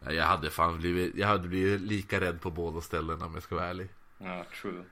Jag 0.09 0.26
hade 0.26 0.49
fan 0.49 0.78
blivit, 0.78 1.15
jag 1.15 1.28
hade 1.28 1.47
blivit 1.47 1.82
lika 1.82 2.22
rädd 2.22 2.41
på 2.41 2.51
båda 2.51 2.82
ställena 2.82 3.26
om 3.26 3.34
jag 3.34 3.43
ska 3.43 3.55
vara 3.55 3.65
ärlig. 3.65 3.89
Ja, 4.18 4.45
true. 4.61 4.84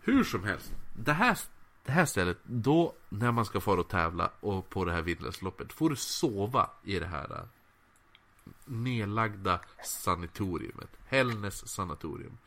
Hur 0.00 0.24
som 0.24 0.44
helst. 0.44 0.72
Det 0.96 1.12
här, 1.12 1.38
det 1.84 1.92
här 1.92 2.04
stället, 2.04 2.38
då 2.42 2.94
när 3.08 3.32
man 3.32 3.44
ska 3.44 3.60
fara 3.60 3.80
och 3.80 3.88
tävla 3.88 4.30
och 4.40 4.70
på 4.70 4.84
det 4.84 4.92
här 4.92 5.02
Vindelnsloppet 5.02 5.72
får 5.72 5.90
du 5.90 5.96
sova 5.96 6.70
i 6.84 6.98
det 6.98 7.06
här 7.06 7.32
äh, 7.32 7.42
nedlagda 8.64 9.60
sanatoriumet. 9.84 10.90
Hällnäs 11.06 11.68
sanatorium. 11.68 12.38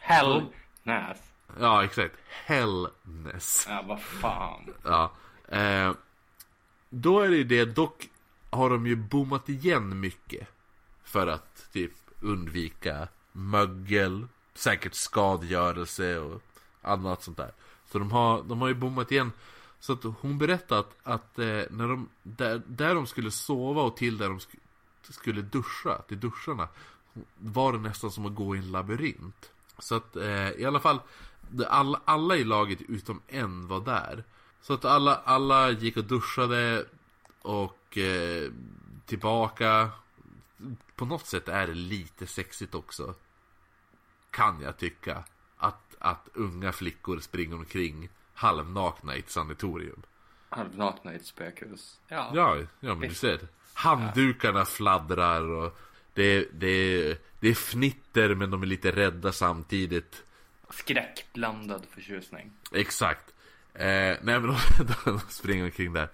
Hellnäs? 0.00 1.32
Ja, 1.60 1.84
exakt. 1.84 2.14
Hellnäs. 2.28 3.66
Ja, 3.68 3.84
vad 3.88 4.02
fan. 4.02 4.74
Ja. 4.84 5.12
Eh, 5.48 5.92
då 6.90 7.20
är 7.20 7.28
det 7.28 7.36
ju 7.36 7.44
det, 7.44 7.64
dock 7.64 8.08
har 8.50 8.70
de 8.70 8.86
ju 8.86 8.96
bommat 8.96 9.48
igen 9.48 10.00
mycket. 10.00 10.48
För 11.04 11.26
att 11.26 11.72
typ 11.72 11.92
undvika 12.20 13.08
mögel, 13.32 14.26
säkert 14.54 14.94
skadegörelse 14.94 16.18
och 16.18 16.42
annat 16.82 17.22
sånt 17.22 17.36
där. 17.36 17.52
Så 17.86 17.98
de 17.98 18.12
har, 18.12 18.42
de 18.42 18.60
har 18.60 18.68
ju 18.68 18.74
bommat 18.74 19.12
igen. 19.12 19.32
Så 19.80 19.92
att 19.92 20.04
hon 20.20 20.38
berättade 20.38 20.80
att, 20.80 20.96
att 21.02 21.38
eh, 21.38 21.62
när 21.70 21.88
de, 21.88 22.08
där, 22.22 22.62
där 22.66 22.94
de 22.94 23.06
skulle 23.06 23.30
sova 23.30 23.82
och 23.82 23.96
till 23.96 24.18
där 24.18 24.28
de 24.28 24.40
skulle 25.10 25.42
duscha, 25.42 26.02
till 26.08 26.20
duscharna 26.20 26.68
var 27.38 27.72
det 27.72 27.78
nästan 27.78 28.10
som 28.10 28.26
att 28.26 28.34
gå 28.34 28.56
i 28.56 28.58
en 28.58 28.70
labyrint. 28.70 29.50
Så 29.78 29.94
att 29.94 30.16
eh, 30.16 30.50
i 30.50 30.64
alla 30.64 30.80
fall, 30.80 31.00
alla, 31.68 32.00
alla 32.04 32.36
i 32.36 32.44
laget 32.44 32.80
utom 32.88 33.20
en 33.28 33.68
var 33.68 33.80
där. 33.80 34.24
Så 34.62 34.72
att 34.74 34.84
alla, 34.84 35.14
alla 35.24 35.70
gick 35.70 35.96
och 35.96 36.04
duschade 36.04 36.86
och 37.42 37.98
eh, 37.98 38.50
tillbaka. 39.06 39.90
På 40.96 41.04
något 41.04 41.26
sätt 41.26 41.48
är 41.48 41.66
det 41.66 41.74
lite 41.74 42.26
sexigt 42.26 42.74
också. 42.74 43.14
Kan 44.30 44.60
jag 44.60 44.76
tycka. 44.76 45.24
Att, 45.56 45.96
att 45.98 46.28
unga 46.34 46.72
flickor 46.72 47.20
springer 47.20 47.56
omkring 47.56 48.08
halvnakna 48.34 49.16
i 49.16 49.18
ett 49.18 49.30
sanatorium. 49.30 50.02
Halvnakna 50.48 51.12
i 51.12 51.16
ett 51.16 51.26
spökhus. 51.26 52.00
Ja, 52.08 52.30
ja, 52.34 52.58
ja 52.80 52.94
men 52.94 53.08
du 53.08 53.14
ser. 53.14 53.48
Handdukarna 53.74 54.64
fladdrar 54.64 55.42
och 55.42 55.78
det, 56.14 56.48
det, 56.52 57.18
det 57.40 57.48
är 57.48 57.54
fnitter 57.54 58.34
men 58.34 58.50
de 58.50 58.62
är 58.62 58.66
lite 58.66 58.90
rädda 58.90 59.32
samtidigt. 59.32 60.22
Skräckblandad 60.70 61.86
förtjusning. 61.90 62.52
Exakt. 62.72 63.32
Eh, 63.74 63.84
nej 63.84 64.18
men 64.22 64.42
de, 64.42 64.56
de 65.04 65.20
springer 65.28 65.64
omkring 65.64 65.92
där. 65.92 66.08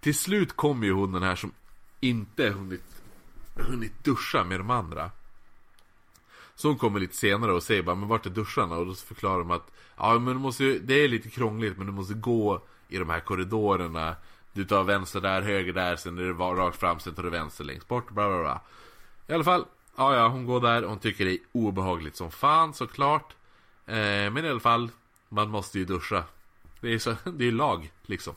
Till 0.00 0.14
slut 0.14 0.56
kommer 0.56 0.86
ju 0.86 0.92
hon 0.92 1.12
den 1.12 1.22
här 1.22 1.36
som 1.36 1.52
inte 2.00 2.48
hunnit, 2.48 3.02
hunnit 3.54 4.04
duscha 4.04 4.44
med 4.44 4.60
de 4.60 4.70
andra. 4.70 5.10
Så 6.54 6.68
hon 6.68 6.78
kommer 6.78 7.00
lite 7.00 7.16
senare 7.16 7.52
och 7.52 7.62
säger 7.62 7.82
bara, 7.82 7.94
men 7.94 8.08
vart 8.08 8.26
är 8.26 8.30
duscharna? 8.30 8.76
Och 8.76 8.86
då 8.86 8.94
förklarar 8.94 9.38
de 9.38 9.50
att, 9.50 9.70
ja 9.96 10.18
men 10.18 10.34
du 10.34 10.40
måste, 10.40 10.64
det 10.64 10.94
är 10.94 11.08
lite 11.08 11.30
krångligt 11.30 11.76
men 11.76 11.86
du 11.86 11.92
måste 11.92 12.14
gå 12.14 12.62
i 12.88 12.98
de 12.98 13.10
här 13.10 13.20
korridorerna. 13.20 14.16
Du 14.56 14.64
tar 14.64 14.84
vänster 14.84 15.20
där, 15.20 15.42
höger 15.42 15.72
där, 15.72 15.96
sen 15.96 16.18
är 16.18 16.22
det 16.22 16.32
rakt 16.32 16.80
fram, 16.80 17.00
sen 17.00 17.14
tar 17.14 17.22
du 17.22 17.30
vänster 17.30 17.64
längst 17.64 17.88
bort, 17.88 18.10
bla 18.10 18.28
bla 18.28 18.40
bla. 18.40 18.60
I 19.26 19.32
alla 19.32 19.44
fall, 19.44 19.64
ja 19.96 20.16
ja, 20.16 20.28
hon 20.28 20.46
går 20.46 20.60
där, 20.60 20.82
hon 20.82 20.98
tycker 20.98 21.24
det 21.24 21.32
är 21.32 21.38
obehagligt 21.52 22.16
som 22.16 22.30
fan 22.30 22.74
såklart. 22.74 23.34
Eh, 23.86 24.30
men 24.30 24.44
i 24.44 24.48
alla 24.48 24.60
fall, 24.60 24.90
man 25.28 25.50
måste 25.50 25.78
ju 25.78 25.84
duscha. 25.84 26.24
Det 26.80 26.94
är, 26.94 26.98
så, 26.98 27.14
det 27.24 27.48
är 27.48 27.52
lag, 27.52 27.92
liksom. 28.02 28.34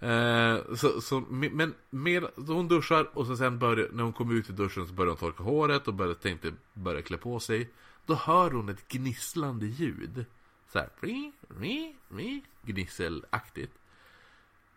Eh, 0.00 0.74
så, 0.76 1.00
så, 1.00 1.20
men 1.30 1.74
med, 1.90 2.24
hon 2.36 2.68
duschar 2.68 3.08
och 3.12 3.26
så 3.26 3.36
sen 3.36 3.58
börjar, 3.58 3.88
när 3.92 4.02
hon 4.02 4.12
kommer 4.12 4.34
ut 4.34 4.50
i 4.50 4.52
duschen 4.52 4.86
så 4.86 4.92
börjar 4.92 5.10
hon 5.10 5.18
torka 5.18 5.42
håret 5.42 5.88
och 5.88 5.94
börjar, 5.94 6.14
tänkte 6.14 6.52
börja 6.72 7.02
klä 7.02 7.16
på 7.16 7.40
sig. 7.40 7.70
Då 8.06 8.14
hör 8.14 8.50
hon 8.50 8.68
ett 8.68 8.88
gnisslande 8.88 9.66
ljud. 9.66 10.24
Så 10.72 10.78
här, 10.78 10.88
ri, 11.00 11.32
ri, 11.60 11.94
ri, 12.08 12.42
gnisselaktigt. 12.62 13.72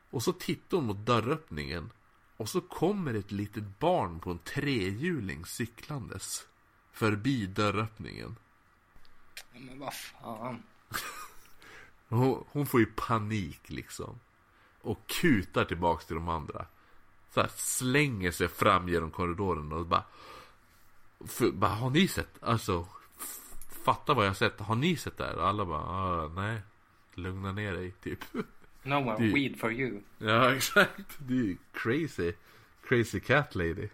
Och 0.10 0.24
så 0.24 0.34
tittar 0.34 0.78
hon 0.78 0.86
mot 0.86 1.06
dörröppningen 1.06 1.92
och 2.38 2.50
så 2.50 2.62
kommer 2.62 3.14
ett 3.14 3.32
litet 3.32 3.80
barn 3.80 4.20
på 4.20 4.32
en 4.32 4.40
trehjuling 4.40 5.46
cyklandes. 5.46 6.48
Förbi 6.92 7.46
dörröppningen. 7.46 8.36
Men 9.54 9.80
vad 9.80 9.94
fan. 9.94 10.64
hon, 12.08 12.46
hon, 12.52 12.66
får 12.66 12.80
ju 12.80 12.86
panik 12.86 13.70
liksom. 13.70 14.20
Och 14.82 15.08
kutar 15.08 15.66
tillbaks 15.66 16.06
till 16.06 16.16
de 16.16 16.30
andra. 16.30 16.66
Så 17.34 17.42
här, 17.42 17.52
slänger 17.56 18.32
sig 18.32 18.48
fram 18.48 18.90
genom 18.90 19.12
korridoren 19.12 19.72
och 19.72 19.86
bara. 19.86 20.04
För, 21.26 21.52
bara 21.52 21.72
har 21.72 21.90
ni 21.90 22.08
sett? 22.08 22.44
Alltså. 22.44 22.88
Fatta 23.86 24.14
vad 24.14 24.26
jag 24.26 24.30
har 24.30 24.36
sett. 24.36 24.60
Har 24.60 24.76
ni 24.76 24.96
sett 24.96 25.18
det 25.18 25.24
här? 25.24 25.38
Alla 25.38 25.66
bara. 25.66 25.82
Ah, 25.82 26.28
nej. 26.28 26.62
Lugna 27.14 27.52
ner 27.52 27.74
dig 27.74 27.92
typ. 27.92 28.20
No 28.88 28.96
one 28.96 29.18
det, 29.18 29.34
weed 29.34 29.60
for 29.60 29.72
you. 29.72 30.02
Ja, 30.18 30.52
exakt. 30.56 31.18
Det 31.18 31.34
är 31.34 31.58
crazy. 31.74 32.34
Crazy 32.88 33.20
cat 33.20 33.56
lady. 33.56 33.88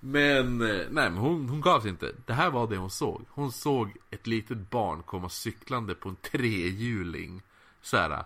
Men, 0.00 0.60
eh, 0.60 0.86
nej 0.90 1.10
men 1.10 1.16
hon, 1.16 1.48
hon 1.48 1.60
gav 1.60 1.80
sig 1.80 1.90
inte. 1.90 2.12
Det 2.26 2.32
här 2.32 2.50
var 2.50 2.66
det 2.66 2.76
hon 2.76 2.90
såg. 2.90 3.24
Hon 3.30 3.52
såg 3.52 3.96
ett 4.10 4.26
litet 4.26 4.70
barn 4.70 5.02
komma 5.02 5.28
cyklande 5.28 5.94
på 5.94 6.08
en 6.08 6.16
trehjuling. 6.16 7.42
Såhär, 7.82 8.24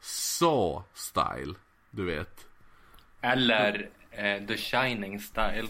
så 0.00 0.84
style. 0.94 1.54
Du 1.90 2.04
vet. 2.04 2.46
Eller 3.20 3.90
eh, 4.10 4.46
The 4.46 4.56
Shining 4.56 5.20
style. 5.20 5.68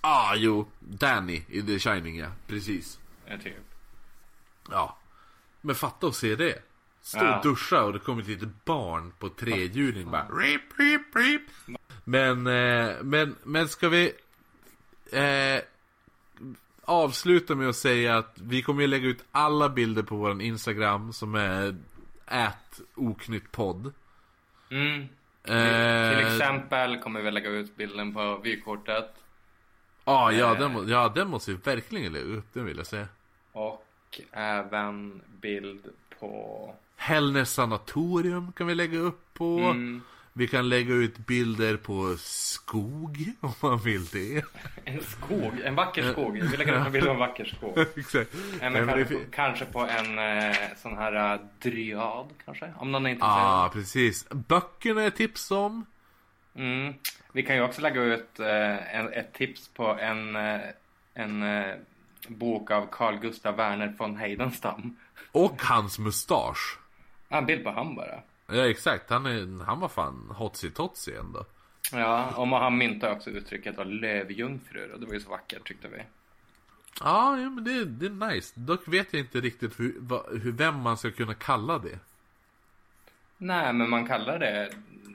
Ah, 0.00 0.34
jo. 0.34 0.66
Danny 0.78 1.42
i 1.48 1.62
The 1.62 1.78
Shining, 1.78 2.16
ja. 2.16 2.28
Precis. 2.46 2.98
Ja, 3.26 3.38
typ. 3.38 3.54
Ja. 4.70 4.96
Men 5.60 5.74
fatta 5.74 6.06
att 6.06 6.14
se 6.14 6.36
det. 6.36 6.69
Stå 7.10 7.36
och 7.36 7.42
duscha 7.42 7.82
och 7.82 7.92
det 7.92 7.98
kommer 7.98 8.22
ett 8.22 8.28
litet 8.28 8.64
barn 8.64 9.12
på 9.18 9.28
trehjuling 9.28 10.10
bara 10.10 10.26
rip, 10.28 10.62
rip, 10.76 11.16
rip. 11.16 11.42
Men, 12.04 12.46
eh, 12.46 12.94
men, 13.02 13.36
men 13.42 13.68
ska 13.68 13.88
vi... 13.88 14.12
Eh, 15.12 15.62
avsluta 16.84 17.54
med 17.54 17.68
att 17.68 17.76
säga 17.76 18.18
att 18.18 18.38
vi 18.40 18.62
kommer 18.62 18.82
att 18.82 18.88
lägga 18.88 19.08
ut 19.08 19.24
alla 19.32 19.68
bilder 19.68 20.02
på 20.02 20.16
vår 20.16 20.42
Instagram 20.42 21.12
som 21.12 21.34
är 21.34 21.76
ät 22.26 22.80
oknyttpodd. 22.94 23.92
Mm. 24.70 25.00
Eh, 25.44 26.16
Till 26.16 26.26
exempel 26.26 26.98
kommer 26.98 27.22
vi 27.22 27.30
lägga 27.30 27.50
ut 27.50 27.76
bilden 27.76 28.14
på 28.14 28.36
vykortet. 28.36 29.14
ah, 30.04 30.30
ja, 30.30 30.52
eh. 30.52 30.58
den, 30.58 30.88
ja, 30.88 31.12
den 31.14 31.28
måste 31.28 31.50
vi 31.50 31.56
verkligen 31.56 32.12
lägga 32.12 32.24
upp, 32.24 32.46
den 32.52 32.64
vill 32.64 32.76
jag 32.76 32.86
säga. 32.86 33.08
Och 33.52 34.20
även 34.32 35.22
bild 35.40 35.88
på... 36.18 36.74
Hällnäs 37.00 37.52
sanatorium 37.54 38.52
kan 38.52 38.66
vi 38.66 38.74
lägga 38.74 38.98
upp 38.98 39.34
på. 39.34 39.58
Mm, 39.58 40.02
Vi 40.32 40.48
kan 40.48 40.68
lägga 40.68 40.94
ut 40.94 41.18
bilder 41.18 41.76
på 41.76 42.16
skog 42.18 43.32
om 43.40 43.52
man 43.62 43.78
vill 43.78 44.04
det. 44.06 44.44
en 44.84 45.00
skog, 45.02 45.52
en 45.64 45.74
vacker 45.74 46.12
skog. 46.12 46.32
Vi 46.32 46.56
lägger 46.56 46.72
upp 46.80 46.86
en 46.86 46.92
bild 46.92 47.04
på 47.06 47.10
en 47.12 47.18
vacker 47.18 47.44
skog. 47.44 47.78
Exakt. 47.96 48.30
Nej, 48.60 48.70
Nej, 48.70 48.70
men 48.70 48.86
det 48.86 48.92
kanske, 48.94 49.04
fin- 49.14 49.26
kanske 49.30 49.64
på 49.64 49.80
en 49.80 50.18
eh, 50.18 50.56
sån 50.82 50.96
här 50.96 51.34
uh, 51.34 51.40
dryad 51.62 52.26
kanske. 52.44 52.72
Om 52.78 52.92
någon 52.92 53.06
är 53.06 53.10
intresserad. 53.10 53.38
Ja, 53.38 53.64
ah, 53.64 53.68
precis. 53.68 54.28
Böckerna 54.30 55.02
är 55.02 55.10
tips 55.10 55.50
om. 55.50 55.86
Mm. 56.54 56.94
Vi 57.32 57.42
kan 57.42 57.56
ju 57.56 57.62
också 57.62 57.80
lägga 57.80 58.02
ut 58.02 58.40
eh, 58.40 58.96
en, 58.96 59.12
ett 59.12 59.32
tips 59.34 59.68
på 59.68 59.86
en, 59.88 60.36
eh, 60.36 60.60
en 61.14 61.42
eh, 61.42 61.74
bok 62.28 62.70
av 62.70 62.86
Carl 62.92 63.16
Gustav 63.18 63.56
Werner 63.56 63.94
von 63.98 64.16
Heidenstam. 64.16 64.96
Och 65.32 65.62
hans 65.62 65.98
mustasch. 65.98 66.78
En 67.32 67.46
bild 67.46 67.64
på 67.64 67.70
han 67.70 67.94
bara. 67.94 68.20
Ja, 68.46 68.68
exakt. 68.68 69.10
Han, 69.10 69.26
är, 69.26 69.64
han 69.64 69.80
var 69.80 69.88
fan 69.88 70.34
hotsy 70.36 70.70
totsy 70.70 71.12
ändå. 71.12 71.44
Ja, 71.92 72.32
och 72.36 72.48
han 72.48 72.78
myntade 72.78 73.12
också 73.12 73.30
uttrycket 73.30 73.76
var 73.76 73.84
lövjungfrur 73.84 74.92
och 74.92 75.00
det 75.00 75.06
var 75.06 75.14
ju 75.14 75.20
så 75.20 75.30
vackert 75.30 75.64
tyckte 75.64 75.88
vi. 75.88 75.98
Ja, 77.00 77.38
ja 77.38 77.50
men 77.50 77.64
det, 77.64 77.84
det 77.84 78.06
är 78.06 78.30
nice. 78.30 78.60
Dock 78.60 78.88
vet 78.88 79.12
jag 79.12 79.20
inte 79.20 79.40
riktigt 79.40 79.80
hur, 79.80 79.94
hur, 80.42 80.52
vem 80.52 80.80
man 80.80 80.96
ska 80.96 81.10
kunna 81.10 81.34
kalla 81.34 81.78
det. 81.78 81.98
Nej, 83.38 83.72
men 83.72 83.90
man 83.90 84.06
kallar 84.06 84.38
det 84.38 84.70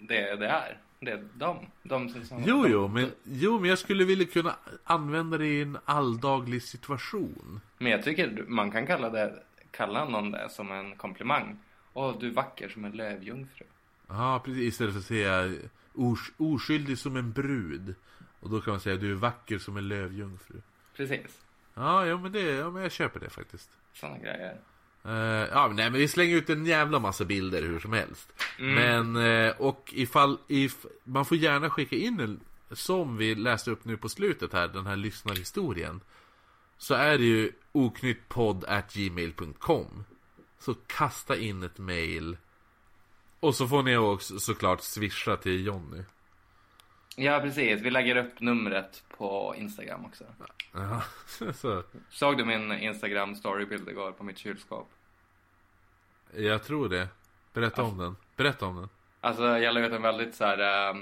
det 0.07 0.35
det 0.35 0.47
är. 0.47 0.77
Det 0.99 1.11
är 1.11 1.27
de. 1.33 1.57
de 1.83 2.09
som, 2.09 2.25
som 2.25 2.43
Jo, 2.45 2.63
de, 2.63 2.71
jo, 2.71 2.87
men, 2.87 3.11
jo, 3.23 3.59
men 3.59 3.69
jag 3.69 3.79
skulle 3.79 4.05
vilja 4.05 4.27
kunna 4.27 4.55
använda 4.83 5.37
det 5.37 5.47
i 5.47 5.61
en 5.61 5.77
alldaglig 5.85 6.63
situation. 6.63 7.61
Men 7.77 7.91
jag 7.91 8.03
tycker 8.03 8.43
man 8.47 8.71
kan 8.71 8.87
kalla 8.87 9.09
det 9.09 9.33
kalla 9.71 10.05
någon 10.05 10.31
det 10.31 10.49
som 10.49 10.71
en 10.71 10.95
komplimang. 10.95 11.57
Åh, 11.97 12.19
du 12.19 12.27
är 12.27 12.31
vacker 12.31 12.69
som 12.69 12.85
en 12.85 12.91
lövjungfru. 12.91 13.65
Ja, 14.07 14.41
precis. 14.45 14.63
Istället 14.63 14.93
för 14.93 14.99
att 14.99 15.05
säga 15.05 15.53
os, 15.93 16.19
oskyldig 16.37 16.97
som 16.97 17.15
en 17.15 17.31
brud. 17.31 17.95
Och 18.39 18.49
då 18.49 18.61
kan 18.61 18.73
man 18.73 18.79
säga 18.79 18.95
du 18.95 19.11
är 19.11 19.15
vacker 19.15 19.57
som 19.57 19.77
en 19.77 19.87
lövjungfru. 19.87 20.61
Precis. 20.95 21.45
Ja, 21.73 22.05
ja 22.05 22.17
men, 22.17 22.31
det, 22.31 22.41
ja, 22.41 22.71
men 22.71 22.81
jag 22.81 22.91
köper 22.91 23.19
det 23.19 23.29
faktiskt. 23.29 23.69
Sådana 23.93 24.17
grejer. 24.17 24.57
Eh, 25.05 25.47
ja, 25.51 25.67
men 25.67 25.75
nej, 25.75 25.89
men 25.89 25.99
vi 25.99 26.07
slänger 26.07 26.35
ut 26.35 26.49
en 26.49 26.65
jävla 26.65 26.99
massa 26.99 27.25
bilder 27.25 27.61
hur 27.61 27.79
som 27.79 27.93
helst. 27.93 28.33
Men, 28.59 29.15
eh, 29.15 29.53
och 29.57 29.93
ifall, 29.95 30.37
if, 30.47 30.85
man 31.03 31.25
får 31.25 31.37
gärna 31.37 31.69
skicka 31.69 31.95
in 31.95 32.19
en, 32.19 32.39
som 32.71 33.17
vi 33.17 33.35
läste 33.35 33.71
upp 33.71 33.85
nu 33.85 33.97
på 33.97 34.09
slutet 34.09 34.53
här, 34.53 34.67
den 34.67 34.85
här 34.85 34.95
lyssnarhistorien. 34.95 36.01
Så 36.77 36.93
är 36.93 37.17
det 37.17 37.25
ju 37.25 37.51
oknyttpodd.gmail.com 37.71 40.03
Så 40.65 40.73
kasta 40.87 41.37
in 41.37 41.63
ett 41.63 41.77
mail. 41.77 42.37
Och 43.39 43.55
så 43.55 43.67
får 43.67 43.83
ni 43.83 43.97
också 43.97 44.39
såklart 44.39 44.81
swisha 44.81 45.37
till 45.37 45.65
Jonny. 45.65 46.03
Ja, 47.15 47.39
precis. 47.39 47.81
Vi 47.81 47.91
lägger 47.91 48.15
upp 48.15 48.39
numret 48.39 49.03
på 49.17 49.55
Instagram 49.57 50.05
också. 50.05 50.23
Ja, 50.73 51.03
så, 51.53 51.83
Såg 52.09 52.37
du 52.37 52.45
min 52.45 52.71
Instagram 52.71 53.35
storybild 53.35 53.89
igår 53.89 54.11
på 54.11 54.23
mitt 54.23 54.37
kylskåp? 54.37 54.89
jag 56.35 56.63
tror 56.63 56.89
det. 56.89 57.07
Berätta 57.53 57.83
om 57.83 57.97
den. 57.97 58.15
Berätta 58.35 58.65
om 58.65 58.75
den. 58.75 58.89
Alltså, 59.21 59.43
jag 59.57 59.73
la 59.73 59.79
ut 59.79 59.93
en 59.93 60.01
väldigt 60.01 60.35
så 60.35 60.45
här... 60.45 60.89
eh, 60.89 60.95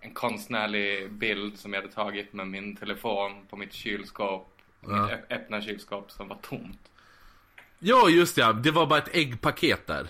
en 0.00 0.14
konstnärlig 0.14 1.12
bild 1.12 1.58
som 1.58 1.72
jag 1.72 1.82
hade 1.82 1.94
tagit 1.94 2.32
med 2.32 2.48
min 2.48 2.76
telefon 2.76 3.46
på 3.50 3.56
mitt 3.56 3.72
kylskåp. 3.72 4.56
Ja. 4.80 4.88
Mitt 5.06 5.30
öppna 5.30 5.60
kylskåp 5.62 6.10
som 6.10 6.28
var 6.28 6.38
tomt. 6.42 6.90
Ja, 7.80 8.08
just 8.08 8.36
det. 8.36 8.52
Det 8.52 8.70
var 8.70 8.86
bara 8.86 8.98
ett 8.98 9.14
äggpaket 9.16 9.86
där. 9.86 10.08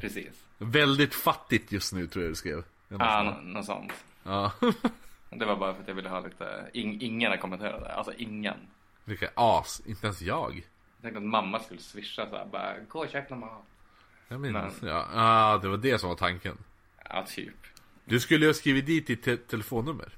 Precis. 0.00 0.44
Väldigt 0.58 1.14
fattigt 1.14 1.72
just 1.72 1.92
nu 1.92 2.06
tror 2.06 2.24
jag 2.24 2.32
du 2.32 2.36
skrev. 2.36 2.64
Ja, 2.88 3.22
nå- 3.22 3.52
något 3.52 3.64
sånt. 3.66 3.92
Ja. 4.22 4.52
Det 5.30 5.44
var 5.44 5.56
bara 5.56 5.74
för 5.74 5.82
att 5.82 5.88
jag 5.88 5.94
ville 5.94 6.08
ha 6.08 6.20
lite... 6.20 6.70
In, 6.72 7.00
ingen 7.02 7.30
har 7.30 7.36
kommenterat 7.38 7.80
det. 7.80 7.94
Alltså 7.94 8.12
ingen. 8.12 8.56
Vilka 9.04 9.30
as. 9.34 9.82
Inte 9.86 10.06
ens 10.06 10.20
jag. 10.20 10.54
Jag 10.56 11.02
tänkte 11.02 11.18
att 11.18 11.24
mamma 11.24 11.60
skulle 11.60 11.80
swisha 11.80 12.30
så 12.30 12.36
här, 12.36 12.46
bara 12.46 12.74
gå 12.88 12.98
och 12.98 13.08
köp 13.08 13.30
någon 13.30 13.40
mat. 13.40 13.62
Jag 14.28 14.40
minns. 14.40 14.80
Men- 14.82 14.90
Ja, 14.90 15.06
ah, 15.12 15.58
det 15.58 15.68
var 15.68 15.76
det 15.76 15.98
som 15.98 16.08
var 16.08 16.16
tanken. 16.16 16.58
Ja, 17.08 17.24
typ. 17.28 17.54
Du 18.04 18.20
skulle 18.20 18.44
ju 18.44 18.48
ha 18.48 18.54
skrivit 18.54 18.86
dit 18.86 19.06
ditt 19.06 19.22
te- 19.22 19.36
telefonnummer. 19.36 20.08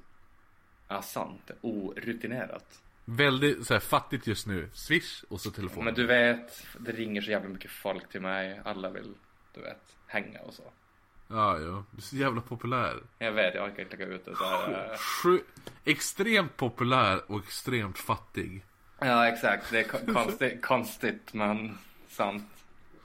Ja, 0.89 1.03
sant. 1.03 1.51
Orutinerat. 1.61 2.81
Väldigt 3.05 3.67
så 3.67 3.75
här, 3.75 3.81
fattigt 3.81 4.27
just 4.27 4.47
nu. 4.47 4.69
Swish 4.73 5.25
och 5.29 5.41
så 5.41 5.51
telefonnummer. 5.51 5.85
Men 5.85 5.95
du 5.95 6.07
vet, 6.07 6.67
det 6.79 6.93
ringer 6.93 7.21
så 7.21 7.31
jävla 7.31 7.49
mycket 7.49 7.71
folk 7.71 8.09
till 8.09 8.21
mig. 8.21 8.61
Alla 8.65 8.91
vill, 8.91 9.15
du 9.55 9.61
vet, 9.61 9.83
hänga 10.07 10.41
och 10.41 10.55
så. 10.55 10.63
Ja, 11.29 11.59
ja. 11.59 11.85
Du 11.91 11.97
är 11.99 12.03
så 12.03 12.17
jävla 12.17 12.41
populär. 12.41 13.03
Jag 13.19 13.33
vet, 13.33 13.55
jag 13.55 13.65
orkar 13.71 13.83
inte 13.83 13.97
lägga 13.97 14.15
ut 14.15 14.25
det 14.25 14.37
så 14.37 14.45
här. 14.45 14.91
eh. 14.93 14.97
Sju... 14.99 15.41
Extremt 15.85 16.57
populär 16.57 17.31
och 17.33 17.39
extremt 17.39 17.99
fattig. 17.99 18.65
Ja, 18.99 19.29
exakt. 19.29 19.71
Det 19.71 19.79
är 19.79 19.85
ko- 19.89 20.13
konstigt, 20.15 20.63
konstigt 20.67 21.35
men 21.35 21.79
sant. 22.09 22.45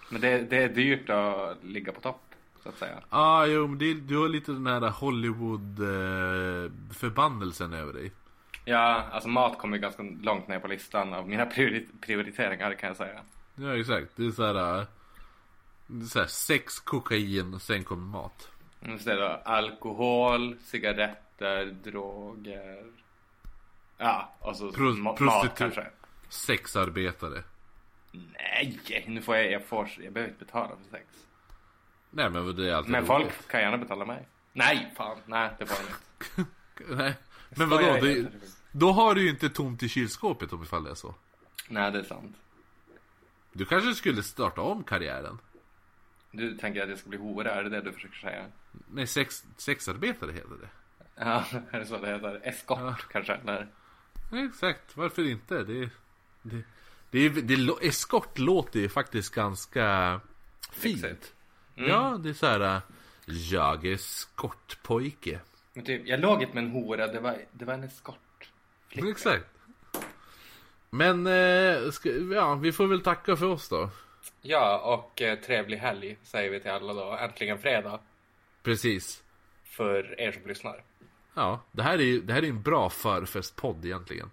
Men 0.10 0.22
det, 0.22 0.38
det 0.42 0.58
är 0.58 0.70
dyrt 0.70 1.10
att 1.10 1.64
ligga 1.64 1.92
på 1.92 2.02
topp, 2.02 2.22
så 2.64 2.70
att 2.70 2.78
säga. 2.78 2.98
Ah, 3.10 3.46
jo, 3.46 3.68
men 3.68 3.78
det, 3.80 3.94
du 3.94 4.18
har 4.18 4.28
lite 4.28 4.52
den 4.52 4.68
här 4.68 4.90
Hollywood-förbannelsen 4.90 7.74
över 7.74 7.94
dig. 7.94 8.12
Ja, 8.70 9.04
alltså 9.12 9.30
mat 9.30 9.58
kommer 9.58 9.78
ju 9.78 9.82
ganska 9.82 10.04
långt 10.22 10.48
ner 10.48 10.60
på 10.60 10.68
listan 10.68 11.14
av 11.14 11.30
mina 11.30 11.46
priori- 11.46 11.88
prioriteringar 12.02 12.74
kan 12.74 12.88
jag 12.88 12.98
säga. 12.98 13.22
Ja, 13.56 13.78
exakt. 13.78 14.08
Det 14.16 14.26
är 14.26 14.32
så 14.32 14.46
här... 14.46 14.80
äh, 14.80 14.86
det 15.88 16.04
är 16.06 16.08
så 16.08 16.20
här 16.20 16.28
sex, 16.28 16.80
kokain, 16.80 17.60
sen 17.60 17.84
kommer 17.84 18.06
mat. 18.08 18.50
Just 18.82 19.06
det 19.06 19.16
då, 19.16 19.42
alkohol, 19.46 20.58
cigaretter, 20.66 21.66
droger. 21.66 22.84
Ja, 23.98 24.34
och 24.40 24.56
så 24.56 24.72
Pro- 24.72 24.92
ma- 24.92 25.22
mat 25.22 25.58
kanske. 25.58 25.88
Sexarbetare. 26.30 27.44
Nej, 28.12 28.80
nu 29.08 29.22
får 29.22 29.36
jag, 29.36 29.52
jag, 29.52 29.66
får, 29.66 29.90
jag 30.00 30.14
behöver 30.14 30.34
inte 30.34 30.46
betala 30.46 30.68
för 30.84 30.98
sex. 30.98 31.06
Nej, 32.10 32.30
men 32.30 32.56
det 32.56 32.70
är 32.70 32.74
alltid 32.74 32.92
Men 32.92 33.06
roligt. 33.06 33.32
folk 33.32 33.48
kan 33.52 33.62
gärna 33.62 33.78
betala 33.78 34.06
mig. 34.06 34.28
Nej, 34.54 34.94
fan, 34.98 35.18
nej 35.26 35.50
det 35.60 35.66
får 35.66 35.76
de 35.84 35.90
inte. 36.42 36.96
Nej. 37.04 37.14
Men 37.50 37.70
vadå? 37.70 37.98
Det. 38.02 38.28
Då 38.72 38.92
har 38.92 39.16
du 39.16 39.22
ju 39.22 39.30
inte 39.30 39.50
tomt 39.50 39.84
i 39.84 39.90
kylskåpet 39.90 40.54
om 40.54 40.64
ifall 40.64 40.84
det 40.84 40.90
är 40.92 40.96
så. 40.96 41.16
Nej, 41.68 41.92
det 41.92 42.00
är 42.00 42.04
sant. 42.04 42.36
Du 43.54 43.66
kanske 43.66 43.94
skulle 43.96 44.24
starta 44.24 44.62
om 44.62 44.84
karriären? 44.84 45.40
Du 46.32 46.58
tänker 46.58 46.84
att 46.84 46.90
jag 46.90 46.98
ska 47.00 47.10
bli 47.10 47.18
hora, 47.20 47.52
är 47.56 47.64
det 47.64 47.70
det 47.70 47.82
du 47.82 47.92
försöker 47.92 48.18
säga? 48.18 48.46
Nej, 48.92 49.08
sex, 49.08 49.46
sexarbetare 49.58 50.32
heter 50.32 50.56
det. 50.62 50.70
Ja, 51.16 51.46
är 51.72 51.80
det 51.80 51.86
så 51.86 51.98
det 51.98 52.08
heter? 52.08 52.40
Eskort 52.44 52.80
Ja. 52.80 52.96
kanske? 53.12 53.34
Eller? 53.34 53.68
Exakt, 54.48 54.98
varför 54.98 55.28
inte? 55.28 55.64
Det, 55.64 55.90
det, 56.42 56.64
det, 57.12 57.30
det, 57.30 57.56
lå- 57.56 57.80
eskort 57.82 58.38
låter 58.40 58.80
ju 58.80 58.90
faktiskt 58.90 59.34
ganska 59.36 60.20
fint. 60.72 61.34
Mm. 61.76 61.90
Ja, 61.90 62.18
det 62.24 62.30
är 62.30 62.34
så 62.34 62.46
här. 62.48 62.76
äh, 62.76 62.82
Jag 63.26 63.86
är 63.86 63.94
eskortpojke. 63.94 65.40
Men 65.74 65.86
typ, 65.86 66.08
jag 66.08 66.20
låg 66.20 66.40
med 66.40 66.58
en 66.64 66.72
hora, 66.72 67.08
det 67.08 67.20
var, 67.20 67.38
det 67.52 67.66
var 67.66 67.74
en 67.74 67.84
eskort. 67.84 68.20
Flicka. 68.90 69.10
Exakt. 69.10 69.46
Men, 70.90 71.28
eh, 71.28 71.92
ska, 71.92 72.10
ja, 72.12 72.56
vi 72.56 72.72
får 72.72 72.88
väl 72.88 73.02
tacka 73.02 73.36
för 73.36 73.46
oss 73.46 73.70
då. 73.70 73.90
Ja, 74.42 74.80
och 74.80 75.22
eh, 75.22 75.40
trevlig 75.40 75.78
helg 75.78 76.18
säger 76.24 76.50
vi 76.52 76.60
till 76.60 76.72
alla 76.72 76.94
då. 76.94 77.18
Äntligen 77.22 77.60
fredag. 77.60 78.00
Precis. 78.64 79.24
För 79.64 80.20
er 80.22 80.32
som 80.32 80.42
lyssnar. 80.48 80.84
Ja, 81.34 81.62
det 81.72 81.84
här 81.84 81.94
är 81.98 82.04
ju 82.04 82.22
det 82.22 82.34
här 82.34 82.44
är 82.44 82.48
en 82.50 82.62
bra 82.62 82.90
förfestpodd 82.90 83.86
egentligen. 83.86 84.32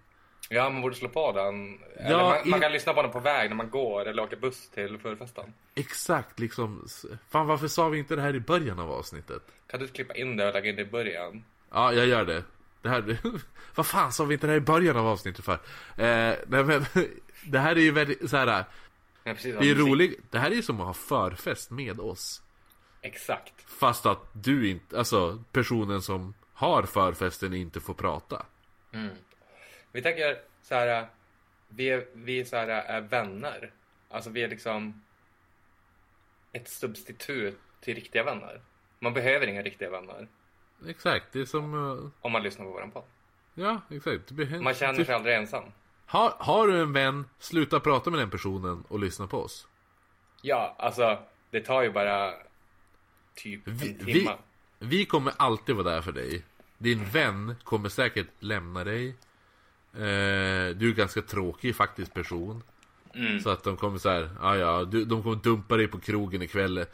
Ja, 0.49 0.69
man 0.69 0.81
borde 0.81 0.95
slå 0.95 1.09
på 1.09 1.31
den. 1.31 1.79
Eller 1.95 2.09
Ja, 2.11 2.17
man, 2.43 2.49
man 2.49 2.59
i- 2.59 2.61
kan 2.61 2.71
lyssna 2.71 2.93
på 2.93 3.01
den 3.01 3.11
på 3.11 3.19
väg 3.19 3.49
när 3.49 3.55
man 3.55 3.69
går 3.69 4.05
eller 4.07 4.23
åker 4.23 4.37
buss 4.37 4.69
till 4.69 4.97
förfesten. 4.97 5.53
Exakt, 5.75 6.39
liksom. 6.39 6.87
Fan, 7.29 7.47
varför 7.47 7.67
sa 7.67 7.89
vi 7.89 7.97
inte 7.97 8.15
det 8.15 8.21
här 8.21 8.35
i 8.35 8.39
början 8.39 8.79
av 8.79 8.91
avsnittet? 8.91 9.41
Kan 9.67 9.79
du 9.79 9.87
klippa 9.87 10.13
in 10.15 10.37
det 10.37 10.47
och 10.47 10.53
lägga 10.53 10.69
in 10.69 10.75
det 10.75 10.81
i 10.81 10.85
början? 10.85 11.43
Ja, 11.71 11.93
jag 11.93 12.05
gör 12.07 12.25
det. 12.25 12.43
Det 12.87 12.93
här... 12.93 13.17
Vad 13.75 13.85
fan 13.85 14.11
sa 14.11 14.25
vi 14.25 14.33
inte 14.33 14.47
det 14.47 14.51
här 14.51 14.57
i 14.57 14.61
början 14.61 14.97
av 14.97 15.07
avsnittet 15.07 15.45
för? 15.45 15.53
Eh, 15.53 16.35
nej, 16.47 16.63
men, 16.63 16.85
det 17.45 17.59
här 17.59 17.75
är 17.75 17.79
ju 17.79 17.91
väldigt 17.91 18.29
så 18.29 18.37
här. 18.37 18.65
Ja, 19.23 19.33
precis, 19.33 19.55
Det 19.59 19.69
är 19.69 19.75
roligt. 19.75 20.19
Det 20.31 20.39
här 20.39 20.51
är 20.51 20.55
ju 20.55 20.63
som 20.63 20.81
att 20.81 20.87
ha 20.87 20.93
förfest 20.93 21.71
med 21.71 21.99
oss. 21.99 22.41
Exakt. 23.01 23.53
Fast 23.67 24.05
att 24.05 24.29
du 24.33 24.69
inte, 24.69 24.97
alltså 24.97 25.43
personen 25.51 26.01
som 26.01 26.33
har 26.53 26.83
förfesten 26.83 27.53
inte 27.53 27.79
får 27.79 27.93
prata. 27.93 28.45
Vi 29.91 30.01
tänker 30.01 30.37
så 30.61 30.75
här, 30.75 31.07
vi 31.67 31.89
är, 31.89 32.05
vi 32.13 32.39
är 32.39 32.45
så 32.45 32.55
här, 32.55 32.67
är 32.67 33.01
vänner. 33.01 33.71
Alltså 34.09 34.29
vi 34.29 34.43
är 34.43 34.47
liksom 34.47 35.01
ett 36.51 36.69
substitut 36.69 37.59
till 37.81 37.95
riktiga 37.95 38.23
vänner. 38.23 38.61
Man 38.99 39.13
behöver 39.13 39.47
inga 39.47 39.61
riktiga 39.61 39.89
vänner 39.89 40.27
Exakt, 40.87 41.25
det 41.31 41.39
är 41.41 41.45
som... 41.45 41.73
eh, 41.73 42.09
om 42.21 42.31
man 42.31 42.43
lyssnar 42.43 42.65
på 42.65 42.71
våran 42.71 42.91
podd. 42.91 43.03
Ja, 43.53 43.81
exakt. 43.89 44.31
Blir- 44.31 44.59
Man 44.61 44.73
känner 44.73 45.03
sig 45.03 45.15
aldrig 45.15 45.35
ensam. 45.35 45.63
har, 46.05 46.33
har 46.39 46.67
du 46.67 46.81
en 46.81 46.93
vän, 46.93 47.25
sluta 47.39 47.79
prata 47.79 48.09
med 48.09 48.19
den 48.19 48.29
personen 48.29 48.83
och 48.87 48.99
lyssna 48.99 49.27
på 49.27 49.41
oss. 49.43 49.67
Ja, 50.41 50.75
alltså 50.79 51.19
det 51.51 51.61
tar 51.61 51.81
ju 51.81 51.91
bara 51.91 52.33
typ 53.35 53.67
en 53.67 53.77
Vi, 53.77 53.93
timme. 53.93 54.05
vi, 54.05 54.29
vi 54.79 55.05
kommer 55.05 55.33
alltid 55.37 55.75
vara 55.75 55.89
där 55.91 56.01
för 56.01 56.11
dig. 56.11 56.43
Din 56.77 57.05
vän 57.05 57.55
kommer 57.63 57.89
säkert 57.89 58.27
lämna 58.39 58.83
dig. 58.83 59.07
Eh, 59.93 60.75
du 60.75 60.89
är 60.89 60.93
ganska 60.95 61.21
tråkig 61.21 61.75
faktiskt 61.75 62.13
person. 62.13 62.63
Mm. 63.13 63.39
Så 63.39 63.49
att 63.49 63.63
de 63.63 63.77
kommer 63.77 63.97
så 63.97 64.09
här, 64.09 64.29
ah, 64.41 64.55
ja, 64.55 64.83
du, 64.85 65.05
de 65.05 65.23
kommer 65.23 65.35
dumpa 65.35 65.77
dig 65.77 65.87
på 65.87 65.99
krogen 65.99 66.41
ikväll. 66.41 66.85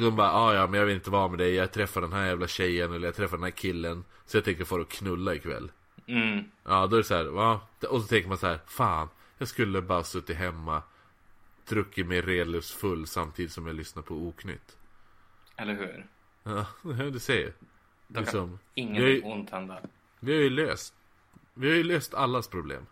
De 0.00 0.16
bara, 0.16 0.32
ah, 0.32 0.54
ja 0.54 0.66
men 0.66 0.78
jag 0.80 0.86
vill 0.86 0.94
inte 0.94 1.10
vara 1.10 1.28
med 1.28 1.38
dig, 1.38 1.54
jag 1.54 1.72
träffar 1.72 2.00
den 2.00 2.12
här 2.12 2.26
jävla 2.26 2.46
tjejen 2.46 2.92
eller 2.92 3.08
jag 3.08 3.14
träffar 3.14 3.36
den 3.36 3.44
här 3.44 3.50
killen. 3.50 4.04
Så 4.26 4.36
jag 4.36 4.44
tänker 4.44 4.64
få 4.64 4.80
och 4.80 4.90
knulla 4.90 5.34
ikväll. 5.34 5.70
Mm. 6.06 6.44
Ja, 6.64 6.86
då 6.86 6.96
är 6.96 6.98
det 7.00 7.04
så 7.04 7.14
här, 7.14 7.24
va? 7.24 7.60
Och 7.90 8.00
så 8.02 8.08
tänker 8.08 8.28
man 8.28 8.38
så 8.38 8.46
här, 8.46 8.58
fan, 8.66 9.08
jag 9.38 9.48
skulle 9.48 9.82
bara 9.82 10.04
suttit 10.04 10.36
hemma, 10.36 10.82
druckit 11.68 12.06
mig 12.06 12.20
redlös 12.20 12.72
full 12.72 13.06
samtidigt 13.06 13.52
som 13.52 13.66
jag 13.66 13.76
lyssnar 13.76 14.02
på 14.02 14.14
Oknytt. 14.14 14.76
Eller 15.56 15.74
hur? 15.74 16.06
Ja, 16.42 16.66
du 17.10 17.18
ser. 17.18 17.52
Då 18.06 18.20
Liksom, 18.20 18.58
ingen 18.74 19.04
vi, 19.04 19.22
ont 19.22 19.50
hända. 19.50 19.80
vi 20.20 20.34
har 20.34 20.42
ju 20.42 20.50
löst, 20.50 20.94
vi 21.54 21.68
har 21.68 21.76
ju 21.76 21.82
löst 21.82 22.14
allas 22.14 22.48
problem. 22.48 22.86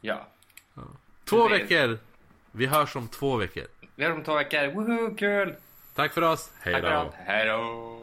Ja. 0.00 0.28
Två 1.24 1.48
Precis. 1.48 1.70
veckor! 1.70 1.98
Vi 2.52 2.66
hörs 2.66 2.96
om 2.96 3.08
två 3.08 3.36
veckor. 3.36 3.66
Vi 3.94 4.04
har 4.04 4.12
om 4.12 4.24
två 4.24 4.34
veckor. 4.34 4.66
Woohoo, 4.74 5.16
kul! 5.16 5.54
Tack 5.94 6.12
för 6.14 6.22
oss, 6.22 6.50
hej 6.60 6.82
då! 6.82 7.12
Hej 7.16 7.46
då! 7.46 7.96